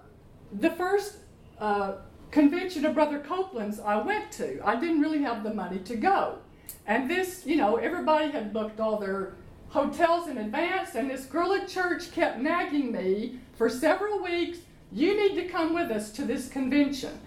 the 0.52 0.70
first 0.70 1.16
uh, 1.58 1.94
convention 2.30 2.84
of 2.84 2.94
Brother 2.94 3.20
Copeland's 3.20 3.80
I 3.80 3.96
went 3.96 4.32
to, 4.32 4.60
I 4.64 4.76
didn't 4.76 5.00
really 5.00 5.22
have 5.22 5.42
the 5.42 5.52
money 5.52 5.78
to 5.80 5.96
go. 5.96 6.38
And 6.86 7.08
this, 7.08 7.46
you 7.46 7.56
know, 7.56 7.76
everybody 7.76 8.30
had 8.30 8.52
booked 8.52 8.80
all 8.80 8.98
their 8.98 9.34
hotels 9.68 10.28
in 10.28 10.38
advance, 10.38 10.94
and 10.94 11.10
this 11.10 11.24
girl 11.24 11.52
at 11.52 11.68
church 11.68 12.12
kept 12.12 12.38
nagging 12.38 12.92
me 12.92 13.38
for 13.56 13.68
several 13.68 14.22
weeks 14.22 14.58
you 14.92 15.16
need 15.16 15.34
to 15.34 15.48
come 15.48 15.74
with 15.74 15.90
us 15.90 16.10
to 16.12 16.24
this 16.24 16.48
convention. 16.48 17.18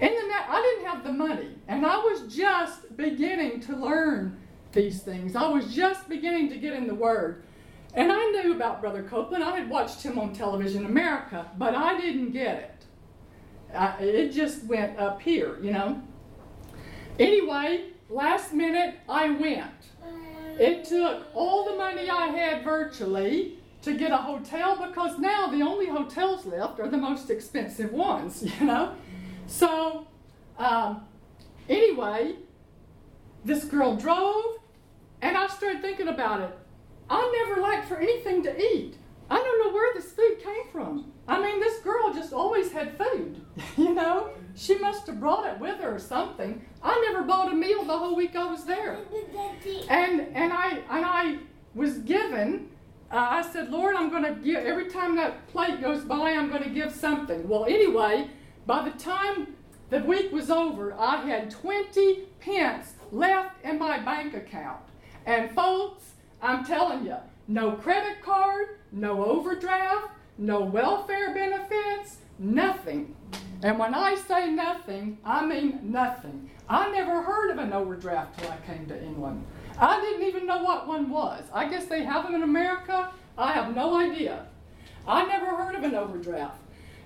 And 0.00 0.10
then 0.10 0.30
I 0.32 0.60
didn't 0.60 0.90
have 0.90 1.04
the 1.04 1.12
money, 1.12 1.50
and 1.68 1.84
I 1.84 1.96
was 1.98 2.34
just 2.34 2.96
beginning 2.96 3.60
to 3.60 3.76
learn 3.76 4.38
these 4.72 5.02
things. 5.02 5.36
I 5.36 5.48
was 5.48 5.74
just 5.74 6.08
beginning 6.08 6.48
to 6.50 6.56
get 6.56 6.72
in 6.72 6.86
the 6.86 6.94
Word. 6.94 7.44
And 7.94 8.10
I 8.10 8.24
knew 8.30 8.52
about 8.52 8.80
Brother 8.80 9.02
Copeland. 9.02 9.44
I 9.44 9.58
had 9.58 9.68
watched 9.68 10.02
him 10.02 10.18
on 10.18 10.32
television 10.32 10.86
America, 10.86 11.50
but 11.58 11.74
I 11.74 12.00
didn't 12.00 12.32
get 12.32 12.56
it. 12.56 13.74
I, 13.74 14.02
it 14.02 14.32
just 14.32 14.64
went 14.64 14.98
up 14.98 15.20
here, 15.20 15.58
you 15.62 15.72
know. 15.72 16.02
Anyway, 17.18 17.90
last 18.08 18.52
minute 18.52 18.96
I 19.08 19.30
went. 19.30 19.70
It 20.58 20.84
took 20.84 21.26
all 21.34 21.70
the 21.70 21.76
money 21.76 22.08
I 22.08 22.26
had 22.26 22.64
virtually 22.64 23.58
to 23.82 23.94
get 23.94 24.12
a 24.12 24.16
hotel 24.16 24.76
because 24.86 25.18
now 25.18 25.48
the 25.48 25.62
only 25.62 25.86
hotels 25.86 26.46
left 26.46 26.78
are 26.78 26.88
the 26.88 26.98
most 26.98 27.30
expensive 27.30 27.92
ones, 27.92 28.42
you 28.60 28.66
know. 28.66 28.94
So, 29.46 30.06
um, 30.58 31.02
anyway, 31.68 32.36
this 33.44 33.64
girl 33.64 33.96
drove, 33.96 34.58
and 35.22 35.36
I 35.36 35.46
started 35.46 35.80
thinking 35.80 36.08
about 36.08 36.40
it. 36.40 36.58
I 37.08 37.46
never 37.46 37.60
lacked 37.60 37.88
for 37.88 37.96
anything 37.96 38.42
to 38.42 38.60
eat. 38.60 38.96
I 39.30 39.36
don't 39.36 39.64
know 39.64 39.72
where 39.72 39.94
this 39.94 40.12
food 40.12 40.38
came 40.42 40.68
from. 40.70 41.12
I 41.26 41.40
mean, 41.40 41.60
this 41.60 41.78
girl 41.80 42.12
just 42.12 42.32
always 42.32 42.72
had 42.72 42.98
food, 42.98 43.40
you 43.78 43.94
know? 43.94 44.30
She 44.54 44.76
must 44.76 45.06
have 45.06 45.18
brought 45.18 45.46
it 45.46 45.58
with 45.58 45.80
her 45.80 45.94
or 45.94 45.98
something. 45.98 46.62
I 46.82 47.08
never 47.08 47.24
bought 47.24 47.50
a 47.50 47.54
meal 47.54 47.84
the 47.84 47.96
whole 47.96 48.14
week 48.14 48.36
I 48.36 48.50
was 48.50 48.64
there. 48.64 48.98
And 49.88 50.20
and 50.34 50.52
I 50.52 50.80
and 50.90 51.06
I 51.06 51.38
was 51.74 51.98
given 52.00 52.68
uh, 53.12 53.28
I 53.30 53.42
said, 53.42 53.70
Lord, 53.70 53.94
I'm 53.94 54.08
going 54.08 54.24
to 54.24 54.40
give, 54.40 54.64
every 54.64 54.88
time 54.88 55.16
that 55.16 55.46
plate 55.48 55.82
goes 55.82 56.02
by, 56.02 56.30
I'm 56.30 56.48
going 56.48 56.62
to 56.62 56.70
give 56.70 56.90
something. 56.90 57.46
Well, 57.46 57.66
anyway, 57.66 58.30
by 58.66 58.88
the 58.88 58.98
time 58.98 59.54
the 59.90 59.98
week 59.98 60.32
was 60.32 60.50
over, 60.50 60.94
I 60.98 61.16
had 61.26 61.50
20 61.50 62.20
pence 62.40 62.94
left 63.10 63.62
in 63.64 63.78
my 63.78 63.98
bank 63.98 64.32
account. 64.32 64.80
And 65.26 65.50
folks, 65.52 66.04
I'm 66.40 66.64
telling 66.64 67.06
you, 67.06 67.16
no 67.48 67.72
credit 67.72 68.22
card, 68.22 68.78
no 68.90 69.24
overdraft, 69.24 70.08
no 70.38 70.60
welfare 70.60 71.32
benefits, 71.34 72.16
nothing. 72.38 73.14
And 73.62 73.78
when 73.78 73.94
I 73.94 74.16
say 74.16 74.50
nothing, 74.50 75.18
I 75.24 75.46
mean 75.46 75.80
nothing. 75.84 76.50
I 76.68 76.90
never 76.90 77.22
heard 77.22 77.50
of 77.50 77.58
an 77.58 77.72
overdraft 77.72 78.38
till 78.38 78.50
I 78.50 78.56
came 78.66 78.86
to 78.86 79.02
England. 79.02 79.44
I 79.78 80.00
didn't 80.00 80.26
even 80.26 80.46
know 80.46 80.62
what 80.62 80.88
one 80.88 81.08
was. 81.10 81.44
I 81.52 81.68
guess 81.68 81.86
they 81.86 82.02
have 82.02 82.24
them 82.24 82.34
in 82.34 82.42
America. 82.42 83.12
I 83.38 83.52
have 83.52 83.74
no 83.74 83.96
idea. 83.96 84.46
I 85.06 85.24
never 85.26 85.46
heard 85.46 85.74
of 85.74 85.84
an 85.84 85.94
overdraft. 85.94 86.58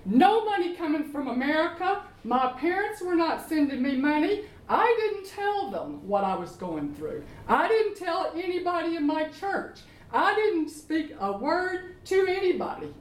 No 0.05 0.45
money 0.45 0.73
coming 0.73 1.11
from 1.11 1.27
America. 1.27 2.03
My 2.23 2.53
parents 2.53 3.01
were 3.01 3.15
not 3.15 3.47
sending 3.47 3.81
me 3.81 3.97
money. 3.97 4.45
I 4.69 4.95
didn't 4.99 5.29
tell 5.29 5.71
them 5.71 6.05
what 6.07 6.23
I 6.23 6.35
was 6.35 6.51
going 6.51 6.93
through. 6.93 7.23
I 7.47 7.67
didn't 7.67 7.95
tell 7.95 8.31
anybody 8.35 8.95
in 8.95 9.07
my 9.07 9.25
church. 9.29 9.79
I 10.11 10.35
didn't 10.35 10.69
speak 10.69 11.15
a 11.19 11.37
word 11.37 12.03
to 12.05 12.27
anybody. 12.27 12.93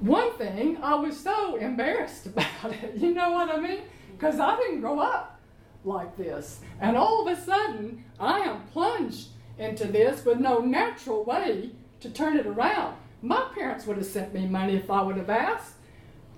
One 0.00 0.32
thing, 0.32 0.78
I 0.82 0.94
was 0.94 1.18
so 1.18 1.56
embarrassed 1.56 2.26
about 2.26 2.72
it. 2.72 2.94
You 2.96 3.14
know 3.14 3.32
what 3.32 3.50
I 3.50 3.60
mean? 3.60 3.82
Because 4.12 4.40
I 4.40 4.56
didn't 4.56 4.80
grow 4.80 4.98
up 4.98 5.40
like 5.84 6.16
this. 6.16 6.60
And 6.80 6.96
all 6.96 7.26
of 7.26 7.38
a 7.38 7.40
sudden, 7.40 8.04
I 8.18 8.40
am 8.40 8.62
plunged 8.72 9.28
into 9.58 9.86
this 9.86 10.24
with 10.24 10.38
no 10.38 10.58
natural 10.58 11.24
way 11.24 11.70
to 12.00 12.10
turn 12.10 12.36
it 12.36 12.46
around. 12.46 12.96
My 13.22 13.48
parents 13.54 13.86
would 13.86 13.98
have 13.98 14.06
sent 14.06 14.32
me 14.32 14.46
money 14.46 14.76
if 14.76 14.90
I 14.90 15.02
would 15.02 15.16
have 15.16 15.30
asked. 15.30 15.74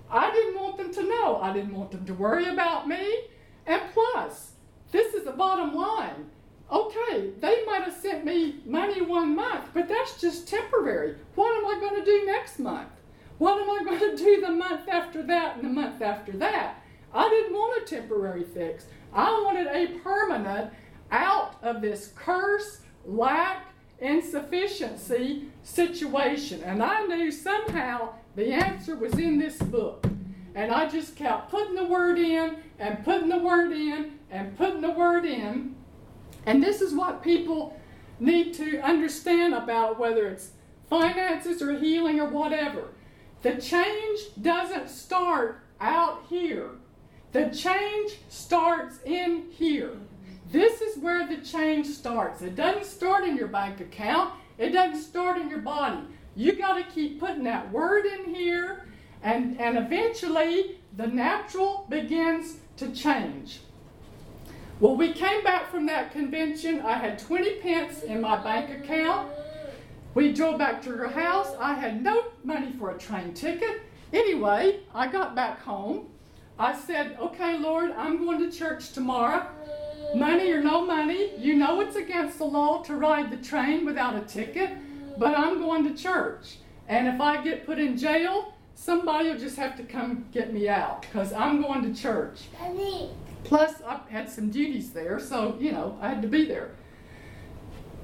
I 0.09 0.31
didn't 0.31 0.61
want 0.61 0.77
them 0.77 0.93
to 0.93 1.03
know. 1.03 1.39
I 1.41 1.53
didn't 1.53 1.73
want 1.73 1.91
them 1.91 2.05
to 2.05 2.13
worry 2.13 2.47
about 2.47 2.87
me. 2.87 3.21
And 3.65 3.81
plus, 3.93 4.52
this 4.93 5.13
is 5.15 5.25
the 5.25 5.31
bottom 5.31 5.75
line. 5.75 6.29
Okay, 6.71 7.31
they 7.41 7.65
might 7.65 7.83
have 7.83 7.93
sent 7.93 8.23
me 8.23 8.61
money 8.65 9.01
one 9.01 9.35
month, 9.35 9.65
but 9.73 9.89
that's 9.89 10.21
just 10.21 10.47
temporary. 10.47 11.15
What 11.35 11.57
am 11.57 11.65
I 11.65 11.79
going 11.79 11.99
to 11.99 12.05
do 12.05 12.25
next 12.25 12.59
month? 12.59 12.89
What 13.39 13.59
am 13.59 13.69
I 13.69 13.83
going 13.83 13.99
to 13.99 14.23
do 14.23 14.39
the 14.39 14.51
month 14.51 14.87
after 14.87 15.21
that 15.23 15.57
and 15.57 15.65
the 15.65 15.69
month 15.69 16.01
after 16.01 16.31
that? 16.33 16.81
I 17.13 17.27
didn't 17.27 17.53
want 17.53 17.83
a 17.83 17.85
temporary 17.85 18.43
fix. 18.43 18.85
I 19.11 19.29
wanted 19.43 19.67
a 19.67 19.99
permanent 19.99 20.71
out 21.11 21.55
of 21.61 21.81
this 21.81 22.11
curse, 22.15 22.81
lack, 23.05 23.67
insufficiency 23.99 25.47
situation. 25.63 26.61
And 26.63 26.83
I 26.83 27.05
knew 27.05 27.31
somehow 27.31 28.13
the 28.35 28.51
answer 28.53 28.95
was 28.95 29.13
in 29.17 29.39
this 29.39 29.57
book. 29.57 30.05
And 30.55 30.71
I 30.71 30.87
just 30.87 31.15
kept 31.15 31.49
putting 31.49 31.75
the 31.75 31.85
word 31.85 32.19
in 32.19 32.57
and 32.79 33.03
putting 33.03 33.29
the 33.29 33.39
word 33.39 33.71
in 33.71 34.19
and 34.29 34.57
putting 34.57 34.81
the 34.81 34.91
word 34.91 35.25
in. 35.25 35.75
And 36.45 36.61
this 36.61 36.81
is 36.81 36.93
what 36.93 37.23
people 37.23 37.79
need 38.19 38.53
to 38.55 38.79
understand 38.81 39.53
about 39.53 39.99
whether 39.99 40.27
it's 40.27 40.51
finances 40.89 41.61
or 41.61 41.77
healing 41.77 42.19
or 42.19 42.29
whatever. 42.29 42.89
The 43.41 43.55
change 43.55 44.19
doesn't 44.41 44.89
start 44.89 45.61
out 45.81 46.25
here. 46.29 46.69
The 47.31 47.49
change 47.49 48.19
starts 48.29 48.99
in 49.05 49.45
here. 49.49 49.97
This 50.51 50.81
is 50.81 50.97
where 50.99 51.27
the 51.27 51.37
change 51.37 51.87
starts. 51.87 52.41
It 52.41 52.55
doesn't 52.55 52.85
start 52.85 53.23
in 53.23 53.35
your 53.35 53.47
bank 53.47 53.79
account, 53.79 54.33
it 54.57 54.69
doesn't 54.69 55.01
start 55.01 55.41
in 55.41 55.49
your 55.49 55.59
body. 55.59 55.99
You 56.35 56.53
got 56.53 56.77
to 56.77 56.83
keep 56.93 57.19
putting 57.19 57.43
that 57.43 57.71
word 57.71 58.05
in 58.05 58.33
here, 58.33 58.87
and, 59.23 59.59
and 59.59 59.77
eventually 59.77 60.79
the 60.95 61.07
natural 61.07 61.85
begins 61.89 62.57
to 62.77 62.91
change. 62.91 63.61
Well, 64.79 64.97
we 64.97 65.13
came 65.13 65.43
back 65.43 65.71
from 65.71 65.85
that 65.85 66.11
convention. 66.11 66.81
I 66.81 66.97
had 66.97 67.17
20 67.17 67.55
pence 67.61 68.03
in 68.03 68.19
my 68.21 68.35
bank 68.43 68.69
account. 68.69 69.31
We 70.13 70.33
drove 70.33 70.59
back 70.59 70.81
to 70.83 70.89
her 70.89 71.07
house. 71.07 71.55
I 71.59 71.73
had 71.73 72.03
no 72.03 72.25
money 72.43 72.73
for 72.77 72.91
a 72.91 72.97
train 72.97 73.33
ticket. 73.33 73.81
Anyway, 74.11 74.81
I 74.93 75.07
got 75.07 75.35
back 75.35 75.61
home. 75.61 76.07
I 76.59 76.77
said, 76.77 77.17
Okay, 77.19 77.57
Lord, 77.57 77.91
I'm 77.91 78.17
going 78.17 78.39
to 78.39 78.55
church 78.55 78.91
tomorrow. 78.91 79.47
Money 80.13 80.51
or 80.51 80.61
no 80.61 80.85
money, 80.85 81.31
you 81.39 81.55
know 81.55 81.81
it's 81.81 81.95
against 81.95 82.37
the 82.37 82.45
law 82.45 82.83
to 82.83 82.95
ride 82.95 83.31
the 83.31 83.37
train 83.37 83.85
without 83.85 84.15
a 84.15 84.21
ticket, 84.21 84.69
but 85.17 85.35
I'm 85.35 85.59
going 85.59 85.83
to 85.85 85.99
church. 85.99 86.57
And 86.87 87.07
if 87.07 87.19
I 87.19 87.43
get 87.43 87.65
put 87.65 87.79
in 87.79 87.97
jail, 87.97 88.53
somebody 88.75 89.29
will 89.29 89.39
just 89.39 89.57
have 89.57 89.75
to 89.77 89.83
come 89.83 90.25
get 90.31 90.53
me 90.53 90.67
out 90.69 91.01
because 91.01 91.33
I'm 91.33 91.61
going 91.61 91.93
to 91.93 92.01
church. 92.01 92.41
Plus, 93.43 93.81
I 93.85 93.99
had 94.09 94.29
some 94.29 94.49
duties 94.49 94.91
there, 94.91 95.19
so, 95.19 95.57
you 95.59 95.71
know, 95.71 95.97
I 96.01 96.09
had 96.09 96.21
to 96.21 96.27
be 96.27 96.45
there. 96.45 96.71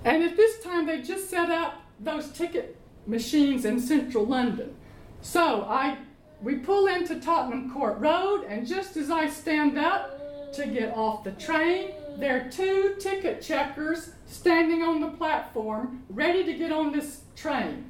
And 0.04 0.24
at 0.24 0.36
this 0.36 0.62
time, 0.64 0.86
they 0.86 1.02
just 1.02 1.30
set 1.30 1.50
up 1.50 1.82
those 2.00 2.32
ticket 2.32 2.78
machines 3.06 3.66
in 3.66 3.80
central 3.80 4.26
London. 4.26 4.76
So 5.22 5.66
I, 5.68 5.98
we 6.42 6.56
pull 6.56 6.88
into 6.88 7.20
Tottenham 7.20 7.72
Court 7.74 7.98
Road, 8.00 8.44
and 8.48 8.66
just 8.66 8.96
as 8.98 9.10
I 9.12 9.30
stand 9.30 9.78
up 9.78 10.54
to 10.54 10.66
get 10.66 10.96
off 10.96 11.24
the 11.24 11.32
train, 11.32 11.92
there 12.18 12.46
are 12.46 12.50
two 12.50 12.96
ticket 13.00 13.42
checkers 13.42 14.12
standing 14.26 14.84
on 14.84 15.00
the 15.00 15.10
platform, 15.10 16.04
ready 16.10 16.44
to 16.44 16.54
get 16.54 16.72
on 16.72 16.92
this 16.92 17.22
train. 17.36 17.86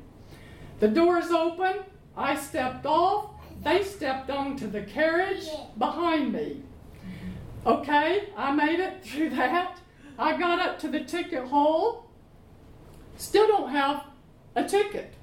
The 0.79 0.87
doors 0.87 1.31
open, 1.31 1.83
I 2.19 2.35
stepped 2.35 2.85
off, 2.85 3.31
they 3.63 3.81
stepped 3.81 4.29
onto 4.29 4.69
the 4.69 4.81
carriage 4.81 5.47
behind 5.77 6.33
me. 6.33 6.61
Okay, 7.65 8.29
I 8.35 8.51
made 8.51 8.81
it 8.81 9.03
through 9.05 9.29
that. 9.41 9.79
I 10.17 10.37
got 10.37 10.59
up 10.59 10.77
to 10.79 10.89
the 10.89 10.99
ticket 10.99 11.45
hall, 11.45 12.11
still 13.15 13.47
don't 13.47 13.69
have 13.69 14.03
a 14.55 14.65
ticket. 14.65 15.13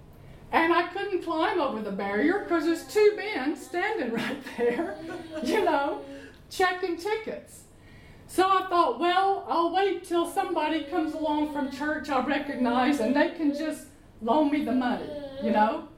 And 0.52 0.72
I 0.72 0.86
couldn't 0.88 1.22
climb 1.22 1.60
over 1.60 1.82
the 1.82 1.92
barrier 1.92 2.44
because 2.44 2.64
there's 2.64 2.84
two 2.84 3.14
men 3.14 3.56
standing 3.56 4.12
right 4.14 4.38
there, 4.56 4.96
you 5.42 5.64
know, 5.64 6.00
checking 6.48 6.96
tickets. 6.96 7.64
So 8.26 8.48
I 8.48 8.66
thought, 8.70 8.98
well, 8.98 9.44
I'll 9.48 9.74
wait 9.74 10.04
till 10.04 10.26
somebody 10.26 10.84
comes 10.84 11.12
along 11.12 11.52
from 11.52 11.70
church 11.70 12.08
I 12.08 12.24
recognize 12.24 13.00
and 13.00 13.14
they 13.14 13.30
can 13.30 13.52
just 13.54 13.88
loan 14.22 14.50
me 14.50 14.64
the 14.64 14.72
money, 14.72 15.10
you 15.42 15.50
know. 15.50 15.88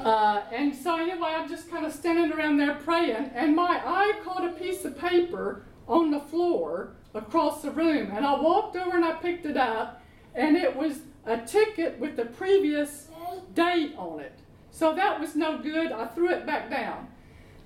Uh, 0.00 0.42
and 0.52 0.74
so 0.74 0.96
anyway, 0.96 1.30
I'm 1.36 1.48
just 1.48 1.70
kind 1.70 1.84
of 1.84 1.92
standing 1.92 2.32
around 2.32 2.56
there 2.56 2.74
praying, 2.74 3.30
and 3.34 3.54
my 3.54 3.80
eye 3.84 4.12
caught 4.24 4.44
a 4.44 4.52
piece 4.52 4.84
of 4.84 4.98
paper 4.98 5.64
on 5.86 6.10
the 6.10 6.20
floor 6.20 6.94
across 7.14 7.62
the 7.62 7.70
room, 7.70 8.10
and 8.12 8.24
I 8.24 8.40
walked 8.40 8.76
over 8.76 8.96
and 8.96 9.04
I 9.04 9.12
picked 9.14 9.46
it 9.46 9.56
up, 9.56 10.02
and 10.34 10.56
it 10.56 10.74
was 10.74 11.00
a 11.26 11.38
ticket 11.38 11.98
with 11.98 12.16
the 12.16 12.26
previous 12.26 13.08
date 13.54 13.94
on 13.96 14.20
it. 14.20 14.38
So 14.70 14.94
that 14.94 15.18
was 15.20 15.34
no 15.34 15.58
good. 15.58 15.92
I 15.92 16.06
threw 16.06 16.30
it 16.30 16.46
back 16.46 16.70
down. 16.70 17.08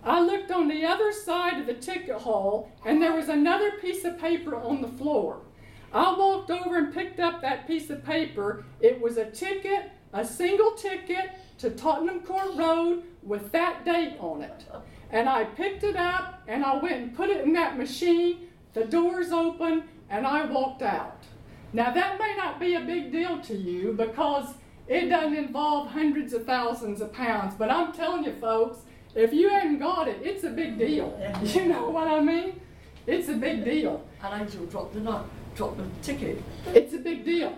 I 0.04 0.20
looked 0.20 0.50
on 0.50 0.66
the 0.68 0.84
other 0.84 1.12
side 1.12 1.60
of 1.60 1.66
the 1.66 1.74
ticket 1.74 2.16
hall, 2.16 2.70
and 2.84 3.00
there 3.00 3.14
was 3.14 3.28
another 3.28 3.72
piece 3.72 4.04
of 4.04 4.18
paper 4.18 4.56
on 4.56 4.82
the 4.82 4.88
floor. 4.88 5.40
I 5.92 6.16
walked 6.16 6.50
over 6.50 6.78
and 6.78 6.92
picked 6.92 7.20
up 7.20 7.42
that 7.42 7.66
piece 7.66 7.90
of 7.90 8.04
paper. 8.04 8.64
It 8.80 9.00
was 9.00 9.16
a 9.16 9.30
ticket, 9.30 9.90
a 10.12 10.24
single 10.24 10.72
ticket 10.72 11.30
to 11.58 11.70
Tottenham 11.70 12.20
Court 12.20 12.54
Road 12.56 13.02
with 13.22 13.52
that 13.52 13.84
date 13.84 14.16
on 14.18 14.42
it. 14.42 14.64
And 15.10 15.28
I 15.28 15.44
picked 15.44 15.84
it 15.84 15.96
up 15.96 16.42
and 16.48 16.64
I 16.64 16.76
went 16.76 16.96
and 16.96 17.16
put 17.16 17.28
it 17.28 17.44
in 17.44 17.52
that 17.54 17.78
machine. 17.78 18.48
The 18.74 18.84
doors 18.84 19.30
open 19.32 19.84
and 20.10 20.26
I 20.26 20.44
walked 20.46 20.82
out. 20.82 21.24
Now, 21.72 21.92
that 21.92 22.18
may 22.18 22.34
not 22.36 22.60
be 22.60 22.74
a 22.74 22.80
big 22.80 23.12
deal 23.12 23.40
to 23.40 23.56
you 23.56 23.92
because 23.92 24.54
it 24.88 25.08
doesn't 25.08 25.36
involve 25.36 25.88
hundreds 25.88 26.34
of 26.34 26.44
thousands 26.44 27.00
of 27.00 27.12
pounds, 27.12 27.54
but 27.54 27.70
I'm 27.70 27.92
telling 27.92 28.24
you, 28.24 28.34
folks, 28.34 28.80
if 29.14 29.32
you 29.32 29.48
hadn't 29.48 29.78
got 29.78 30.08
it, 30.08 30.18
it's 30.22 30.44
a 30.44 30.50
big 30.50 30.78
deal. 30.78 31.18
You 31.42 31.66
know 31.66 31.88
what 31.88 32.08
I 32.08 32.20
mean? 32.20 32.60
It's 33.06 33.28
a 33.28 33.34
big 33.34 33.64
deal. 33.64 34.04
An 34.22 34.42
angel 34.42 34.66
dropped 34.66 34.94
the 34.94 35.00
note, 35.00 35.24
dropped 35.54 35.78
the 35.78 35.84
ticket. 36.02 36.42
It's 36.66 36.94
a 36.94 36.98
big 36.98 37.24
deal. 37.24 37.56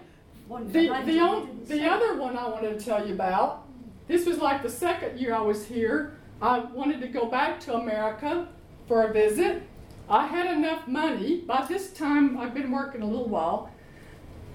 The, 0.48 0.88
the, 1.04 1.20
on, 1.20 1.60
the 1.66 1.84
other 1.84 2.18
one 2.18 2.36
I 2.36 2.48
wanted 2.48 2.78
to 2.78 2.84
tell 2.84 3.06
you 3.06 3.14
about, 3.14 3.66
this 4.08 4.26
was 4.26 4.38
like 4.38 4.62
the 4.62 4.70
second 4.70 5.18
year 5.18 5.34
I 5.34 5.40
was 5.40 5.66
here. 5.66 6.18
I 6.42 6.58
wanted 6.58 7.00
to 7.00 7.08
go 7.08 7.26
back 7.26 7.60
to 7.60 7.74
America 7.74 8.48
for 8.86 9.04
a 9.04 9.12
visit. 9.12 9.62
I 10.08 10.26
had 10.26 10.46
enough 10.54 10.86
money. 10.86 11.40
By 11.40 11.64
this 11.66 11.92
time, 11.92 12.36
I've 12.36 12.52
been 12.52 12.70
working 12.70 13.00
a 13.00 13.06
little 13.06 13.28
while. 13.28 13.70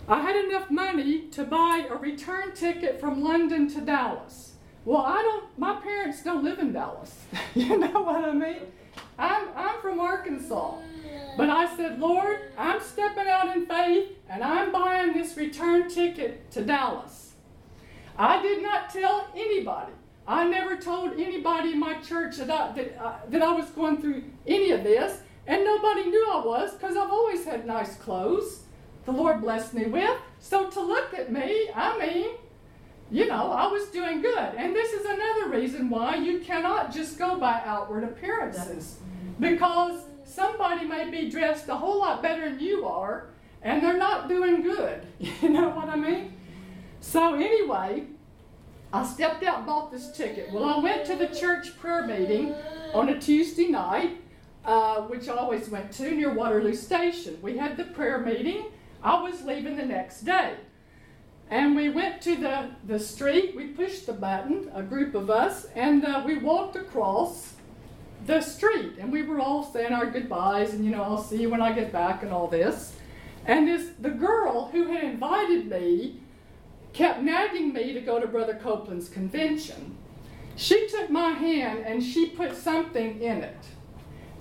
I 0.08 0.22
had 0.22 0.36
enough 0.36 0.70
money 0.70 1.28
to 1.30 1.44
buy 1.44 1.88
a 1.90 1.96
return 1.96 2.54
ticket 2.54 3.00
from 3.00 3.24
London 3.24 3.68
to 3.70 3.82
Dallas. 3.82 4.54
Well, 4.86 5.02
I 5.02 5.22
don't, 5.22 5.46
my 5.58 5.76
parents 5.82 6.24
don't 6.24 6.44
live 6.44 6.60
in 6.60 6.72
Dallas. 6.72 7.16
you 7.56 7.78
know 7.78 8.02
what 8.02 8.24
I 8.24 8.32
mean? 8.32 8.62
I'm, 9.18 9.50
I'm 9.56 9.82
from 9.82 10.00
Arkansas. 10.00 10.78
But 11.40 11.50
I 11.50 11.74
said, 11.78 12.02
Lord, 12.02 12.38
I'm 12.58 12.82
stepping 12.82 13.30
out 13.30 13.56
in 13.56 13.66
faith 13.66 14.10
and 14.30 14.44
I'm 14.44 14.74
buying 14.74 15.14
this 15.14 15.38
return 15.38 15.88
ticket 15.88 16.52
to 16.52 16.66
Dallas. 16.66 17.32
I 18.18 18.42
did 18.42 18.62
not 18.62 18.90
tell 18.90 19.26
anybody. 19.34 19.94
I 20.28 20.46
never 20.50 20.76
told 20.76 21.14
anybody 21.14 21.72
in 21.72 21.80
my 21.80 21.94
church 22.02 22.36
that 22.40 22.52
I, 22.52 22.74
that, 22.74 23.02
uh, 23.02 23.14
that 23.30 23.42
I 23.42 23.54
was 23.54 23.70
going 23.70 24.02
through 24.02 24.24
any 24.46 24.72
of 24.72 24.84
this, 24.84 25.22
and 25.48 25.64
nobody 25.64 26.10
knew 26.10 26.30
I 26.30 26.46
was 26.46 26.74
because 26.74 26.98
I've 26.98 27.10
always 27.10 27.46
had 27.46 27.66
nice 27.66 27.96
clothes. 27.96 28.64
The 29.06 29.14
Lord 29.14 29.40
blessed 29.40 29.74
me 29.74 29.86
with. 29.86 30.20
So 30.40 30.70
to 30.70 30.82
look 30.82 31.14
at 31.14 31.32
me, 31.32 31.70
I 31.74 31.98
mean, 31.98 32.32
you 33.10 33.28
know, 33.28 33.54
I 33.54 33.68
was 33.68 33.88
doing 33.88 34.22
good. 34.22 34.56
And 34.58 34.76
this 34.76 34.92
is 34.92 35.06
another 35.06 35.48
reason 35.48 35.90
why 35.90 36.18
you 36.18 36.40
cannot 36.42 36.94
just 36.94 37.18
go 37.18 37.40
by 37.40 37.62
outward 37.64 38.04
appearances. 38.04 38.98
Because 39.40 40.02
somebody 40.30 40.86
may 40.86 41.10
be 41.10 41.30
dressed 41.30 41.68
a 41.70 41.76
whole 41.76 42.00
lot 42.00 42.22
better 42.22 42.50
than 42.50 42.60
you 42.60 42.86
are, 42.88 43.30
and 43.62 43.82
they're 43.82 43.98
not 43.98 44.30
doing 44.30 44.62
good. 44.62 45.06
You 45.42 45.50
know 45.50 45.70
what 45.70 45.90
I 45.90 45.96
mean? 45.96 46.38
So, 47.02 47.36
anyway, 47.36 48.04
I 48.92 49.06
stepped 49.06 49.44
out 49.44 49.58
and 49.58 49.66
bought 49.66 49.92
this 49.92 50.12
ticket. 50.12 50.52
Well, 50.52 50.66
I 50.66 50.80
went 50.80 51.06
to 51.08 51.16
the 51.16 51.28
church 51.28 51.78
prayer 51.78 52.06
meeting 52.06 52.54
on 52.94 53.10
a 53.10 53.20
Tuesday 53.20 53.68
night, 53.68 54.22
uh, 54.66 55.02
which 55.04 55.28
I 55.30 55.36
always 55.36 55.70
went 55.70 55.92
to 55.94 56.12
near 56.12 56.34
Waterloo 56.34 56.76
Station. 56.76 57.40
We 57.42 57.58
had 57.58 57.78
the 57.78 57.86
prayer 57.86 58.20
meeting. 58.20 58.66
I 59.02 59.22
was 59.22 59.44
leaving 59.44 59.78
the 59.78 59.86
next 59.86 60.22
day. 60.22 60.56
And 61.50 61.76
we 61.76 61.90
went 61.90 62.22
to 62.24 62.36
the, 62.36 62.70
the 62.86 63.00
street, 63.00 63.56
we 63.56 63.68
pushed 63.68 64.06
the 64.06 64.14
button, 64.14 64.70
a 64.74 64.84
group 64.84 65.16
of 65.16 65.32
us, 65.32 65.66
and 65.76 66.06
uh, 66.06 66.22
we 66.24 66.38
walked 66.38 66.76
across 66.76 67.54
the 68.26 68.42
street. 68.42 68.94
And 69.00 69.12
we 69.12 69.22
were 69.24 69.40
all 69.40 69.64
saying 69.64 69.94
our 69.94 70.10
goodbyes, 70.10 70.74
and 70.74 70.86
you 70.86 70.92
know, 70.92 71.04
I'll 71.04 71.22
see 71.22 71.42
you 71.42 71.50
when 71.50 71.62
I 71.62 71.72
get 71.72 71.92
back, 71.92 72.24
and 72.24 72.32
all 72.32 72.48
this. 72.48 72.96
And 73.46 73.68
this, 73.68 73.90
the 74.00 74.12
girl 74.12 74.70
who 74.72 74.88
had 74.88 75.04
invited 75.04 75.70
me 75.70 76.20
kept 76.94 77.22
nagging 77.22 77.74
me 77.74 77.94
to 77.94 78.02
go 78.02 78.20
to 78.20 78.28
Brother 78.28 78.60
Copeland's 78.62 79.10
convention. 79.10 79.98
She 80.56 80.88
took 80.88 81.10
my 81.10 81.30
hand 81.30 81.86
and 81.86 82.04
she 82.04 82.28
put 82.28 82.56
something 82.56 83.22
in 83.22 83.38
it. 83.44 83.66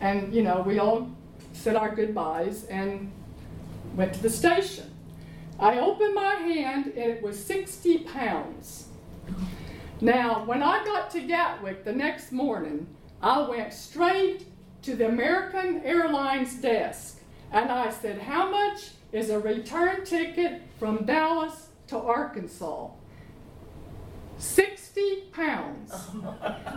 And, 0.01 0.35
you 0.35 0.43
know, 0.43 0.63
we 0.63 0.79
all 0.79 1.11
said 1.53 1.77
our 1.77 1.95
goodbyes 1.95 2.65
and 2.65 3.13
went 3.95 4.15
to 4.15 4.23
the 4.23 4.31
station. 4.31 4.91
I 5.59 5.79
opened 5.79 6.15
my 6.15 6.35
hand 6.35 6.87
and 6.87 7.13
it 7.13 7.23
was 7.23 7.43
60 7.43 7.99
pounds. 7.99 8.89
Now, 10.01 10.45
when 10.45 10.63
I 10.63 10.85
got 10.85 11.11
to 11.13 11.21
Gatwick 11.21 11.85
the 11.85 11.93
next 11.93 12.31
morning, 12.31 12.87
I 13.23 13.49
went 13.49 13.73
straight 13.73 14.47
to 14.83 14.95
the 14.95 15.09
American 15.09 15.83
Airlines 15.85 16.55
desk 16.55 17.21
and 17.51 17.71
I 17.71 17.91
said, 17.91 18.21
How 18.21 18.51
much 18.51 18.91
is 19.13 19.31
a 19.31 19.39
return 19.39 20.05
ticket 20.05 20.63
from 20.79 21.05
Dallas 21.05 21.69
to 21.89 21.99
Arkansas? 21.99 22.89
60 24.39 25.25
pounds. 25.33 25.93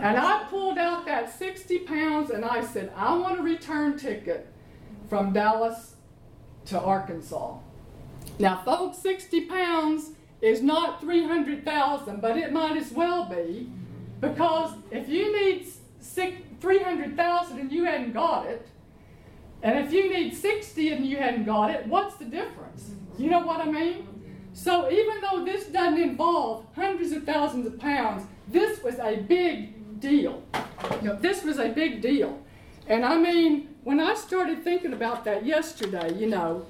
And 0.02 0.16
I 0.18 0.44
pulled 0.50 0.78
out 0.78 1.06
that 1.06 1.32
60 1.32 1.78
pounds 1.80 2.30
and 2.30 2.44
I 2.44 2.64
said, 2.64 2.92
I 2.96 3.14
want 3.16 3.38
a 3.38 3.42
return 3.42 3.96
ticket 3.96 4.48
from 5.08 5.32
Dallas 5.32 5.94
to 6.66 6.80
Arkansas. 6.80 7.58
Now, 8.40 8.62
folks, 8.64 8.98
60 8.98 9.42
pounds 9.42 10.10
is 10.40 10.60
not 10.60 11.00
300,000, 11.00 12.20
but 12.20 12.36
it 12.36 12.52
might 12.52 12.76
as 12.76 12.90
well 12.90 13.26
be 13.26 13.70
because 14.20 14.74
if 14.90 15.08
you 15.08 15.32
need 15.32 15.66
300,000 16.02 17.58
and 17.58 17.72
you 17.72 17.84
hadn't 17.84 18.12
got 18.12 18.46
it, 18.46 18.66
And 19.62 19.78
if 19.78 19.92
you 19.92 20.12
need 20.12 20.34
60 20.34 20.90
and 20.90 21.06
you 21.06 21.18
hadn't 21.18 21.44
got 21.44 21.70
it, 21.70 21.86
what's 21.86 22.16
the 22.16 22.24
difference? 22.24 22.90
You 23.16 23.30
know 23.30 23.40
what 23.40 23.60
I 23.60 23.70
mean? 23.70 24.08
So 24.52 24.90
even 24.90 25.20
though 25.20 25.44
this 25.44 25.66
doesn't 25.66 26.00
involve 26.00 26.66
hundreds 26.74 27.12
of 27.12 27.24
thousands 27.24 27.66
of 27.66 27.78
pounds, 27.78 28.24
this 28.48 28.82
was 28.82 28.98
a 28.98 29.16
big 29.16 30.00
deal. 30.00 30.42
This 31.20 31.44
was 31.44 31.58
a 31.58 31.68
big 31.68 32.02
deal. 32.02 32.42
And 32.88 33.04
I 33.04 33.16
mean, 33.16 33.74
when 33.84 34.00
I 34.00 34.14
started 34.14 34.64
thinking 34.64 34.92
about 34.92 35.24
that 35.24 35.46
yesterday, 35.46 36.12
you 36.18 36.26
know, 36.26 36.66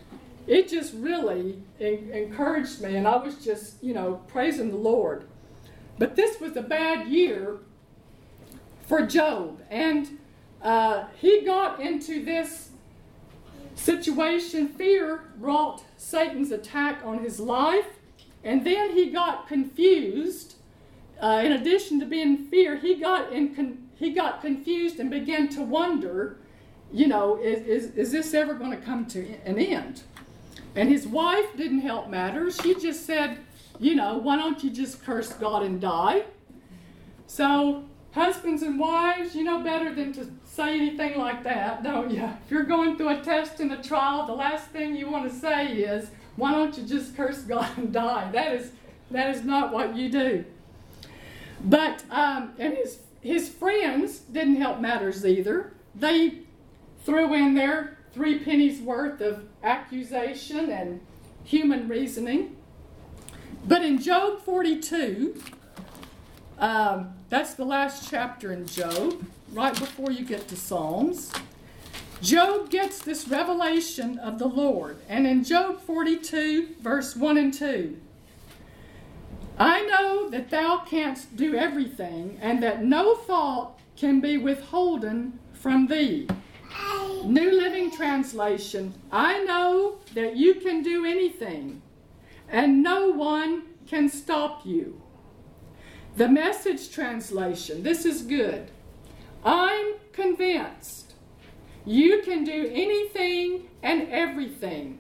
it 0.47 0.69
just 0.69 0.93
really 0.95 1.63
encouraged 1.81 2.83
me, 2.83 2.97
and 2.97 3.09
I 3.09 3.17
was 3.17 3.37
just, 3.37 3.83
you 3.83 3.95
know, 3.95 4.21
praising 4.27 4.71
the 4.71 4.77
Lord. 4.77 5.25
But 5.99 6.17
this 6.17 6.41
was 6.41 6.57
a 6.57 6.63
bad 6.63 7.09
year 7.09 7.59
for 8.93 9.07
Job, 9.07 9.59
and 9.71 10.19
uh, 10.61 11.05
he 11.19 11.41
got 11.47 11.81
into 11.81 12.23
this 12.23 12.69
situation. 13.75 14.69
Fear 14.69 15.23
brought 15.39 15.83
Satan's 15.97 16.53
attack 16.53 17.01
on 17.03 17.21
his 17.21 17.41
life, 17.41 17.87
and 18.45 18.67
then 18.67 18.93
he 18.93 19.09
got 19.09 19.49
confused. 19.49 20.57
Uh, 21.23 21.41
in 21.43 21.53
addition 21.53 22.01
to 22.01 22.05
being 22.05 22.37
fear, 22.37 22.77
he 22.77 22.97
got 22.97 23.33
in 23.33 23.55
con- 23.55 23.89
he 23.95 24.13
got 24.13 24.43
confused 24.43 25.01
and 25.01 25.11
began 25.11 25.49
to 25.49 25.63
wonder, 25.63 26.37
you 26.93 27.07
know, 27.07 27.39
is, 27.39 27.67
is, 27.67 27.97
is 27.97 28.13
this 28.13 28.35
ever 28.35 28.53
going 28.53 28.73
to 28.73 28.77
come 28.77 29.07
to 29.07 29.21
an 29.47 29.59
end? 29.59 30.03
And 30.77 30.91
his 30.91 31.07
wife 31.07 31.57
didn't 31.57 31.81
help 31.81 32.11
matters. 32.11 32.61
She 32.63 32.75
just 32.75 33.07
said, 33.07 33.39
you 33.81 33.95
know, 33.95 34.19
why 34.19 34.37
don't 34.37 34.63
you 34.63 34.69
just 34.69 35.03
curse 35.03 35.33
God 35.33 35.63
and 35.63 35.81
die? 35.81 36.25
So, 37.27 37.85
husbands 38.13 38.63
and 38.63 38.79
wives, 38.79 39.35
you 39.35 39.43
know 39.43 39.63
better 39.63 39.95
than 39.95 40.13
to 40.13 40.31
say 40.45 40.77
anything 40.77 41.19
like 41.19 41.43
that, 41.45 41.83
don't 41.83 42.11
you? 42.11 42.23
If 42.45 42.51
you're 42.51 42.65
going 42.65 42.97
through 42.97 43.09
a 43.09 43.21
test 43.21 43.61
and 43.61 43.73
a 43.73 43.83
trial, 43.83 44.27
the 44.27 44.35
last 44.35 44.69
thing 44.69 44.95
you 44.95 45.11
want 45.11 45.31
to 45.31 45.37
say 45.37 45.73
is, 45.79 46.11
why 46.37 46.53
don't 46.53 46.77
you 46.77 46.85
just 46.85 47.17
curse 47.17 47.41
God 47.43 47.69
and 47.77 47.93
die? 47.93 48.31
That 48.33 48.55
is, 48.55 48.73
that 49.11 49.35
is 49.35 49.45
not 49.45 49.73
what 49.73 49.97
you 49.97 50.11
do. 50.11 50.45
But, 51.65 52.05
um, 52.11 52.53
and 52.59 52.75
his, 52.75 52.99
his 53.21 53.49
friends 53.49 54.19
didn't 54.19 54.57
help 54.57 54.81
matters 54.81 55.25
either. 55.25 55.73
They 55.95 56.41
threw 57.05 57.33
in 57.35 57.55
their 57.55 57.99
three 58.13 58.39
pennies 58.39 58.81
worth 58.81 59.21
of 59.21 59.45
accusation 59.63 60.71
and 60.71 61.01
human 61.45 61.89
reasoning. 61.89 62.57
But 63.65 63.83
in 63.85 63.99
Job 63.99 64.43
42, 64.43 65.41
um, 66.63 67.13
that's 67.29 67.55
the 67.55 67.65
last 67.65 68.09
chapter 68.09 68.53
in 68.53 68.67
Job, 68.67 69.27
right 69.53 69.77
before 69.77 70.13
you 70.13 70.25
get 70.25 70.47
to 70.47 70.57
Psalms. 70.57 71.33
Job 72.21 72.71
gets 72.71 73.01
this 73.01 73.27
revelation 73.27 74.17
of 74.21 74.39
the 74.39 74.47
Lord. 74.47 74.99
And 75.09 75.27
in 75.27 75.43
Job 75.43 75.81
42, 75.81 76.77
verse 76.81 77.17
1 77.17 77.37
and 77.37 77.53
2, 77.53 78.01
I 79.59 79.83
know 79.87 80.31
that 80.31 80.51
thou 80.51 80.79
canst 80.79 81.37
do 81.37 81.57
everything, 81.57 82.39
and 82.41 82.63
that 82.63 82.85
no 82.85 83.17
thought 83.17 83.81
can 83.97 84.21
be 84.21 84.39
withholden 84.39 85.41
from 85.53 85.89
thee. 85.89 86.29
New 87.25 87.51
Living 87.51 87.91
Translation 87.91 88.95
I 89.11 89.43
know 89.43 89.99
that 90.15 90.37
you 90.37 90.55
can 90.55 90.85
do 90.85 91.05
anything, 91.05 91.83
and 92.49 92.85
no 92.85 93.09
one 93.11 93.65
can 93.89 94.09
stop 94.09 94.65
you. 94.65 95.02
The 96.15 96.29
Message 96.29 96.91
Translation 96.91 97.83
this 97.83 98.05
is 98.05 98.23
good. 98.23 98.71
I'm 99.45 99.95
convinced 100.13 101.15
you 101.87 102.21
can 102.23 102.45
do 102.45 102.71
anything 102.73 103.69
and 103.83 104.09
everything. 104.11 104.99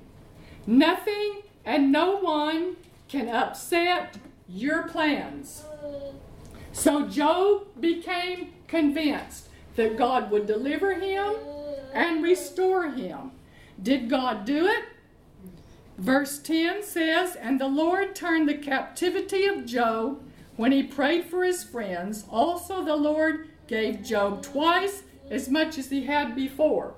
Nothing 0.66 1.42
and 1.66 1.92
no 1.92 2.16
one 2.16 2.76
can 3.08 3.28
upset 3.28 4.16
your 4.48 4.84
plans. 4.84 5.64
So 6.72 7.06
Job 7.06 7.66
became 7.78 8.54
convinced 8.66 9.48
that 9.76 9.98
God 9.98 10.30
would 10.30 10.46
deliver 10.46 10.94
him 10.94 11.34
and 11.92 12.22
restore 12.22 12.90
him. 12.90 13.32
Did 13.80 14.08
God 14.08 14.46
do 14.46 14.66
it? 14.66 14.84
Verse 15.98 16.38
10 16.38 16.82
says, 16.82 17.36
And 17.36 17.60
the 17.60 17.68
Lord 17.68 18.14
turned 18.14 18.48
the 18.48 18.56
captivity 18.56 19.44
of 19.44 19.66
Job 19.66 20.22
when 20.56 20.72
he 20.72 20.82
prayed 20.82 21.26
for 21.26 21.44
his 21.44 21.64
friends. 21.64 22.24
Also, 22.30 22.84
the 22.84 22.96
Lord 22.96 23.48
gave 23.66 24.02
Job 24.02 24.42
twice 24.42 25.02
as 25.30 25.48
much 25.48 25.78
as 25.78 25.90
he 25.90 26.04
had 26.04 26.34
before. 26.34 26.94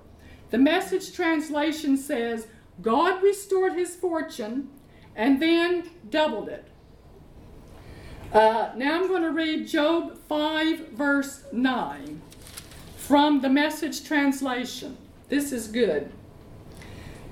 The 0.50 0.58
message 0.58 1.12
translation 1.12 1.96
says, 1.96 2.46
God 2.82 3.22
restored 3.22 3.74
his 3.74 3.94
fortune 3.94 4.70
and 5.14 5.40
then 5.40 5.90
doubled 6.10 6.48
it. 6.48 6.68
Uh, 8.32 8.72
now 8.76 9.00
I'm 9.00 9.06
going 9.06 9.22
to 9.22 9.30
read 9.30 9.68
Job 9.68 10.18
5, 10.28 10.88
verse 10.88 11.44
9 11.52 12.20
from 12.96 13.42
the 13.42 13.48
message 13.50 14.04
translation. 14.04 14.96
This 15.28 15.52
is 15.52 15.68
good. 15.68 16.10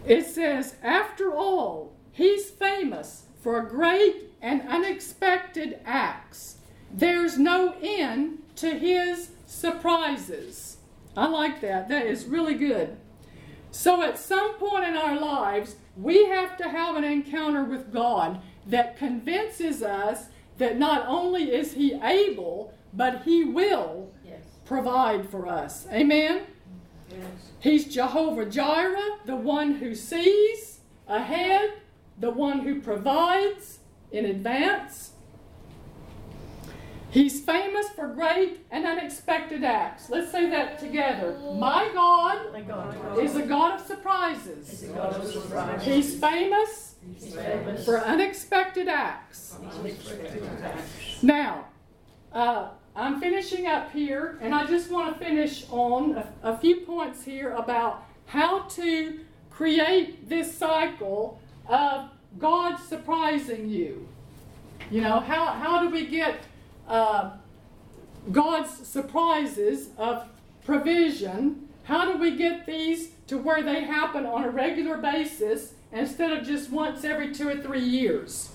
It 0.05 0.27
says, 0.27 0.77
After 0.83 1.35
all, 1.35 1.93
he's 2.13 2.51
famous 2.51 3.25
for 3.41 3.63
great 3.63 4.32
and 4.43 4.69
unexpected 4.69 5.79
acts. 5.87 6.57
There's 6.93 7.39
no 7.39 7.75
end 7.81 8.43
to 8.57 8.79
his 8.79 9.31
surprises. 9.47 10.77
I 11.17 11.27
like 11.29 11.61
that. 11.61 11.89
That 11.89 12.07
is 12.07 12.27
really 12.27 12.55
good. 12.55 12.97
So, 13.71 14.03
at 14.03 14.19
some 14.19 14.55
point 14.55 14.85
in 14.85 14.97
our 14.97 15.19
lives, 15.19 15.77
we 15.97 16.27
have 16.27 16.59
to 16.59 16.69
have 16.69 16.97
an 16.97 17.05
encounter 17.05 17.65
with 17.65 17.93
God 17.93 18.43
that 18.67 18.99
convinces 18.99 19.83
us 19.83 20.27
that 20.59 20.79
not 20.79 21.07
only 21.07 21.51
is 21.51 21.73
He 21.73 21.95
able, 22.03 22.75
but 22.93 23.23
He 23.23 23.45
will 23.45 24.11
provide 24.65 25.29
for 25.29 25.47
us. 25.47 25.87
Amen? 25.91 26.43
Yes. 27.11 27.19
He's 27.61 27.85
Jehovah 27.95 28.47
Jireh, 28.47 29.19
the 29.27 29.37
one 29.37 29.77
who 29.77 29.95
sees 29.95 30.81
ahead, 31.07 31.75
the 32.19 32.31
one 32.31 32.61
who 32.61 32.81
provides 32.81 33.81
in 34.13 34.27
advance. 34.27 35.13
He's 37.11 37.45
famous 37.45 37.91
for 37.91 38.09
great 38.09 38.65
and 38.71 38.87
unexpected 38.87 39.65
acts. 39.65 40.09
Let's 40.09 40.33
say 40.33 40.49
that 40.49 40.79
together. 40.79 41.39
My 41.59 41.91
God, 41.93 42.53
My 42.55 42.63
God 42.63 43.19
is 43.19 43.37
a 43.37 43.43
God 43.43 43.81
of 43.81 43.87
surprises. 43.87 44.85
God 44.95 45.15
of 45.21 45.31
surprises. 45.31 45.85
He's, 45.87 46.19
famous 46.19 46.95
He's 47.07 47.35
famous 47.35 47.85
for 47.85 47.99
unexpected 47.99 48.89
acts. 48.89 49.59
Unexpected 49.79 50.43
acts. 50.63 51.23
Now, 51.23 51.67
uh, 52.33 52.71
I'm 52.97 53.21
finishing 53.21 53.67
up 53.67 53.93
here, 53.93 54.39
and 54.41 54.55
I 54.55 54.65
just 54.65 54.91
want 54.91 55.13
to 55.13 55.23
finish 55.23 55.67
on 55.71 56.17
a, 56.17 56.33
a 56.43 56.59
few 56.59 56.77
points 56.77 57.25
here 57.25 57.53
about 57.53 58.07
how 58.25 58.61
to 58.61 59.21
create 59.51 60.31
this 60.31 60.57
cycle 60.57 61.41
of 61.69 62.09
God 62.39 62.77
surprising 62.77 63.69
you. 63.69 64.09
You 64.91 65.01
know, 65.01 65.21
how, 65.21 65.47
how 65.47 65.83
do 65.83 65.91
we 65.91 66.07
get 66.07 66.41
uh, 66.89 67.31
God's 68.31 68.87
surprises 68.87 69.89
of 69.97 70.27
provision? 70.65 71.69
How 71.85 72.11
do 72.11 72.19
we 72.19 72.37
get 72.37 72.67
these 72.67 73.11
to 73.27 73.39
where 73.39 73.63
they 73.63 73.85
happen 73.85 74.27
on 74.27 74.45
a 74.45 74.51
regular 74.51 74.99
basis 74.99 75.75
instead 75.93 76.33
of 76.33 76.47
just 76.47 76.71
once 76.71 77.05
every 77.05 77.35
two 77.35 77.49
or 77.49 77.57
three 77.57 77.85
years? 77.85 78.51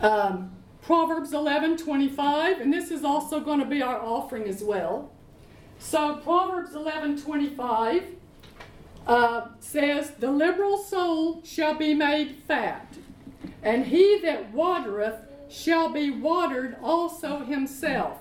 Um, 0.00 0.52
Proverbs 0.82 1.32
11 1.32 1.76
25, 1.76 2.60
and 2.60 2.72
this 2.72 2.90
is 2.90 3.04
also 3.04 3.38
going 3.38 3.60
to 3.60 3.66
be 3.66 3.82
our 3.82 4.00
offering 4.00 4.44
as 4.44 4.64
well. 4.64 5.12
So, 5.78 6.16
Proverbs 6.16 6.74
11 6.74 7.22
25 7.22 8.04
uh, 9.06 9.48
says, 9.60 10.12
The 10.18 10.30
liberal 10.30 10.78
soul 10.78 11.42
shall 11.44 11.74
be 11.74 11.94
made 11.94 12.36
fat, 12.46 12.94
and 13.62 13.86
he 13.86 14.18
that 14.20 14.52
watereth 14.52 15.20
shall 15.48 15.90
be 15.90 16.10
watered 16.10 16.76
also 16.82 17.44
himself. 17.44 18.18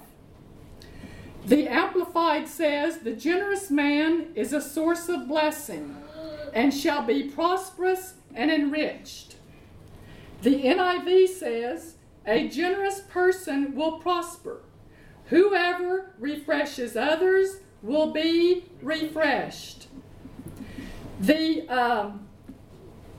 The 1.46 1.68
Amplified 1.68 2.48
says, 2.48 3.00
The 3.00 3.14
generous 3.14 3.72
man 3.72 4.28
is 4.36 4.54
a 4.54 4.62
source 4.62 5.10
of 5.10 5.28
blessing, 5.28 5.98
and 6.54 6.74
shall 6.74 7.04
be 7.04 7.24
prosperous 7.24 8.16
and 8.36 8.52
enriched. 8.52 9.36
The 10.42 10.64
NIV 10.64 11.28
says, 11.30 11.96
a 12.26 12.48
generous 12.48 13.02
person 13.02 13.76
will 13.76 14.00
prosper. 14.00 14.62
Whoever 15.26 16.14
refreshes 16.20 16.96
others 16.96 17.58
will 17.82 18.12
be 18.12 18.66
refreshed. 18.82 19.88
The 21.22 21.68
um, 21.70 22.28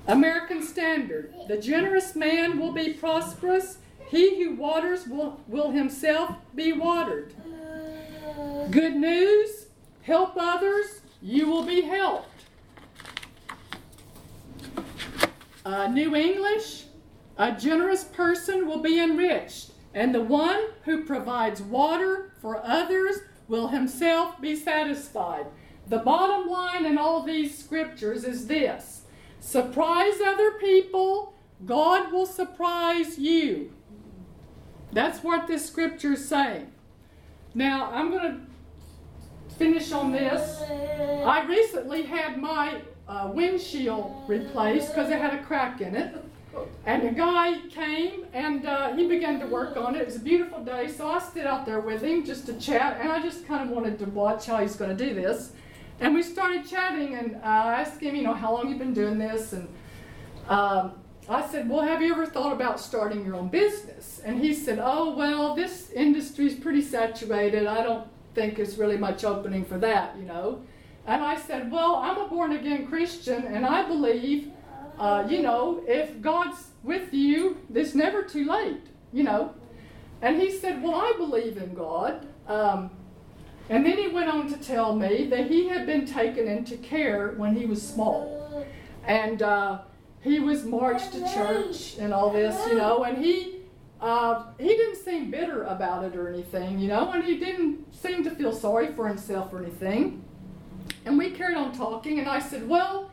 American 0.08 0.60
Standard 0.60 1.32
the 1.46 1.56
generous 1.56 2.16
man 2.16 2.58
will 2.58 2.72
be 2.72 2.92
prosperous, 2.94 3.78
he 4.08 4.42
who 4.42 4.56
waters 4.56 5.06
will, 5.06 5.40
will 5.46 5.70
himself 5.70 6.36
be 6.54 6.72
watered. 6.72 7.34
Good 8.70 8.96
news 8.96 9.66
help 10.02 10.32
others, 10.36 11.02
you 11.20 11.48
will 11.48 11.62
be 11.62 11.82
helped. 11.82 12.28
Uh, 15.64 15.86
New 15.86 16.16
English, 16.16 16.84
a 17.38 17.52
generous 17.52 18.02
person 18.02 18.66
will 18.66 18.80
be 18.80 18.98
enriched, 18.98 19.70
and 19.94 20.12
the 20.12 20.22
one 20.22 20.60
who 20.84 21.04
provides 21.04 21.62
water 21.62 22.32
for 22.40 22.64
others 22.64 23.18
will 23.46 23.68
himself 23.68 24.40
be 24.40 24.56
satisfied. 24.56 25.46
The 25.88 25.98
bottom 25.98 26.48
line 26.48 26.86
in 26.86 26.96
all 26.96 27.22
these 27.22 27.56
scriptures 27.56 28.24
is 28.24 28.46
this 28.46 29.02
surprise 29.40 30.20
other 30.24 30.52
people, 30.52 31.34
God 31.66 32.12
will 32.12 32.26
surprise 32.26 33.18
you. 33.18 33.72
That's 34.92 35.24
what 35.24 35.46
this 35.46 35.66
scripture 35.66 36.12
is 36.12 36.28
saying. 36.28 36.70
Now, 37.54 37.90
I'm 37.92 38.10
going 38.10 38.22
to 38.22 39.54
finish 39.56 39.92
on 39.92 40.12
this. 40.12 40.60
I 41.24 41.44
recently 41.46 42.02
had 42.02 42.40
my 42.40 42.82
uh, 43.08 43.30
windshield 43.32 44.24
replaced 44.26 44.88
because 44.88 45.10
it 45.10 45.18
had 45.18 45.34
a 45.34 45.42
crack 45.42 45.80
in 45.80 45.94
it. 45.94 46.14
And 46.84 47.04
a 47.04 47.12
guy 47.12 47.60
came 47.70 48.26
and 48.32 48.66
uh, 48.66 48.94
he 48.94 49.06
began 49.08 49.40
to 49.40 49.46
work 49.46 49.76
on 49.76 49.94
it. 49.94 50.02
It 50.02 50.06
was 50.06 50.16
a 50.16 50.20
beautiful 50.20 50.62
day, 50.62 50.88
so 50.88 51.08
I 51.08 51.18
stood 51.18 51.46
out 51.46 51.64
there 51.64 51.80
with 51.80 52.02
him 52.02 52.24
just 52.24 52.44
to 52.46 52.54
chat, 52.60 52.98
and 53.00 53.10
I 53.10 53.22
just 53.22 53.46
kind 53.46 53.62
of 53.62 53.74
wanted 53.74 53.98
to 54.00 54.04
watch 54.06 54.46
how 54.46 54.58
he's 54.58 54.76
going 54.76 54.94
to 54.94 55.04
do 55.04 55.14
this. 55.14 55.52
And 56.00 56.14
we 56.14 56.22
started 56.22 56.66
chatting, 56.66 57.14
and 57.14 57.36
I 57.42 57.80
asked 57.80 58.00
him, 58.00 58.14
you 58.14 58.22
know, 58.22 58.34
how 58.34 58.52
long 58.54 58.68
you've 58.68 58.78
been 58.78 58.94
doing 58.94 59.18
this, 59.18 59.52
and 59.52 59.68
um, 60.48 60.92
I 61.28 61.46
said, 61.46 61.68
well, 61.70 61.82
have 61.82 62.02
you 62.02 62.12
ever 62.12 62.26
thought 62.26 62.52
about 62.52 62.80
starting 62.80 63.24
your 63.24 63.36
own 63.36 63.48
business? 63.48 64.20
And 64.24 64.40
he 64.40 64.52
said, 64.52 64.80
oh, 64.82 65.14
well, 65.16 65.54
this 65.54 65.90
industry 65.92 66.46
is 66.46 66.54
pretty 66.54 66.82
saturated. 66.82 67.66
I 67.66 67.82
don't 67.82 68.06
think 68.34 68.56
there's 68.56 68.78
really 68.78 68.96
much 68.96 69.22
opening 69.22 69.64
for 69.64 69.78
that, 69.78 70.16
you 70.16 70.24
know. 70.24 70.62
And 71.06 71.22
I 71.22 71.36
said, 71.36 71.70
well, 71.70 71.96
I'm 71.96 72.18
a 72.18 72.28
born 72.28 72.52
again 72.52 72.86
Christian, 72.86 73.44
and 73.44 73.64
I 73.64 73.86
believe 73.86 74.52
uh, 74.98 75.26
you 75.28 75.42
know, 75.42 75.82
if 75.86 76.20
God's 76.20 76.68
with 76.82 77.12
you, 77.12 77.56
it's 77.74 77.94
never 77.94 78.22
too 78.22 78.44
late, 78.44 78.86
you 79.12 79.22
know. 79.22 79.54
And 80.20 80.40
he 80.40 80.50
said, 80.50 80.82
Well, 80.82 80.94
I 80.94 81.12
believe 81.16 81.56
in 81.56 81.74
God. 81.74 82.26
Um, 82.46 82.90
and 83.72 83.84
then 83.84 83.96
he 83.96 84.08
went 84.08 84.28
on 84.28 84.48
to 84.52 84.56
tell 84.58 84.94
me 84.94 85.26
that 85.28 85.48
he 85.48 85.68
had 85.68 85.86
been 85.86 86.06
taken 86.06 86.46
into 86.46 86.76
care 86.76 87.34
when 87.36 87.56
he 87.56 87.66
was 87.66 87.80
small. 87.80 88.66
And 89.04 89.42
uh, 89.42 89.80
he 90.20 90.38
was 90.38 90.64
marched 90.64 91.12
to 91.12 91.20
church 91.32 91.96
and 91.98 92.12
all 92.12 92.30
this, 92.30 92.56
you 92.68 92.76
know, 92.76 93.04
and 93.04 93.18
he. 93.18 93.58
Uh, 94.00 94.46
he 94.58 94.66
didn't 94.66 94.96
seem 94.96 95.30
bitter 95.30 95.62
about 95.62 96.02
it 96.02 96.16
or 96.16 96.28
anything, 96.28 96.80
you 96.80 96.88
know, 96.88 97.12
and 97.12 97.22
he 97.22 97.38
didn't 97.38 97.86
seem 97.94 98.24
to 98.24 98.32
feel 98.32 98.50
sorry 98.50 98.92
for 98.94 99.06
himself 99.06 99.52
or 99.52 99.62
anything. 99.62 100.24
And 101.04 101.16
we 101.16 101.30
carried 101.30 101.56
on 101.56 101.70
talking, 101.70 102.18
and 102.18 102.28
I 102.28 102.40
said, 102.40 102.68
Well, 102.68 103.12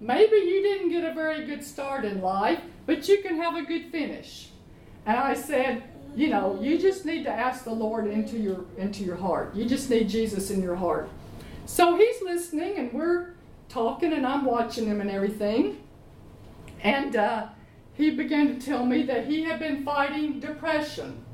Maybe 0.00 0.36
you 0.36 0.62
didn't 0.62 0.88
get 0.88 1.04
a 1.04 1.12
very 1.12 1.44
good 1.44 1.62
start 1.62 2.06
in 2.06 2.22
life, 2.22 2.60
but 2.86 3.06
you 3.06 3.20
can 3.20 3.36
have 3.36 3.54
a 3.54 3.62
good 3.62 3.92
finish. 3.92 4.48
And 5.04 5.18
I 5.18 5.34
said, 5.34 5.82
you 6.14 6.28
know, 6.28 6.58
you 6.60 6.78
just 6.78 7.04
need 7.04 7.24
to 7.24 7.30
ask 7.30 7.64
the 7.64 7.72
Lord 7.72 8.06
into 8.06 8.38
your 8.38 8.64
into 8.76 9.04
your 9.04 9.16
heart. 9.16 9.54
You 9.54 9.64
just 9.64 9.90
need 9.90 10.08
Jesus 10.08 10.50
in 10.50 10.62
your 10.62 10.76
heart. 10.76 11.08
So 11.66 11.96
he's 11.96 12.20
listening, 12.22 12.76
and 12.76 12.92
we're 12.92 13.34
talking, 13.68 14.12
and 14.12 14.26
I'm 14.26 14.44
watching 14.44 14.86
him 14.86 15.00
and 15.00 15.10
everything. 15.10 15.78
And 16.82 17.14
uh, 17.14 17.46
he 17.94 18.10
began 18.10 18.48
to 18.48 18.66
tell 18.66 18.84
me 18.84 19.02
that 19.04 19.26
he 19.26 19.44
had 19.44 19.58
been 19.58 19.84
fighting 19.84 20.40
depression, 20.40 21.24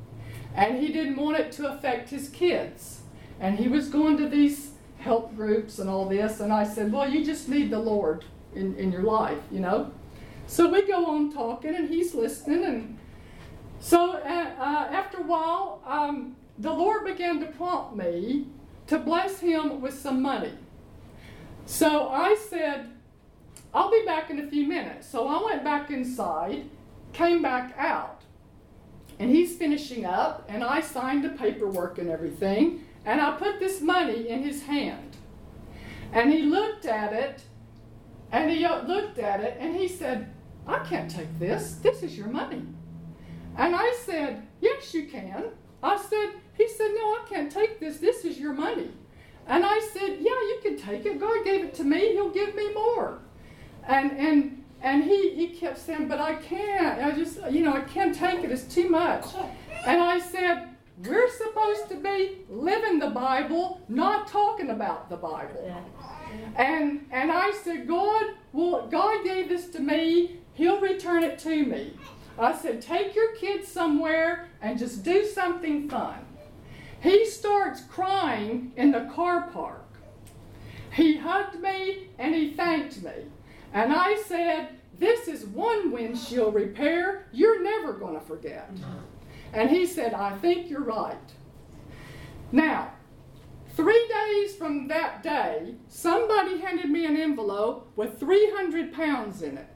and 0.55 0.79
he 0.79 0.93
didn't 0.93 1.17
want 1.17 1.39
it 1.39 1.53
to 1.53 1.73
affect 1.73 2.11
his 2.11 2.29
kids. 2.29 3.01
And 3.41 3.59
he 3.59 3.69
was 3.69 3.89
going 3.89 4.17
to 4.19 4.29
these 4.29 4.73
help 4.99 5.37
groups 5.37 5.79
and 5.79 5.89
all 5.89 6.07
this. 6.09 6.41
And 6.41 6.53
I 6.53 6.65
said, 6.65 6.93
well, 6.93 7.09
you 7.09 7.25
just 7.25 7.49
need 7.49 7.71
the 7.71 7.79
Lord 7.79 8.25
in, 8.55 8.75
in 8.77 8.91
your 8.91 9.03
life, 9.03 9.39
you 9.51 9.61
know? 9.61 9.93
So 10.47 10.71
we 10.71 10.87
go 10.87 11.07
on 11.07 11.33
talking, 11.33 11.75
and 11.75 11.89
he's 11.89 12.15
listening. 12.15 12.65
And 12.65 12.99
so 13.81 14.13
uh, 14.13 14.51
uh, 14.59 14.89
after 14.91 15.19
a 15.19 15.23
while, 15.23 15.83
um, 15.87 16.37
the 16.59 16.73
Lord 16.73 17.05
began 17.05 17.41
to 17.41 17.47
prompt 17.47 17.97
me 17.97 18.47
to 18.87 18.99
bless 18.99 19.41
him 19.41 19.81
with 19.81 19.99
some 19.99 20.23
money. 20.23 20.53
So 21.67 22.09
I 22.09 22.37
said, 22.49 22.91
I'll 23.75 23.91
be 23.91 24.03
back 24.07 24.31
in 24.31 24.39
a 24.39 24.47
few 24.47 24.67
minutes. 24.67 25.09
So 25.09 25.29
I 25.29 25.45
went 25.45 25.65
back 25.65 25.91
inside, 25.91 26.69
came 27.13 27.43
back 27.43 27.75
out. 27.77 28.23
And 29.19 29.31
he's 29.31 29.57
finishing 29.57 30.05
up, 30.05 30.45
and 30.49 30.63
I 30.63 30.81
signed 30.81 31.25
the 31.25 31.31
paperwork 31.31 31.99
and 31.99 32.09
everything, 32.11 32.85
and 33.05 33.21
I 33.21 33.33
put 33.33 33.59
this 33.59 33.81
money 33.81 34.29
in 34.29 34.43
his 34.43 34.63
hand. 34.63 35.17
And 36.13 36.33
he 36.33 36.43
looked 36.43 36.85
at 36.87 37.13
it, 37.13 37.43
and 38.33 38.51
he 38.51 38.67
looked 38.67 39.19
at 39.19 39.41
it 39.41 39.57
and 39.61 39.77
he 39.77 39.89
said, 39.89 40.33
I 40.67 40.81
can't 40.81 41.11
take 41.11 41.39
this. 41.39 41.77
This 41.83 42.03
is 42.03 42.17
your 42.17 42.27
money. 42.27 42.63
And 43.57 43.75
I 43.75 43.97
said, 44.05 44.47
Yes, 44.61 44.93
you 44.95 45.07
can. 45.07 45.45
I 45.83 45.97
said, 45.97 46.41
He 46.57 46.69
said, 46.69 46.91
No, 46.95 47.01
I 47.01 47.25
can't 47.29 47.51
take 47.51 47.81
this. 47.81 47.99
This 47.99 48.25
is 48.25 48.39
your 48.39 48.53
money. 48.53 48.91
And 49.47 49.65
I 49.65 49.81
said, 49.93 50.19
Yeah, 50.21 50.41
you 50.51 50.59
can 50.63 50.77
take 50.77 51.07
it. 51.07 51.21
God 51.21 51.45
gave 51.45 51.65
it 51.65 51.75
to 51.75 51.85
me. 51.85 52.13
He'll 52.13 52.31
give 52.31 52.55
me 52.55 52.73
more. 52.75 53.21
And 53.87 54.13
and 54.13 54.65
and 54.83 55.05
he, 55.05 55.35
he 55.35 55.49
kept 55.49 55.79
saying, 55.79 56.09
But 56.09 56.21
I 56.21 56.35
can't. 56.35 57.03
I 57.03 57.13
just, 57.13 57.39
you 57.51 57.63
know, 57.63 57.73
I 57.73 57.81
can't 57.81 58.15
take 58.15 58.45
it. 58.45 58.51
It's 58.51 58.65
too 58.65 58.89
much. 58.89 59.25
And 59.87 60.03
I 60.03 60.19
said, 60.19 60.69
We're 61.03 61.31
supposed 61.31 61.89
to 61.89 61.97
be 61.97 62.39
living 62.51 62.99
the 62.99 63.11
Bible, 63.11 63.81
not 63.89 64.29
talking 64.29 64.71
about 64.71 65.09
the 65.09 65.17
Bible. 65.17 65.75
And 66.57 67.07
and 67.11 67.33
I 67.33 67.53
said, 67.65 67.89
God, 67.89 68.25
well, 68.53 68.87
God 68.89 69.25
gave 69.25 69.49
this 69.49 69.69
to 69.71 69.81
me. 69.81 70.41
He'll 70.55 70.81
return 70.81 71.23
it 71.23 71.39
to 71.41 71.65
me. 71.65 71.95
I 72.39 72.57
said, 72.57 72.83
take 72.83 73.15
your 73.15 73.35
kids 73.37 73.69
somewhere 73.69 74.49
and 74.61 74.79
just 74.79 75.03
do 75.03 75.25
something 75.25 75.89
fun. 75.89 76.25
He 77.01 77.25
starts 77.27 77.83
crying 77.83 78.73
in 78.77 78.91
the 78.91 79.11
car 79.15 79.49
park. 79.53 79.85
He 80.93 81.17
hugged 81.17 81.61
me 81.61 82.09
and 82.19 82.35
he 82.35 82.55
thanked 82.55 83.03
me. 83.03 83.13
And 83.73 83.93
I 83.93 84.17
said, 84.27 84.69
This 84.99 85.29
is 85.29 85.45
one 85.45 85.93
windshield 85.93 86.55
repair 86.55 87.29
you're 87.33 87.63
never 87.63 87.93
going 87.93 88.15
to 88.15 88.25
forget. 88.25 88.71
And 89.53 89.69
he 89.71 89.87
said, 89.87 90.15
I 90.15 90.37
think 90.39 90.71
you're 90.71 90.81
right. 90.81 91.17
Now, 92.51 92.93
Three 93.77 94.09
days 94.09 94.57
from 94.57 94.89
that 94.89 95.23
day, 95.23 95.75
somebody 95.87 96.59
handed 96.61 96.89
me 96.89 97.05
an 97.05 97.15
envelope 97.15 97.93
with 97.95 98.19
300 98.19 98.91
pounds 98.95 99.43
in 99.43 99.59
it. 99.59 99.76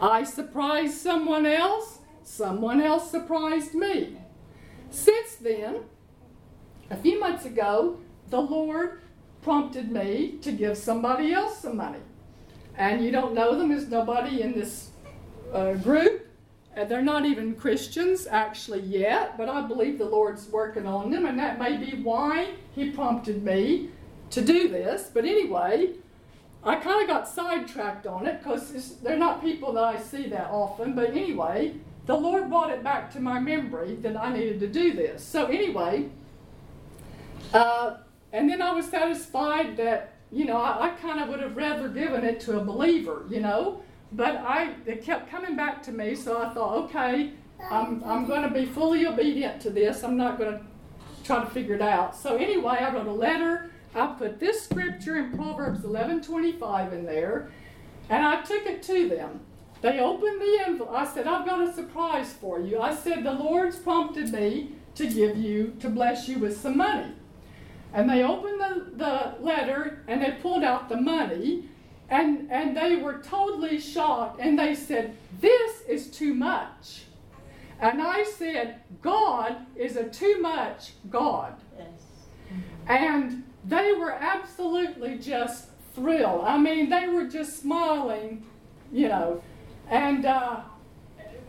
I 0.00 0.24
surprised 0.24 0.94
someone 0.94 1.46
else, 1.46 1.98
someone 2.22 2.80
else 2.80 3.10
surprised 3.10 3.74
me. 3.74 4.16
Since 4.90 5.36
then, 5.36 5.80
a 6.90 6.96
few 6.96 7.20
months 7.20 7.44
ago, 7.44 7.98
the 8.28 8.40
Lord 8.40 9.00
prompted 9.42 9.90
me 9.90 10.38
to 10.42 10.52
give 10.52 10.76
somebody 10.76 11.32
else 11.32 11.58
some 11.58 11.76
money. 11.76 12.00
And 12.76 13.04
you 13.04 13.10
don't 13.10 13.34
know 13.34 13.56
them, 13.58 13.68
there's 13.68 13.88
nobody 13.88 14.42
in 14.42 14.52
this 14.52 14.90
uh, 15.52 15.74
group. 15.74 16.26
Uh, 16.76 16.84
they're 16.84 17.02
not 17.02 17.26
even 17.26 17.54
Christians 17.54 18.26
actually 18.28 18.80
yet, 18.80 19.36
but 19.36 19.48
I 19.48 19.62
believe 19.62 19.98
the 19.98 20.04
Lord's 20.04 20.48
working 20.48 20.86
on 20.86 21.10
them, 21.10 21.26
and 21.26 21.38
that 21.38 21.58
may 21.58 21.76
be 21.76 22.00
why 22.02 22.54
He 22.74 22.90
prompted 22.90 23.42
me 23.42 23.90
to 24.30 24.40
do 24.40 24.68
this. 24.68 25.10
But 25.12 25.24
anyway, 25.24 25.94
I 26.62 26.76
kind 26.76 27.02
of 27.02 27.08
got 27.08 27.26
sidetracked 27.28 28.06
on 28.06 28.26
it 28.26 28.42
because 28.42 28.96
they're 28.98 29.16
not 29.16 29.40
people 29.40 29.72
that 29.72 29.84
I 29.84 29.98
see 29.98 30.28
that 30.28 30.48
often. 30.50 30.94
But 30.94 31.10
anyway, 31.10 31.74
the 32.06 32.14
Lord 32.14 32.48
brought 32.50 32.70
it 32.70 32.82
back 32.82 33.10
to 33.12 33.20
my 33.20 33.40
memory 33.40 33.96
that 33.96 34.16
I 34.16 34.32
needed 34.32 34.60
to 34.60 34.66
do 34.66 34.92
this. 34.92 35.24
So 35.24 35.46
anyway, 35.46 36.10
uh, 37.54 37.96
and 38.32 38.48
then 38.48 38.60
I 38.60 38.72
was 38.72 38.86
satisfied 38.86 39.76
that, 39.78 40.12
you 40.30 40.44
know, 40.44 40.58
I, 40.58 40.88
I 40.88 40.90
kind 40.90 41.20
of 41.20 41.28
would 41.30 41.40
have 41.40 41.56
rather 41.56 41.88
given 41.88 42.24
it 42.24 42.40
to 42.40 42.58
a 42.58 42.64
believer, 42.64 43.24
you 43.28 43.40
know. 43.40 43.82
But 44.12 44.36
I, 44.36 44.74
it 44.86 45.04
kept 45.04 45.30
coming 45.30 45.56
back 45.56 45.82
to 45.84 45.92
me, 45.92 46.14
so 46.14 46.42
I 46.42 46.52
thought, 46.52 46.76
okay, 46.84 47.30
I'm, 47.70 48.02
I'm 48.04 48.26
going 48.26 48.42
to 48.42 48.50
be 48.50 48.66
fully 48.66 49.06
obedient 49.06 49.60
to 49.62 49.70
this. 49.70 50.02
I'm 50.02 50.16
not 50.16 50.38
going 50.38 50.58
to 50.58 50.64
try 51.24 51.42
to 51.42 51.50
figure 51.50 51.74
it 51.74 51.82
out. 51.82 52.16
So 52.16 52.36
anyway, 52.36 52.78
I 52.80 52.92
wrote 52.92 53.06
a 53.06 53.12
letter. 53.12 53.70
I 53.94 54.06
put 54.18 54.38
this 54.38 54.62
scripture 54.62 55.16
in 55.16 55.36
Proverbs 55.36 55.80
11:25 55.80 56.92
in 56.92 57.04
there, 57.06 57.50
and 58.08 58.24
I 58.24 58.42
took 58.42 58.66
it 58.66 58.82
to 58.84 59.08
them. 59.08 59.40
They 59.80 59.98
opened 59.98 60.40
the 60.40 60.62
envelope. 60.66 60.92
I 60.94 61.06
said, 61.06 61.26
I've 61.26 61.46
got 61.46 61.66
a 61.66 61.72
surprise 61.72 62.32
for 62.34 62.60
you. 62.60 62.80
I 62.80 62.94
said, 62.94 63.24
the 63.24 63.32
Lord's 63.32 63.78
prompted 63.78 64.30
me 64.30 64.72
to 64.94 65.06
give 65.06 65.38
you, 65.38 65.74
to 65.80 65.88
bless 65.88 66.28
you 66.28 66.38
with 66.38 66.60
some 66.60 66.76
money. 66.76 67.12
And 67.94 68.08
they 68.08 68.22
opened 68.22 68.60
the, 68.60 68.86
the 68.96 69.42
letter 69.42 70.04
and 70.06 70.22
they 70.22 70.32
pulled 70.32 70.64
out 70.64 70.88
the 70.88 71.00
money 71.00 71.68
and, 72.08 72.50
and 72.50 72.76
they 72.76 72.96
were 72.96 73.18
totally 73.22 73.80
shocked 73.80 74.40
and 74.40 74.58
they 74.58 74.74
said, 74.74 75.16
This 75.40 75.80
is 75.88 76.08
too 76.08 76.34
much. 76.34 77.04
And 77.80 78.02
I 78.02 78.24
said, 78.24 78.82
God 79.00 79.56
is 79.74 79.96
a 79.96 80.04
too 80.04 80.40
much 80.42 80.92
God. 81.08 81.54
Yes. 81.78 81.88
And 82.86 83.44
they 83.64 83.92
were 83.92 84.12
absolutely 84.12 85.18
just 85.18 85.68
thrilled. 85.94 86.44
I 86.44 86.56
mean, 86.58 86.88
they 86.88 87.08
were 87.08 87.26
just 87.26 87.60
smiling, 87.60 88.44
you 88.92 89.08
know, 89.08 89.42
and 89.88 90.24
uh, 90.24 90.60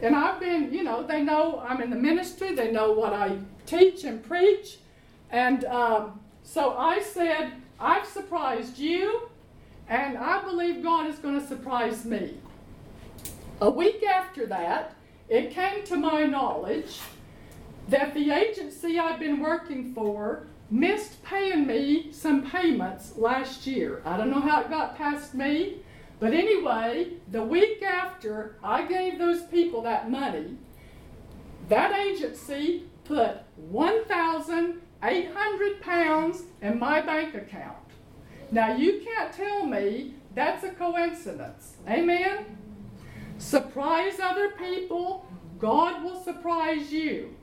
and 0.01 0.15
I've 0.15 0.39
been, 0.39 0.73
you 0.73 0.83
know, 0.83 1.03
they 1.03 1.21
know 1.21 1.63
I'm 1.67 1.81
in 1.81 1.89
the 1.89 1.95
ministry. 1.95 2.55
They 2.55 2.71
know 2.71 2.91
what 2.91 3.13
I 3.13 3.37
teach 3.65 4.03
and 4.03 4.23
preach, 4.23 4.79
and 5.29 5.63
um, 5.65 6.19
so 6.43 6.75
I 6.77 7.01
said, 7.01 7.53
I've 7.79 8.05
surprised 8.05 8.77
you, 8.77 9.29
and 9.87 10.17
I 10.17 10.43
believe 10.43 10.83
God 10.83 11.07
is 11.07 11.17
going 11.19 11.39
to 11.39 11.47
surprise 11.47 12.03
me. 12.03 12.37
A 13.61 13.69
week 13.69 14.03
after 14.03 14.47
that, 14.47 14.95
it 15.29 15.51
came 15.51 15.83
to 15.85 15.95
my 15.95 16.25
knowledge 16.25 16.99
that 17.87 18.13
the 18.13 18.31
agency 18.31 18.99
I've 18.99 19.19
been 19.19 19.39
working 19.39 19.93
for 19.93 20.47
missed 20.71 21.23
paying 21.23 21.67
me 21.67 22.11
some 22.11 22.49
payments 22.49 23.15
last 23.17 23.67
year. 23.67 24.01
I 24.05 24.17
don't 24.17 24.31
know 24.31 24.39
how 24.39 24.61
it 24.61 24.69
got 24.69 24.97
past 24.97 25.35
me, 25.35 25.79
but 26.19 26.33
anyway, 26.33 27.09
the 27.29 27.43
week 27.43 27.83
after 27.83 28.55
I 28.63 28.87
gave 28.87 29.19
those 29.19 29.41
people 29.43 29.81
that 29.81 30.09
money, 30.09 30.55
that 31.67 31.99
agency 31.99 32.85
put 33.03 33.39
1,800 33.57 35.81
pounds 35.81 36.43
in 36.61 36.79
my 36.79 37.01
bank 37.01 37.35
account. 37.35 37.75
Now 38.51 38.73
you 38.75 39.01
can't 39.03 39.33
tell 39.33 39.65
me 39.65 40.13
that's 40.35 40.63
a 40.63 40.69
coincidence. 40.69 41.73
Amen? 41.89 42.45
Surprise 43.37 44.21
other 44.21 44.51
people, 44.51 45.25
God 45.59 46.01
will 46.03 46.23
surprise 46.23 46.89
you. 46.91 47.35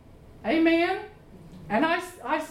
Amen? 0.46 1.00
And 1.68 1.84
I, 1.84 2.00
I, 2.24 2.42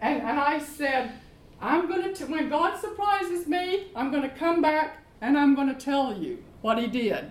and, 0.00 0.22
and 0.22 0.38
I 0.40 0.58
said, 0.58 1.12
I'm 1.60 1.88
going 1.88 2.14
to, 2.14 2.26
when 2.26 2.48
God 2.48 2.78
surprises 2.80 3.46
me, 3.46 3.88
I'm 3.94 4.10
going 4.10 4.22
to 4.22 4.34
come 4.36 4.62
back 4.62 4.98
and 5.20 5.36
I'm 5.36 5.54
going 5.54 5.68
to 5.68 5.78
tell 5.78 6.16
you 6.16 6.42
what 6.62 6.78
He 6.78 6.86
did. 6.86 7.30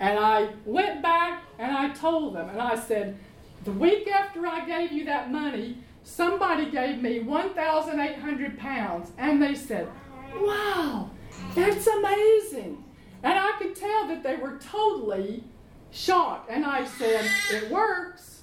And 0.00 0.18
I 0.18 0.50
went 0.64 1.02
back 1.02 1.42
and 1.58 1.76
I 1.76 1.90
told 1.90 2.34
them, 2.34 2.48
and 2.48 2.60
I 2.60 2.76
said, 2.76 3.18
the 3.64 3.72
week 3.72 4.08
after 4.08 4.46
I 4.46 4.64
gave 4.64 4.92
you 4.92 5.04
that 5.06 5.30
money, 5.30 5.78
somebody 6.02 6.70
gave 6.70 7.02
me 7.02 7.20
1,800 7.20 8.58
pounds. 8.58 9.12
And 9.18 9.42
they 9.42 9.54
said, 9.54 9.88
wow, 10.36 11.10
that's 11.54 11.86
amazing. 11.86 12.84
And 13.22 13.38
I 13.38 13.52
could 13.58 13.74
tell 13.74 14.06
that 14.08 14.22
they 14.22 14.36
were 14.36 14.58
totally 14.58 15.44
shocked. 15.90 16.50
And 16.50 16.64
I 16.64 16.84
said, 16.84 17.28
it 17.50 17.70
works. 17.70 18.42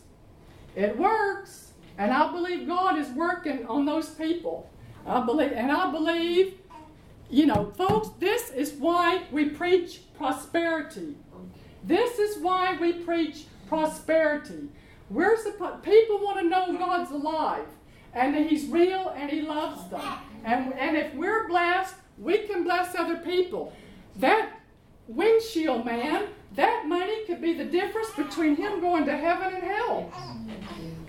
It 0.76 0.98
works. 0.98 1.65
And 1.98 2.12
I 2.12 2.32
believe 2.32 2.68
God 2.68 2.98
is 2.98 3.10
working 3.10 3.66
on 3.68 3.86
those 3.86 4.10
people. 4.10 4.70
I 5.06 5.24
believe, 5.26 5.52
and 5.54 5.72
I 5.72 5.92
believe, 5.92 6.56
you 7.30 7.46
know, 7.46 7.72
folks, 7.78 8.10
this 8.20 8.50
is 8.52 8.74
why 8.74 9.24
we 9.32 9.50
preach 9.50 10.02
prosperity. 10.18 11.16
This 11.84 12.20
is 12.20 12.42
why 12.42 12.78
we 12.80 12.94
preach 12.94 13.46
prosperity. 13.68 14.70
We're 15.10 15.38
supposed, 15.38 15.84
people 15.84 16.20
want 16.20 16.40
to 16.40 16.44
know 16.44 16.78
God's 16.78 17.12
alive 17.12 17.68
and 18.14 18.34
that 18.36 18.48
He's 18.48 18.66
real 18.66 19.14
and 19.16 19.30
He 19.30 19.42
loves 19.42 19.90
them. 19.90 20.18
And, 20.44 20.74
and 20.74 20.98
if 20.98 21.14
we're 21.14 21.48
blessed, 21.48 21.96
we 22.18 22.40
can 22.40 22.64
bless 22.64 22.96
other 22.96 23.18
people. 23.18 23.74
That 24.18 24.60
windshield 25.08 25.86
man, 25.86 26.28
that 26.56 26.86
money 26.88 27.26
could 27.26 27.42
be 27.42 27.54
the 27.54 27.66
difference 27.66 28.10
between 28.12 28.56
him 28.56 28.80
going 28.80 29.06
to 29.06 29.16
heaven 29.16 29.54
and 29.54 29.64
hell. 29.64 30.12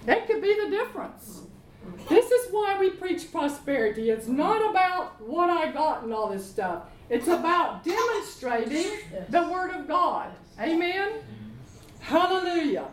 That 0.06 0.26
could 0.26 0.40
be 0.40 0.54
the 0.64 0.70
difference. 0.70 1.42
This 2.08 2.30
is 2.30 2.52
why 2.52 2.78
we 2.78 2.90
preach 2.90 3.30
prosperity. 3.30 4.10
It's 4.10 4.28
not 4.28 4.70
about 4.70 5.20
what 5.20 5.50
I 5.50 5.70
got 5.72 6.04
and 6.04 6.12
all 6.12 6.28
this 6.28 6.48
stuff. 6.48 6.84
It's 7.10 7.28
about 7.28 7.84
demonstrating 7.84 8.86
the 9.28 9.42
Word 9.48 9.70
of 9.72 9.86
God. 9.86 10.30
Amen? 10.60 11.10
Hallelujah. 12.00 12.88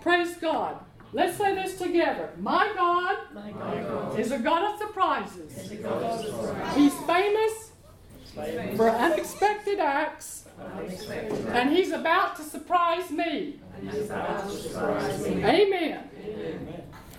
Praise 0.00 0.36
God. 0.36 0.78
Let's 1.12 1.36
say 1.36 1.54
this 1.54 1.78
together. 1.78 2.30
My 2.38 2.72
God, 2.74 3.18
My 3.34 3.52
God 3.52 4.18
is 4.18 4.32
a 4.32 4.38
God 4.38 4.72
of 4.72 4.80
surprises. 4.80 5.70
God 5.82 6.02
of 6.02 6.24
surprise. 6.24 6.76
He's 6.76 6.94
famous 7.00 7.72
for 8.76 8.90
unexpected 8.90 9.78
acts. 9.78 10.43
And 10.58 11.70
He's 11.70 11.92
about 11.92 12.36
to 12.36 12.42
surprise 12.42 13.10
me. 13.10 13.60
And 13.78 13.90
He's 13.90 14.06
about 14.06 14.48
to 14.48 14.56
surprise 14.56 15.26
me. 15.26 15.44
Amen. 15.44 16.08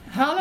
Hallelujah. 0.10 0.32